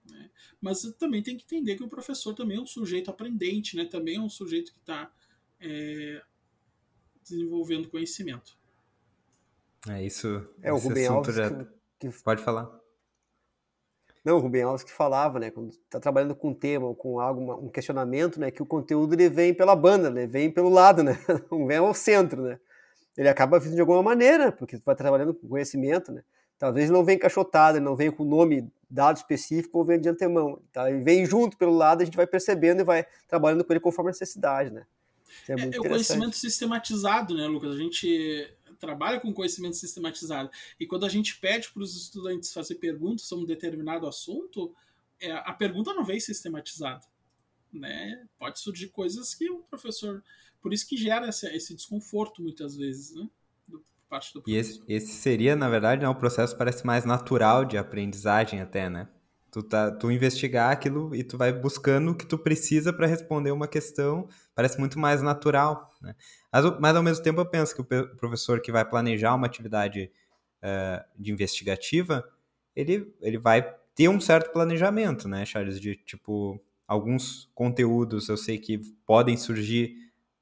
Né? 0.09 0.31
Mas 0.61 0.83
também 0.99 1.23
tem 1.23 1.37
que 1.37 1.45
entender 1.45 1.77
que 1.77 1.85
o 1.85 1.89
professor 1.89 2.35
também 2.35 2.57
é 2.57 2.61
um 2.61 2.67
sujeito 2.67 3.11
aprendente, 3.11 3.77
né? 3.77 3.85
Também 3.85 4.17
é 4.17 4.21
um 4.21 4.29
sujeito 4.29 4.73
que 4.73 4.79
está 4.79 5.13
é, 5.61 6.23
desenvolvendo 7.23 7.89
conhecimento. 7.89 8.57
É 9.89 10.03
isso. 10.03 10.47
É 10.63 10.73
o 10.73 10.77
Rubem 10.77 11.07
Alves 11.07 11.35
já... 11.35 11.51
que, 11.99 12.11
que... 12.11 12.23
Pode 12.23 12.43
falar. 12.43 12.71
Não, 14.25 14.37
o 14.37 14.41
Rubem 14.41 14.63
Alves 14.63 14.85
que 14.85 14.93
falava, 14.93 15.41
né, 15.41 15.51
quando 15.51 15.71
está 15.71 15.99
trabalhando 15.99 16.35
com 16.35 16.51
um 16.51 16.55
tema, 16.55 16.95
com 16.95 17.19
algo, 17.19 17.55
um 17.55 17.69
questionamento, 17.69 18.39
né, 18.39 18.53
que 18.53 18.63
o 18.63 18.67
conteúdo 18.67 19.15
ele 19.15 19.29
vem 19.29 19.53
pela 19.53 19.75
banda, 19.75 20.11
né, 20.11 20.27
vem 20.27 20.51
pelo 20.51 20.69
lado, 20.69 21.03
né, 21.03 21.19
não 21.51 21.67
vem 21.67 21.79
ao 21.79 21.93
centro, 21.93 22.43
né. 22.43 22.61
Ele 23.17 23.29
acaba 23.29 23.59
vindo 23.59 23.75
de 23.75 23.81
alguma 23.81 24.03
maneira, 24.03 24.53
porque 24.53 24.79
tu 24.79 24.85
vai 24.85 24.95
trabalhando 24.95 25.35
com 25.35 25.49
conhecimento, 25.49 26.13
né. 26.13 26.23
Talvez 26.57 26.89
não 26.89 27.05
venha 27.05 27.17
encaixotado, 27.17 27.81
não 27.81 27.97
venha 27.97 28.13
com 28.13 28.25
nome 28.25 28.71
dado 28.89 29.17
específico 29.17 29.79
ou 29.79 29.85
venha 29.85 29.99
de 29.99 30.09
antemão. 30.09 30.63
Tá? 30.73 30.89
Ele 30.89 31.03
vem 31.03 31.27
junto 31.27 31.57
pelo 31.57 31.75
lado, 31.75 32.03
a 32.03 32.05
gente 32.05 32.17
vai 32.17 32.27
percebendo 32.27 32.83
e 32.83 32.85
vai 32.85 33.05
trabalhando 33.27 33.65
com 33.65 33.73
ele 33.73 33.81
conforme 33.81 34.11
a 34.11 34.13
necessidade, 34.13 34.71
né. 34.71 34.87
É, 35.49 35.53
é, 35.53 35.77
é 35.77 35.81
o 35.81 35.83
conhecimento 35.83 36.37
sistematizado, 36.37 37.35
né, 37.35 37.47
Lucas? 37.47 37.75
A 37.75 37.79
gente 37.79 38.49
trabalha 38.79 39.21
com 39.21 39.33
conhecimento 39.33 39.77
sistematizado. 39.77 40.51
E 40.79 40.87
quando 40.87 41.07
a 41.07 41.09
gente 41.09 41.39
pede 41.39 41.71
para 41.71 41.83
os 41.83 41.97
estudantes 41.97 42.53
fazer 42.53 42.75
perguntas 42.77 43.23
sobre 43.23 43.45
um 43.45 43.47
determinado 43.47 44.07
assunto, 44.09 44.75
é, 45.21 45.31
a 45.31 45.53
pergunta 45.53 45.95
não 45.95 46.05
vem 46.05 46.19
sistematizada. 46.19 47.07
Né? 47.73 48.27
Pode 48.37 48.59
surgir 48.59 48.89
coisas 48.89 49.35
que 49.35 49.49
o 49.49 49.61
professor. 49.61 50.23
Por 50.61 50.73
isso 50.73 50.87
que 50.87 50.97
gera 50.97 51.29
esse, 51.29 51.47
esse 51.55 51.75
desconforto 51.75 52.43
muitas 52.43 52.77
vezes, 52.77 53.15
né? 53.15 53.29
Do, 53.67 53.85
parte 54.09 54.35
do 54.35 54.43
professor. 54.43 54.85
E 54.91 54.95
esse, 54.95 55.07
esse 55.07 55.13
seria, 55.15 55.57
na 55.57 55.69
verdade, 55.69 56.03
né, 56.03 56.09
um 56.09 56.15
processo 56.15 56.57
parece 56.57 56.85
mais 56.85 57.05
natural 57.05 57.65
de 57.65 57.79
aprendizagem 57.79 58.61
até, 58.61 58.91
né? 58.91 59.09
Tu, 59.53 59.63
tá, 59.63 59.91
tu 59.91 60.11
investigar 60.11 60.73
aquilo 60.73 61.15
e 61.15 61.23
tu 61.23 61.37
vai 61.37 61.53
buscando 61.53 62.13
o 62.13 62.15
que 62.15 62.25
tu 62.25 62.39
precisa 62.39 62.91
para 62.91 63.07
responder 63.07 63.51
uma 63.51 63.69
questão, 63.69 64.27
parece 64.55 64.81
muito 64.81 64.99
mais 64.99 65.21
natural. 65.21 65.91
Né? 66.01 66.17
Mas, 66.51 66.65
mas, 66.81 66.97
ao 66.97 67.03
mesmo 67.03 67.23
tempo, 67.23 67.39
eu 67.39 67.45
penso 67.45 67.75
que 67.75 67.83
o 67.83 68.17
professor 68.17 68.63
que 68.63 68.73
vai 68.73 68.83
planejar 68.83 69.35
uma 69.35 69.47
atividade 69.47 70.11
uh, 70.63 71.05
de 71.23 71.31
investigativa, 71.31 72.25
ele, 72.75 73.15
ele 73.21 73.37
vai 73.37 73.63
ter 73.95 74.09
um 74.09 74.19
certo 74.19 74.51
planejamento, 74.53 75.29
né, 75.29 75.45
Charles? 75.45 75.79
De 75.79 75.97
tipo, 75.97 76.59
alguns 76.89 77.51
conteúdos 77.55 78.31
eu 78.31 78.39
sei 78.39 78.59
que 78.59 78.81
podem 79.07 79.37
surgir 79.37 79.95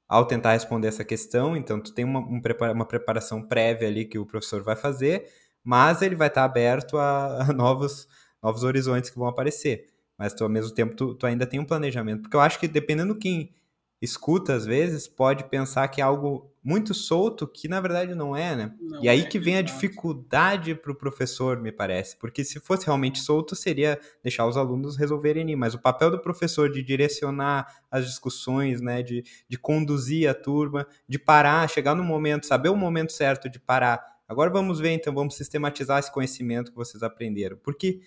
ao 0.07 0.25
tentar 0.25 0.53
responder 0.53 0.87
essa 0.87 1.03
questão, 1.05 1.55
então 1.55 1.81
tu 1.81 1.93
tem 1.93 2.03
uma, 2.03 2.19
um, 2.19 2.41
uma 2.73 2.85
preparação 2.85 3.41
prévia 3.41 3.87
ali 3.87 4.05
que 4.05 4.19
o 4.19 4.25
professor 4.25 4.61
vai 4.61 4.75
fazer, 4.75 5.29
mas 5.63 6.01
ele 6.01 6.15
vai 6.15 6.27
estar 6.27 6.43
aberto 6.43 6.97
a, 6.97 7.43
a 7.43 7.53
novos 7.53 8.07
novos 8.41 8.63
horizontes 8.63 9.09
que 9.09 9.17
vão 9.17 9.27
aparecer. 9.27 9.87
Mas 10.17 10.33
tu, 10.33 10.43
ao 10.43 10.49
mesmo 10.49 10.73
tempo 10.73 10.95
tu, 10.95 11.15
tu 11.15 11.25
ainda 11.25 11.45
tem 11.45 11.59
um 11.59 11.65
planejamento. 11.65 12.21
Porque 12.21 12.35
eu 12.35 12.41
acho 12.41 12.59
que 12.59 12.67
dependendo 12.67 13.15
quem 13.15 13.53
escuta, 14.01 14.55
às 14.55 14.65
vezes, 14.65 15.07
pode 15.07 15.43
pensar 15.43 15.87
que 15.87 16.01
é 16.01 16.03
algo 16.03 16.51
muito 16.63 16.93
solto, 16.93 17.47
que 17.47 17.67
na 17.67 17.79
verdade 17.79 18.13
não 18.13 18.35
é, 18.35 18.55
né? 18.55 18.73
Não 18.79 19.03
e 19.03 19.09
aí 19.09 19.21
é, 19.21 19.25
que 19.25 19.39
vem 19.39 19.57
a 19.57 19.61
dificuldade 19.61 20.75
para 20.75 20.91
o 20.91 20.95
professor, 20.95 21.59
me 21.59 21.71
parece. 21.71 22.17
Porque 22.17 22.43
se 22.43 22.59
fosse 22.59 22.85
realmente 22.85 23.19
solto, 23.19 23.55
seria 23.55 23.99
deixar 24.23 24.47
os 24.47 24.57
alunos 24.57 24.97
resolverem 24.97 25.49
ir. 25.51 25.55
Mas 25.55 25.73
o 25.73 25.79
papel 25.79 26.09
do 26.09 26.19
professor 26.19 26.71
de 26.71 26.83
direcionar 26.83 27.67
as 27.89 28.05
discussões, 28.05 28.81
né? 28.81 29.03
De, 29.03 29.23
de 29.47 29.57
conduzir 29.57 30.29
a 30.29 30.33
turma, 30.33 30.87
de 31.07 31.19
parar, 31.19 31.69
chegar 31.69 31.95
no 31.95 32.03
momento, 32.03 32.45
saber 32.45 32.69
o 32.69 32.75
momento 32.75 33.11
certo 33.11 33.49
de 33.49 33.59
parar. 33.59 34.03
Agora 34.27 34.49
vamos 34.49 34.79
ver, 34.79 34.91
então, 34.91 35.13
vamos 35.13 35.35
sistematizar 35.35 35.99
esse 35.99 36.11
conhecimento 36.11 36.71
que 36.71 36.77
vocês 36.77 37.03
aprenderam. 37.03 37.57
Porque 37.57 38.01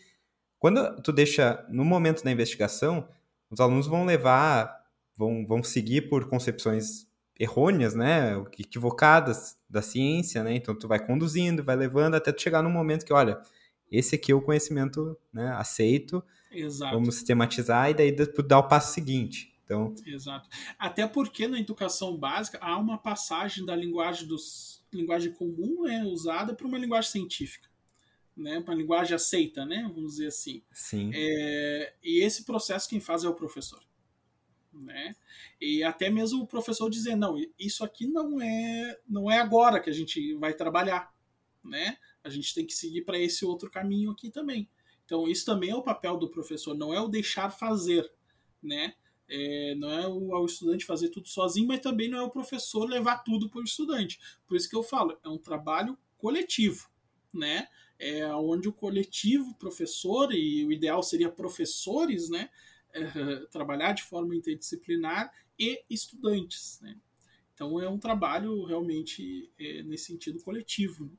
quando 0.65 0.97
tu 1.03 1.13
deixa 1.13 1.63
no 1.69 1.85
momento 1.85 2.25
da 2.25 2.31
investigação, 2.31 3.07
os 3.51 3.61
alunos 3.61 3.87
vão 3.87 4.07
levar, 4.07 4.75
vão, 5.15 5.47
vão 5.47 5.63
seguir 5.63 6.09
por 6.09 6.27
concepções 6.27 7.07
errôneas, 7.39 7.95
né, 7.95 8.43
equivocadas 8.59 9.59
da 9.69 9.83
ciência, 9.83 10.43
né? 10.43 10.55
Então 10.55 10.75
tu 10.75 10.89
vai 10.89 11.07
conduzindo, 11.07 11.63
vai 11.63 11.77
levando 11.77 12.15
até 12.15 12.33
tu 12.33 12.41
chegar 12.41 12.63
num 12.63 12.71
momento 12.71 13.05
que, 13.05 13.13
olha, 13.13 13.39
esse 13.93 14.15
aqui 14.15 14.33
é 14.33 14.35
o 14.35 14.41
conhecimento, 14.41 15.15
né, 15.31 15.51
aceito. 15.51 16.25
Exato. 16.51 16.95
Vamos 16.95 17.17
sistematizar 17.17 17.91
e 17.91 17.95
daí 17.95 18.17
dar 18.47 18.61
o 18.61 18.67
passo 18.67 18.95
seguinte. 18.95 19.55
Então, 19.67 19.93
Exato. 20.07 20.49
Até 20.79 21.07
porque 21.07 21.47
na 21.47 21.61
educação 21.61 22.17
básica 22.17 22.57
há 22.63 22.79
uma 22.79 22.97
passagem 22.97 23.67
da 23.67 23.77
linguagem 23.77 24.27
dos 24.27 24.83
linguagem 24.91 25.31
comum 25.33 25.87
é 25.87 26.03
usada 26.05 26.55
para 26.55 26.67
uma 26.67 26.79
linguagem 26.79 27.11
científica 27.11 27.69
né, 28.37 28.59
uma 28.59 28.75
linguagem 28.75 29.15
aceita, 29.15 29.65
né, 29.65 29.83
vamos 29.95 30.13
dizer 30.13 30.29
assim. 30.29 30.63
Sim. 30.73 31.11
É, 31.15 31.95
e 32.03 32.23
esse 32.23 32.45
processo 32.45 32.89
quem 32.89 33.01
faz 33.01 33.25
é 33.25 33.29
o 33.29 33.35
professor. 33.35 33.81
Né? 34.73 35.15
E 35.61 35.85
até 35.85 36.11
mesmo 36.11 36.43
o 36.43 36.47
professor 36.47 36.91
dizer, 36.91 37.15
não, 37.15 37.37
isso 37.59 37.85
aqui 37.85 38.07
não 38.07 38.41
é, 38.41 38.99
não 39.09 39.31
é 39.31 39.39
agora 39.39 39.81
que 39.81 39.89
a 39.89 39.93
gente 39.93 40.35
vai 40.35 40.53
trabalhar, 40.53 41.15
né? 41.65 41.97
A 42.25 42.29
gente 42.29 42.53
tem 42.53 42.67
que 42.67 42.75
seguir 42.75 43.03
para 43.03 43.19
esse 43.19 43.45
outro 43.45 43.71
caminho 43.71 44.11
aqui 44.11 44.31
também. 44.31 44.69
Então 45.05 45.29
isso 45.29 45.45
também 45.45 45.71
é 45.71 45.77
o 45.77 45.83
papel 45.83 46.17
do 46.17 46.29
professor, 46.29 46.77
não 46.77 46.93
é 46.93 47.01
o 47.01 47.09
deixar 47.09 47.51
fazer, 47.51 48.11
né? 48.63 48.95
É, 49.29 49.75
não 49.77 49.91
é 49.91 50.07
o, 50.07 50.33
o, 50.33 50.45
estudante 50.45 50.85
fazer 50.85 51.09
tudo 51.09 51.29
sozinho, 51.29 51.69
mas 51.69 51.81
também 51.81 52.11
não 52.11 52.19
é 52.19 52.23
o 52.23 52.31
professor 52.31 52.85
levar 52.85 53.19
tudo 53.19 53.49
para 53.49 53.61
o 53.61 53.65
estudante. 53.65 54.19
Por 54.47 54.57
isso 54.57 54.69
que 54.69 54.77
eu 54.77 54.83
falo, 54.83 55.19
é 55.25 55.29
um 55.29 55.39
trabalho 55.39 55.97
coletivo, 56.19 56.89
né? 57.33 57.69
É, 57.99 58.27
onde 58.35 58.69
o 58.69 58.73
coletivo 58.73 59.55
professor, 59.55 60.33
e 60.33 60.65
o 60.65 60.73
ideal 60.73 61.03
seria 61.03 61.31
professores, 61.31 62.29
né, 62.29 62.51
é, 62.93 63.01
trabalhar 63.51 63.93
de 63.93 64.03
forma 64.03 64.35
interdisciplinar, 64.35 65.31
e 65.59 65.83
estudantes. 65.89 66.81
Né? 66.83 66.97
Então 67.55 67.81
é 67.81 67.89
um 67.89 67.99
trabalho 67.99 68.65
realmente 68.65 69.51
é, 69.59 69.83
nesse 69.83 70.07
sentido 70.07 70.41
coletivo. 70.43 71.05
Né? 71.05 71.13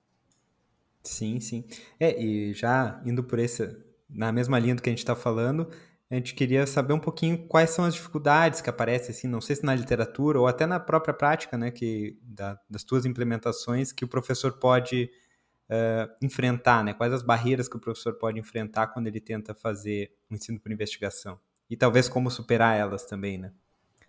Sim, 1.03 1.39
sim. 1.39 1.63
É, 1.99 2.21
e 2.21 2.53
já 2.53 3.01
indo 3.05 3.23
por 3.23 3.39
esse, 3.39 3.75
na 4.09 4.31
mesma 4.31 4.59
linha 4.59 4.75
do 4.75 4.81
que 4.81 4.89
a 4.89 4.91
gente 4.91 4.99
está 4.99 5.15
falando, 5.15 5.69
a 6.09 6.15
gente 6.15 6.35
queria 6.35 6.67
saber 6.67 6.93
um 6.93 6.99
pouquinho 6.99 7.47
quais 7.47 7.71
são 7.71 7.85
as 7.85 7.93
dificuldades 7.93 8.61
que 8.61 8.69
aparecem, 8.69 9.09
assim, 9.09 9.27
não 9.27 9.41
sei 9.41 9.55
se 9.55 9.65
na 9.65 9.73
literatura 9.73 10.39
ou 10.39 10.47
até 10.47 10.65
na 10.65 10.79
própria 10.79 11.13
prática, 11.13 11.57
né, 11.57 11.71
que 11.71 12.17
da, 12.21 12.59
das 12.69 12.83
tuas 12.83 13.05
implementações, 13.05 13.91
que 13.91 14.05
o 14.05 14.07
professor 14.07 14.53
pode 14.59 15.09
uh, 15.69 16.13
enfrentar, 16.21 16.83
né? 16.83 16.93
Quais 16.93 17.13
as 17.13 17.23
barreiras 17.23 17.67
que 17.67 17.77
o 17.77 17.79
professor 17.79 18.13
pode 18.13 18.39
enfrentar 18.39 18.87
quando 18.87 19.07
ele 19.07 19.19
tenta 19.19 19.53
fazer 19.53 20.15
o 20.29 20.35
ensino 20.35 20.59
por 20.59 20.71
investigação? 20.71 21.39
E 21.69 21.75
talvez 21.75 22.07
como 22.07 22.29
superar 22.29 22.77
elas 22.77 23.05
também, 23.05 23.37
né? 23.37 23.53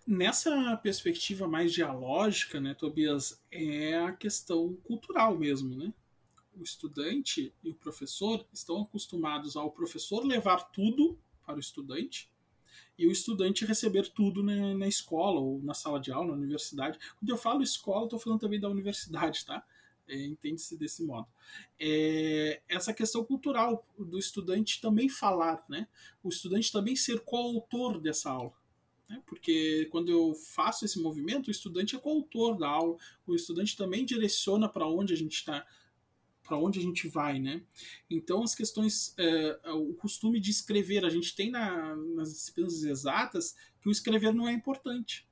Nessa 0.05 0.77
perspectiva 0.77 1.47
mais 1.47 1.73
dialógica, 1.73 2.61
né, 2.61 2.73
Tobias, 2.73 3.41
é 3.51 3.97
a 3.97 4.13
questão 4.13 4.75
cultural 4.83 5.37
mesmo, 5.37 5.75
né? 5.75 5.93
O 6.57 6.63
estudante 6.63 7.53
e 7.63 7.69
o 7.69 7.75
professor 7.75 8.45
estão 8.53 8.81
acostumados 8.81 9.57
ao 9.57 9.69
professor 9.69 10.25
levar 10.25 10.71
tudo 10.71 11.17
para 11.45 11.55
o 11.55 11.59
estudante 11.59 12.29
e 12.97 13.05
o 13.05 13.11
estudante 13.11 13.65
receber 13.65 14.07
tudo 14.09 14.41
na, 14.41 14.73
na 14.73 14.87
escola 14.87 15.39
ou 15.39 15.61
na 15.61 15.73
sala 15.73 15.99
de 15.99 16.11
aula, 16.11 16.31
na 16.31 16.37
universidade. 16.37 16.97
Quando 17.19 17.29
eu 17.29 17.37
falo 17.37 17.61
escola, 17.61 18.05
estou 18.05 18.17
falando 18.17 18.39
também 18.39 18.59
da 18.59 18.69
universidade, 18.69 19.45
tá? 19.45 19.63
É, 20.07 20.25
Entende-se 20.25 20.77
desse 20.77 21.03
modo. 21.03 21.27
É, 21.79 22.61
essa 22.69 22.93
questão 22.93 23.23
cultural 23.25 23.85
do 23.97 24.17
estudante 24.17 24.79
também 24.79 25.09
falar, 25.09 25.65
né? 25.67 25.87
O 26.23 26.29
estudante 26.29 26.71
também 26.71 26.95
ser 26.95 27.19
coautor 27.21 27.99
dessa 27.99 28.31
aula. 28.31 28.53
Né? 29.09 29.21
Porque 29.25 29.87
quando 29.91 30.11
eu 30.11 30.33
faço 30.33 30.85
esse 30.85 30.99
movimento, 30.99 31.47
o 31.47 31.51
estudante 31.51 31.95
é 31.95 31.99
coautor 31.99 32.57
da 32.57 32.67
aula, 32.67 32.97
o 33.25 33.35
estudante 33.35 33.75
também 33.75 34.05
direciona 34.05 34.67
para 34.67 34.87
onde 34.87 35.13
a 35.13 35.17
gente 35.17 35.35
está 35.35 35.65
para 36.43 36.57
onde 36.57 36.79
a 36.79 36.81
gente 36.81 37.09
vai, 37.09 37.39
né? 37.39 37.61
Então 38.09 38.41
as 38.41 38.55
questões, 38.55 39.13
é, 39.17 39.59
o 39.73 39.93
costume 39.95 40.39
de 40.39 40.49
escrever, 40.49 41.03
a 41.03 41.09
gente 41.09 41.35
tem 41.35 41.51
na, 41.51 41.93
nas 41.93 42.31
disciplinas 42.31 42.83
exatas 42.83 43.53
que 43.81 43.89
o 43.89 43.91
escrever 43.91 44.33
não 44.33 44.47
é 44.47 44.53
importante, 44.53 45.27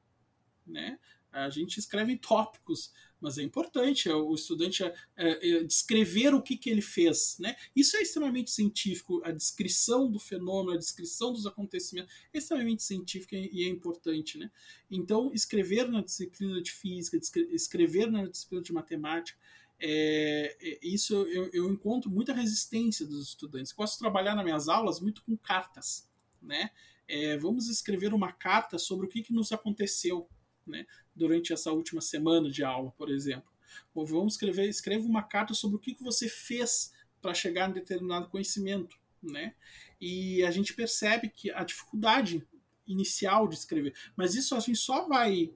né? 0.67 0.99
A 1.31 1.49
gente 1.49 1.79
escreve 1.79 2.11
em 2.11 2.17
tópicos, 2.19 2.91
mas 3.25 3.39
é 3.39 3.41
importante 3.41 4.07
o 4.07 4.35
estudante 4.35 4.83
é, 4.83 4.93
é, 5.17 5.63
descrever 5.63 6.31
o 6.35 6.41
que, 6.43 6.55
que 6.55 6.69
ele 6.69 6.81
fez. 6.81 7.37
Né? 7.39 7.55
Isso 7.75 7.97
é 7.97 8.01
extremamente 8.03 8.51
científico, 8.51 9.19
a 9.25 9.31
descrição 9.31 10.11
do 10.11 10.19
fenômeno, 10.19 10.75
a 10.75 10.77
descrição 10.77 11.33
dos 11.33 11.47
acontecimentos 11.47 12.13
é 12.31 12.37
extremamente 12.37 12.83
científica 12.83 13.35
e 13.35 13.63
é 13.63 13.67
importante. 13.67 14.37
Né? 14.37 14.51
Então, 14.91 15.31
escrever 15.33 15.89
na 15.89 16.03
disciplina 16.03 16.61
de 16.61 16.71
física, 16.71 17.19
escrever 17.51 18.11
na 18.11 18.27
disciplina 18.27 18.61
de 18.61 18.71
matemática, 18.71 19.39
é, 19.79 20.55
é, 20.61 20.79
isso 20.83 21.15
eu, 21.15 21.49
eu, 21.51 21.69
encontro 21.71 22.11
muita 22.11 22.31
resistência 22.31 23.07
dos 23.07 23.29
estudantes. 23.29 23.73
Posso 23.73 23.97
trabalhar 23.97 24.35
nas 24.35 24.45
minhas 24.45 24.67
aulas 24.69 24.99
muito 24.99 25.23
com 25.23 25.35
cartas. 25.35 26.07
Né? 26.39 26.69
É, 27.07 27.35
vamos 27.37 27.69
escrever 27.69 28.13
uma 28.13 28.31
carta 28.31 28.77
sobre 28.77 29.07
o 29.07 29.09
que, 29.09 29.23
que 29.23 29.33
nos 29.33 29.51
aconteceu 29.51 30.29
né, 30.67 30.85
durante 31.15 31.53
essa 31.53 31.71
última 31.71 32.01
semana 32.01 32.49
de 32.49 32.63
aula, 32.63 32.91
por 32.91 33.09
exemplo. 33.09 33.49
Ou 33.93 34.05
vamos 34.05 34.33
escrever, 34.33 34.67
escreva 34.67 35.05
uma 35.05 35.23
carta 35.23 35.53
sobre 35.53 35.77
o 35.77 35.79
que, 35.79 35.93
que 35.93 36.03
você 36.03 36.29
fez 36.29 36.93
para 37.21 37.33
chegar 37.33 37.69
em 37.69 37.73
determinado 37.73 38.27
conhecimento, 38.27 38.97
né? 39.21 39.55
E 39.99 40.43
a 40.43 40.51
gente 40.51 40.73
percebe 40.73 41.29
que 41.29 41.49
a 41.51 41.63
dificuldade 41.63 42.45
inicial 42.85 43.47
de 43.47 43.55
escrever, 43.55 43.95
mas 44.15 44.35
isso 44.35 44.55
a 44.55 44.59
gente 44.59 44.77
só 44.77 45.07
vai 45.07 45.51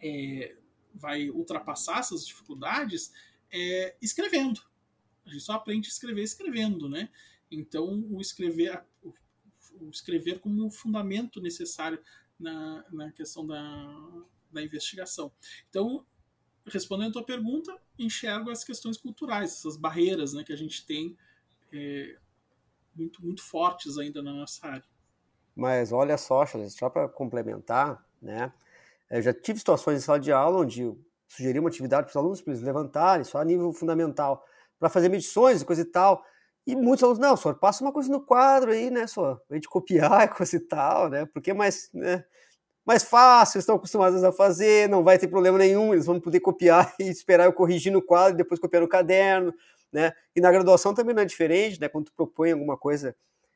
é, 0.00 0.56
vai 0.94 1.28
ultrapassar 1.30 1.98
essas 1.98 2.26
dificuldades 2.26 3.12
é, 3.50 3.96
escrevendo. 4.00 4.60
A 5.24 5.30
gente 5.30 5.42
só 5.42 5.54
aprende 5.54 5.88
a 5.88 5.90
escrever 5.90 6.22
escrevendo, 6.22 6.88
né? 6.88 7.08
Então 7.50 8.06
o 8.10 8.20
escrever 8.20 8.82
o 9.80 9.90
escrever 9.90 10.38
como 10.38 10.70
fundamento 10.70 11.40
necessário 11.40 11.98
na, 12.38 12.84
na 12.90 13.12
questão 13.12 13.46
da, 13.46 14.24
da 14.52 14.62
investigação. 14.62 15.32
Então, 15.68 16.04
respondendo 16.66 17.10
a 17.10 17.12
tua 17.12 17.24
pergunta, 17.24 17.76
enxergo 17.98 18.50
as 18.50 18.64
questões 18.64 18.96
culturais, 18.96 19.52
essas 19.52 19.76
barreiras 19.76 20.32
né, 20.32 20.44
que 20.44 20.52
a 20.52 20.56
gente 20.56 20.84
tem 20.84 21.16
é, 21.72 22.16
muito, 22.94 23.24
muito 23.24 23.42
fortes 23.42 23.98
ainda 23.98 24.22
na 24.22 24.32
nossa 24.32 24.66
área. 24.66 24.84
Mas 25.54 25.92
olha 25.92 26.18
só, 26.18 26.44
só 26.68 26.90
para 26.90 27.08
complementar, 27.08 28.04
né? 28.20 28.52
Eu 29.08 29.22
já 29.22 29.32
tive 29.32 29.58
situações 29.58 29.98
em 29.98 30.04
sala 30.04 30.18
de 30.18 30.32
aula 30.32 30.58
onde 30.58 30.82
eu 30.82 30.98
sugeri 31.28 31.58
uma 31.58 31.68
atividade 31.68 32.04
para 32.04 32.10
os 32.10 32.16
alunos 32.16 32.40
para 32.42 32.52
eles 32.52 32.62
levantarem, 32.62 33.24
só 33.24 33.38
a 33.38 33.44
nível 33.44 33.72
fundamental, 33.72 34.44
para 34.78 34.88
fazer 34.88 35.08
medições 35.08 35.62
e 35.62 35.64
coisa 35.64 35.82
e 35.82 35.84
tal. 35.84 36.24
E 36.66 36.74
muitos 36.74 37.04
alunos, 37.04 37.20
não, 37.20 37.36
senhor, 37.36 37.54
passa 37.54 37.84
uma 37.84 37.92
coisa 37.92 38.10
no 38.10 38.20
quadro 38.20 38.72
aí, 38.72 38.90
né, 38.90 39.06
só, 39.06 39.40
a 39.48 39.54
gente 39.54 39.68
copiar 39.68 40.24
e 40.24 40.28
coisa 40.28 40.56
e 40.56 40.60
tal, 40.60 41.08
né, 41.08 41.24
porque 41.26 41.52
é 41.52 41.54
mais, 41.54 41.88
né, 41.94 42.24
mais 42.84 43.04
fácil, 43.04 43.60
estão 43.60 43.76
acostumados 43.76 44.24
a 44.24 44.32
fazer, 44.32 44.88
não 44.88 45.04
vai 45.04 45.16
ter 45.16 45.28
problema 45.28 45.58
nenhum, 45.58 45.92
eles 45.92 46.06
vão 46.06 46.20
poder 46.20 46.40
copiar 46.40 46.92
e 46.98 47.04
esperar 47.04 47.44
eu 47.44 47.52
corrigir 47.52 47.92
no 47.92 48.02
quadro 48.02 48.34
e 48.34 48.36
depois 48.38 48.58
copiar 48.58 48.82
no 48.82 48.88
caderno, 48.88 49.54
né, 49.92 50.12
e 50.34 50.40
na 50.40 50.50
graduação 50.50 50.92
também 50.92 51.14
não 51.14 51.22
é 51.22 51.24
diferente, 51.24 51.80
né, 51.80 51.88
quando 51.88 52.06
tu 52.06 52.12
propõe 52.16 52.50
alguma 52.50 52.76
coisa 52.76 53.14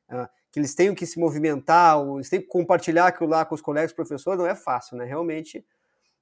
uh, 0.08 0.28
que 0.52 0.60
eles 0.60 0.74
tenham 0.76 0.94
que 0.94 1.04
se 1.04 1.18
movimentar, 1.18 1.98
ou 1.98 2.18
eles 2.18 2.30
têm 2.30 2.40
que 2.40 2.46
compartilhar 2.46 3.08
aquilo 3.08 3.28
lá 3.28 3.44
com 3.44 3.56
os 3.56 3.60
colegas 3.60 3.92
professores, 3.92 4.38
não 4.38 4.46
é 4.46 4.54
fácil, 4.54 4.96
né, 4.96 5.04
realmente 5.04 5.66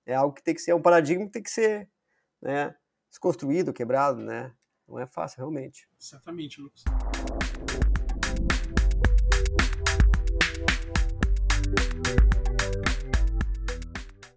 é 0.06 0.14
algo 0.14 0.34
que 0.34 0.42
tem 0.42 0.54
que 0.54 0.62
ser, 0.62 0.70
é 0.70 0.74
um 0.74 0.80
paradigma 0.80 1.26
que 1.26 1.32
tem 1.32 1.42
que 1.42 1.50
ser, 1.50 1.86
né, 2.40 2.74
desconstruído, 3.10 3.74
quebrado, 3.74 4.20
né, 4.22 4.52
não 4.88 4.98
é 4.98 5.06
fácil, 5.06 5.38
realmente. 5.38 5.88
Exatamente, 6.00 6.60
Lucas. 6.60 6.82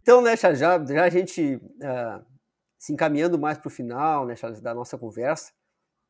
Então, 0.02 0.22
né, 0.22 0.36
Charles, 0.36 0.60
já, 0.60 0.84
já 0.84 1.06
a 1.06 1.10
gente 1.10 1.56
uh, 1.56 2.26
se 2.78 2.91
encaminhando 2.91 3.39
mais 3.39 3.58
para 3.58 3.68
o 3.68 3.72
final, 3.72 4.26
né, 4.26 4.36
da 4.62 4.74
nossa 4.74 4.97
conversa, 4.97 5.54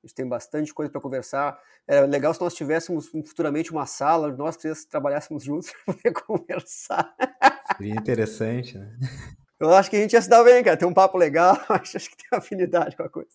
a 0.04 0.08
gente 0.08 0.16
tem 0.16 0.28
bastante 0.28 0.74
coisa 0.74 0.92
para 0.92 1.00
conversar. 1.00 1.60
É 1.88 2.02
legal 2.02 2.34
se 2.34 2.42
nós 2.42 2.56
tivéssemos 2.56 3.10
futuramente 3.10 3.72
uma 3.72 3.86
sala, 3.86 4.30
onde 4.30 4.38
nós 4.38 4.58
três 4.58 4.86
trabalhássemos 4.86 5.44
juntos 5.44 5.72
para 5.86 5.94
poder 5.94 6.14
conversar. 6.14 7.16
Seria 7.78 7.94
interessante, 7.94 8.78
né? 8.80 8.98
Eu 9.62 9.72
acho 9.76 9.92
que 9.92 9.96
a 9.96 10.00
gente 10.00 10.14
ia 10.14 10.22
se 10.22 10.28
dar 10.28 10.44
bem, 10.44 10.64
cara. 10.64 10.76
Tem 10.76 10.88
um 10.88 10.94
papo 10.94 11.20
legal, 11.20 11.56
acho 11.70 12.00
que 12.00 12.18
tem 12.18 12.40
afinidade 12.40 12.98
com 12.98 13.04
a 13.04 13.10
coisa. 13.10 13.30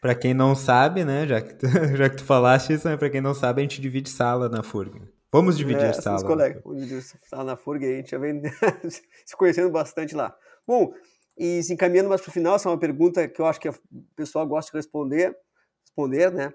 Pra 0.00 0.14
quem 0.14 0.32
não 0.32 0.54
sabe, 0.54 1.04
né, 1.04 1.26
já 1.26 1.40
que 1.40 1.54
tu, 1.54 1.66
já 1.98 2.08
que 2.08 2.16
tu 2.18 2.24
falaste 2.24 2.72
isso, 2.72 2.88
né, 2.88 2.96
pra 2.96 3.10
quem 3.10 3.20
não 3.20 3.34
sabe, 3.34 3.60
a 3.60 3.64
gente 3.64 3.80
divide 3.80 4.08
sala 4.08 4.48
na 4.48 4.62
FURG. 4.62 5.02
Vamos 5.32 5.58
dividir 5.58 5.86
é, 5.86 5.92
sala. 5.92 6.22
colegas, 6.22 6.62
vamos 6.62 6.82
dividir 6.82 7.02
sala 7.28 7.42
na 7.42 7.56
FURG, 7.56 7.84
a 7.84 7.96
gente 7.96 8.12
já 8.12 8.18
vem 8.18 8.40
se 9.26 9.36
conhecendo 9.36 9.70
bastante 9.70 10.14
lá. 10.14 10.32
Bom, 10.64 10.94
e 11.36 11.60
se 11.64 11.72
encaminhando 11.72 12.08
mais 12.08 12.20
pro 12.20 12.30
final, 12.30 12.54
essa 12.54 12.68
é 12.68 12.70
uma 12.70 12.78
pergunta 12.78 13.26
que 13.26 13.40
eu 13.40 13.46
acho 13.46 13.58
que 13.58 13.68
o 13.68 13.74
pessoal 14.14 14.46
gosta 14.46 14.70
de 14.70 14.76
responder, 14.76 15.36
responder, 15.84 16.30
né? 16.30 16.52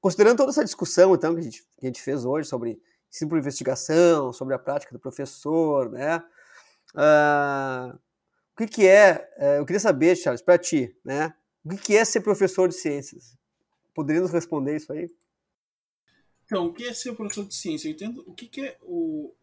Considerando 0.00 0.38
toda 0.38 0.50
essa 0.50 0.64
discussão, 0.64 1.14
então, 1.14 1.34
que 1.34 1.40
a 1.40 1.44
gente, 1.44 1.62
que 1.78 1.86
a 1.86 1.88
gente 1.88 2.00
fez 2.00 2.24
hoje 2.24 2.48
sobre 2.48 2.80
ensino 3.12 3.28
por 3.28 3.38
investigação, 3.38 4.32
sobre 4.32 4.54
a 4.54 4.58
prática 4.58 4.92
do 4.94 4.98
professor, 4.98 5.90
né? 5.90 6.22
Uh, 6.94 7.98
o 8.54 8.56
que, 8.56 8.66
que 8.66 8.86
é, 8.86 9.30
é, 9.36 9.58
eu 9.58 9.64
queria 9.64 9.80
saber, 9.80 10.14
Charles, 10.16 10.42
para 10.42 10.58
ti, 10.58 10.94
né? 11.04 11.34
O 11.64 11.70
que, 11.70 11.76
que 11.78 11.96
é 11.96 12.04
ser 12.04 12.20
professor 12.20 12.68
de 12.68 12.74
ciências? 12.74 13.36
Poderia 13.94 14.20
nos 14.20 14.30
responder 14.30 14.76
isso 14.76 14.92
aí? 14.92 15.10
Então, 16.44 16.66
o 16.66 16.72
que 16.72 16.84
é 16.84 16.92
ser 16.92 17.14
professor 17.14 17.46
de 17.46 17.54
ciência? 17.54 17.88
Eu 17.88 17.92
entendo 17.92 18.24
o 18.26 18.34
que, 18.34 18.46
que 18.46 18.60
é 18.60 18.78
o. 18.82 19.34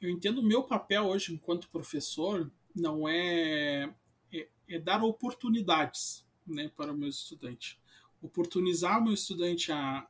Eu 0.00 0.08
entendo 0.08 0.38
o 0.38 0.46
meu 0.46 0.62
papel 0.62 1.06
hoje 1.06 1.34
enquanto 1.34 1.68
professor 1.68 2.50
não 2.74 3.08
é, 3.08 3.92
é, 4.32 4.48
é 4.68 4.78
dar 4.78 5.02
oportunidades 5.02 6.24
né, 6.46 6.70
para 6.76 6.92
o 6.92 6.96
meu 6.96 7.08
estudante. 7.08 7.80
Oportunizar 8.22 9.00
o 9.00 9.04
meu 9.04 9.14
estudante 9.14 9.72
a, 9.72 10.06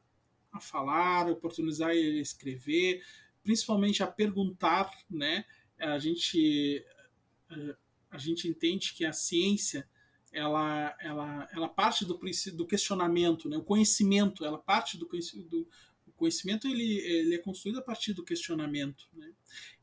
a 0.52 0.60
falar, 0.60 1.28
oportunizar 1.28 1.90
ele 1.90 2.18
a 2.18 2.22
escrever, 2.22 3.02
principalmente 3.42 4.02
a 4.02 4.06
perguntar, 4.06 4.90
né? 5.08 5.44
A 5.78 5.98
gente 5.98 6.84
eh, 7.50 7.76
a 8.10 8.18
gente 8.18 8.48
entende 8.48 8.92
que 8.94 9.04
a 9.04 9.12
ciência 9.12 9.88
ela, 10.32 10.96
ela, 11.00 11.48
ela 11.52 11.68
parte 11.68 12.04
do, 12.04 12.18
do 12.54 12.66
questionamento, 12.66 13.48
né? 13.48 13.56
o 13.56 13.62
conhecimento, 13.62 14.44
ela 14.44 14.58
parte 14.58 14.96
do, 14.96 15.06
do 15.06 16.12
conhecimento 16.16 16.68
ele, 16.68 16.98
ele 16.98 17.34
é 17.34 17.38
construído 17.38 17.78
a 17.78 17.82
partir 17.82 18.12
do 18.12 18.24
questionamento. 18.24 19.08
Né? 19.12 19.32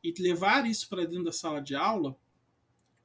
E 0.03 0.13
levar 0.19 0.65
isso 0.65 0.87
para 0.87 1.05
dentro 1.05 1.25
da 1.25 1.31
sala 1.31 1.59
de 1.59 1.75
aula 1.75 2.17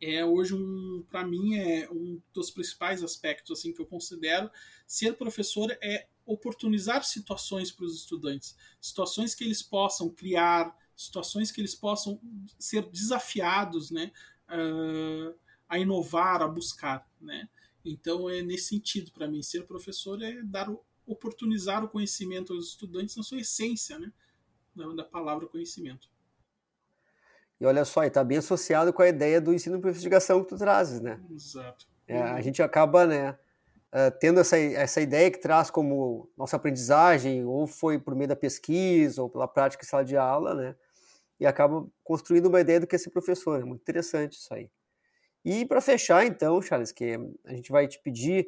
é 0.00 0.24
hoje 0.24 0.52
um 0.52 1.04
para 1.08 1.24
mim 1.24 1.54
é 1.54 1.88
um 1.90 2.20
dos 2.34 2.50
principais 2.50 3.04
aspectos 3.04 3.56
assim 3.56 3.72
que 3.72 3.80
eu 3.80 3.86
considero 3.86 4.50
ser 4.84 5.14
professor 5.14 5.70
é 5.80 6.08
oportunizar 6.26 7.04
situações 7.04 7.70
para 7.70 7.84
os 7.84 7.94
estudantes 7.94 8.56
situações 8.80 9.32
que 9.32 9.44
eles 9.44 9.62
possam 9.62 10.10
criar 10.10 10.76
situações 10.96 11.52
que 11.52 11.60
eles 11.60 11.76
possam 11.76 12.20
ser 12.58 12.82
desafiados 12.90 13.92
né 13.92 14.10
uh, 14.49 15.34
a 15.68 15.78
inovar, 15.78 16.43
a 16.43 16.49
buscar, 16.49 17.09
né? 17.20 17.49
Então 17.84 18.30
é 18.30 18.43
nesse 18.43 18.68
sentido 18.68 19.11
para 19.11 19.26
mim 19.26 19.43
ser 19.43 19.66
professor 19.66 20.22
é 20.22 20.43
dar 20.43 20.68
oportunizar 21.07 21.84
o 21.84 21.88
conhecimento 21.88 22.53
aos 22.53 22.68
estudantes 22.68 23.16
na 23.16 23.22
sua 23.22 23.40
essência, 23.40 23.99
né? 23.99 24.12
Da, 24.74 24.86
da 24.95 25.05
palavra 25.05 25.47
conhecimento. 25.47 26.09
E 27.61 27.66
olha 27.66 27.84
só, 27.84 28.03
está 28.03 28.24
bem 28.24 28.38
associado 28.38 28.93
com 28.93 29.03
a 29.03 29.09
ideia 29.09 29.40
do 29.40 29.55
ensino 29.55 29.80
por 29.80 29.90
investigação 29.90 30.43
que 30.43 30.49
tu 30.49 30.59
trazes, 30.59 31.01
né? 31.01 31.20
Exato. 31.30 31.86
É, 32.09 32.20
a 32.20 32.40
gente 32.40 32.61
acaba, 32.61 33.07
né, 33.07 33.30
uh, 33.30 34.11
tendo 34.18 34.40
essa, 34.40 34.59
essa 34.59 35.01
ideia 35.01 35.30
que 35.30 35.38
traz 35.38 35.70
como 35.70 36.28
nossa 36.36 36.57
aprendizagem, 36.57 37.45
ou 37.45 37.66
foi 37.66 38.01
por 38.01 38.16
meio 38.16 38.28
da 38.28 38.34
pesquisa, 38.34 39.22
ou 39.22 39.30
pela 39.30 39.47
prática 39.47 39.84
em 39.84 39.86
sala 39.86 40.05
de 40.05 40.16
aula, 40.16 40.55
né? 40.55 40.76
E 41.43 41.47
acaba 41.47 41.84
construindo 42.05 42.47
uma 42.47 42.61
ideia 42.61 42.78
do 42.78 42.86
que 42.86 42.95
é 42.95 42.99
ser 42.99 43.11
professor. 43.11 43.61
É 43.61 43.64
muito 43.64 43.80
interessante 43.80 44.34
isso 44.34 44.55
aí. 44.55 44.70
E 45.45 45.66
para 45.66 45.80
fechar, 45.80 46.24
então, 46.24 46.62
Charles, 46.62 46.93
que 46.93 47.18
a 47.45 47.53
gente 47.53 47.72
vai 47.72 47.88
te 47.88 48.01
pedir 48.01 48.47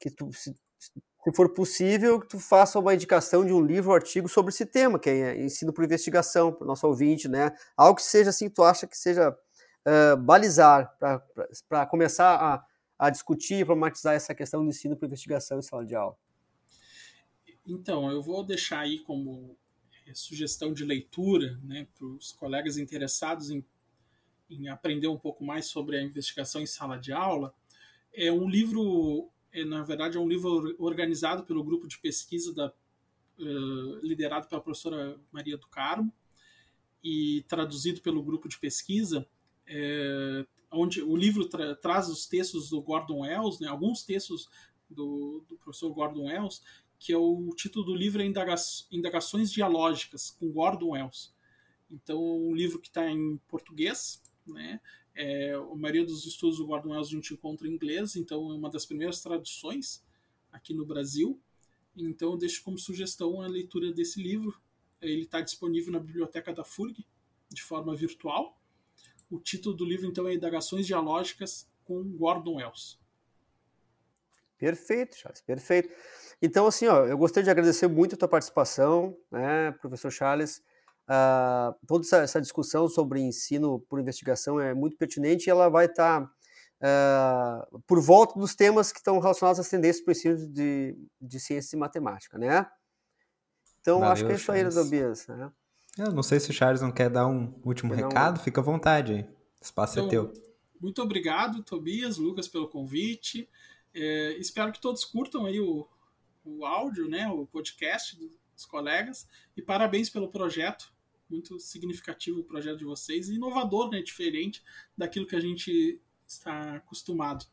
que 0.00 0.08
tu, 0.08 0.32
se, 0.32 0.56
se 0.78 0.90
for 1.36 1.52
possível, 1.52 2.18
que 2.18 2.26
tu 2.26 2.40
faça 2.40 2.78
uma 2.78 2.94
indicação 2.94 3.44
de 3.44 3.52
um 3.52 3.60
livro 3.60 3.90
ou 3.90 3.94
artigo 3.94 4.26
sobre 4.26 4.54
esse 4.54 4.64
tema, 4.64 4.98
que 4.98 5.10
é 5.10 5.38
ensino 5.38 5.70
por 5.70 5.84
investigação, 5.84 6.50
para 6.50 6.64
o 6.64 6.66
nosso 6.66 6.86
ouvinte, 6.86 7.28
né? 7.28 7.54
Algo 7.76 7.96
que 7.96 8.02
seja 8.02 8.30
assim, 8.30 8.48
tu 8.48 8.62
acha 8.62 8.86
que 8.86 8.96
seja 8.96 9.30
uh, 9.30 10.16
balizar, 10.16 10.96
para 11.68 11.84
começar 11.84 12.36
a, 12.36 12.64
a 12.98 13.10
discutir 13.10 13.56
e 13.56 13.64
problematizar 13.66 14.14
essa 14.14 14.34
questão 14.34 14.62
do 14.62 14.70
ensino 14.70 14.96
por 14.96 15.04
investigação 15.04 15.58
em 15.58 15.62
sala 15.62 15.84
de 15.84 15.94
aula. 15.94 16.16
Então, 17.66 18.10
eu 18.10 18.22
vou 18.22 18.42
deixar 18.42 18.80
aí 18.80 19.00
como 19.00 19.58
sugestão 20.12 20.72
de 20.74 20.84
leitura 20.84 21.58
né, 21.62 21.86
para 21.96 22.06
os 22.06 22.32
colegas 22.32 22.76
interessados 22.76 23.50
em 23.50 23.64
em 24.50 24.68
aprender 24.68 25.08
um 25.08 25.18
pouco 25.18 25.44
mais 25.44 25.66
sobre 25.66 25.96
a 25.96 26.02
investigação 26.02 26.60
em 26.60 26.66
sala 26.66 26.96
de 26.98 27.12
aula, 27.12 27.54
é 28.12 28.30
um 28.30 28.48
livro, 28.48 29.28
é, 29.52 29.64
na 29.64 29.82
verdade, 29.82 30.16
é 30.16 30.20
um 30.20 30.28
livro 30.28 30.74
organizado 30.78 31.44
pelo 31.44 31.64
grupo 31.64 31.86
de 31.86 31.98
pesquisa 31.98 32.52
da, 32.52 32.72
uh, 33.38 34.06
liderado 34.06 34.46
pela 34.46 34.60
professora 34.60 35.18
Maria 35.32 35.56
do 35.56 35.66
Carmo 35.66 36.12
e 37.02 37.44
traduzido 37.48 38.00
pelo 38.00 38.22
grupo 38.22 38.48
de 38.48 38.58
pesquisa, 38.58 39.26
é, 39.66 40.46
onde 40.70 41.02
o 41.02 41.16
livro 41.16 41.46
tra 41.48 41.74
traz 41.74 42.08
os 42.08 42.26
textos 42.26 42.70
do 42.70 42.80
Gordon 42.80 43.20
Wells, 43.20 43.60
né, 43.60 43.68
alguns 43.68 44.02
textos 44.02 44.48
do, 44.88 45.44
do 45.48 45.56
professor 45.56 45.92
Gordon 45.92 46.26
Wells, 46.26 46.62
que 46.98 47.12
é 47.12 47.16
o 47.16 47.50
título 47.56 47.84
do 47.84 47.94
livro 47.94 48.22
é 48.22 48.26
Indagações 48.90 49.52
Dialógicas, 49.52 50.30
com 50.30 50.50
Gordon 50.50 50.90
Wells. 50.90 51.34
Então, 51.90 52.20
um 52.20 52.54
livro 52.54 52.80
que 52.80 52.88
está 52.88 53.08
em 53.10 53.36
português, 53.48 54.22
né? 54.46 54.80
É, 55.14 55.52
a 55.52 55.76
maioria 55.76 56.04
dos 56.04 56.26
estudos 56.26 56.58
do 56.58 56.66
Gordon 56.66 56.90
Wells 56.90 57.08
a 57.08 57.12
gente 57.12 57.34
encontra 57.34 57.68
em 57.68 57.72
inglês, 57.72 58.16
então 58.16 58.50
é 58.50 58.54
uma 58.54 58.68
das 58.68 58.84
primeiras 58.84 59.20
traduções 59.20 60.02
aqui 60.50 60.74
no 60.74 60.84
Brasil. 60.84 61.40
Então 61.96 62.32
eu 62.32 62.36
deixo 62.36 62.64
como 62.64 62.78
sugestão 62.78 63.40
a 63.40 63.46
leitura 63.46 63.92
desse 63.92 64.20
livro. 64.20 64.60
Ele 65.00 65.22
está 65.22 65.40
disponível 65.40 65.92
na 65.92 66.00
biblioteca 66.00 66.52
da 66.52 66.64
FURG 66.64 67.06
de 67.48 67.62
forma 67.62 67.94
virtual. 67.94 68.60
O 69.30 69.38
título 69.38 69.76
do 69.76 69.84
livro 69.84 70.06
então 70.06 70.26
é 70.26 70.34
Indagações 70.34 70.86
Dialógicas 70.86 71.70
com 71.84 72.02
Gordon 72.16 72.56
Wells. 72.56 72.98
Perfeito, 74.58 75.16
Charles, 75.16 75.40
perfeito. 75.42 75.90
Então, 76.44 76.66
assim, 76.66 76.86
ó, 76.86 77.06
eu 77.06 77.16
gostaria 77.16 77.44
de 77.44 77.50
agradecer 77.50 77.88
muito 77.88 78.14
a 78.14 78.18
tua 78.18 78.28
participação, 78.28 79.16
né, 79.32 79.72
professor 79.80 80.10
Charles. 80.10 80.62
Uh, 81.08 81.74
toda 81.86 82.04
essa, 82.04 82.18
essa, 82.18 82.40
discussão 82.40 82.86
sobre 82.86 83.18
ensino 83.18 83.80
por 83.88 83.98
investigação 83.98 84.60
é 84.60 84.74
muito 84.74 84.94
pertinente 84.96 85.46
e 85.46 85.50
ela 85.50 85.70
vai 85.70 85.86
estar 85.86 86.20
tá, 86.20 87.66
uh, 87.72 87.80
por 87.86 87.98
volta 87.98 88.38
dos 88.38 88.54
temas 88.54 88.92
que 88.92 88.98
estão 88.98 89.18
relacionados 89.18 89.58
às 89.58 89.70
tendências 89.70 90.04
para 90.04 90.10
o 90.10 90.12
ensino 90.12 90.48
de, 90.52 90.94
de 91.18 91.40
ciência 91.40 91.76
e 91.76 91.78
matemática, 91.78 92.36
né? 92.36 92.66
Então, 93.80 94.00
Valeu, 94.00 94.12
acho 94.12 94.26
que 94.26 94.32
é 94.32 94.34
isso 94.34 94.52
aí, 94.52 94.68
Tobias. 94.68 95.26
Né? 95.26 95.50
Eu 95.98 96.12
não 96.12 96.22
sei 96.22 96.40
se 96.40 96.50
o 96.50 96.52
Charles 96.52 96.82
não 96.82 96.92
quer 96.92 97.08
dar 97.08 97.26
um 97.26 97.54
último 97.64 97.94
quer 97.94 98.04
recado, 98.04 98.38
um... 98.38 98.42
fica 98.42 98.60
à 98.60 98.64
vontade 98.64 99.12
aí. 99.14 99.22
O 99.22 99.64
espaço 99.64 99.98
é 99.98 100.02
então, 100.02 100.24
é 100.24 100.28
teu. 100.28 100.42
Muito 100.78 101.00
obrigado, 101.00 101.62
Tobias, 101.62 102.18
Lucas, 102.18 102.48
pelo 102.48 102.68
convite. 102.68 103.48
É, 103.94 104.36
espero 104.38 104.72
que 104.72 104.80
todos 104.80 105.04
curtam 105.04 105.46
aí 105.46 105.60
o, 105.60 105.86
o 106.44 106.64
áudio, 106.66 107.08
né, 107.08 107.28
o 107.28 107.46
podcast 107.46 108.16
dos 108.54 108.66
colegas. 108.66 109.28
E 109.56 109.62
parabéns 109.62 110.10
pelo 110.10 110.28
projeto 110.28 110.94
muito 111.28 111.58
significativo 111.58 112.40
o 112.40 112.44
projeto 112.44 112.78
de 112.78 112.84
vocês, 112.84 113.28
inovador, 113.28 113.90
né, 113.90 114.02
diferente 114.02 114.62
daquilo 114.96 115.26
que 115.26 115.36
a 115.36 115.40
gente 115.40 116.00
está 116.26 116.76
acostumado. 116.76 117.44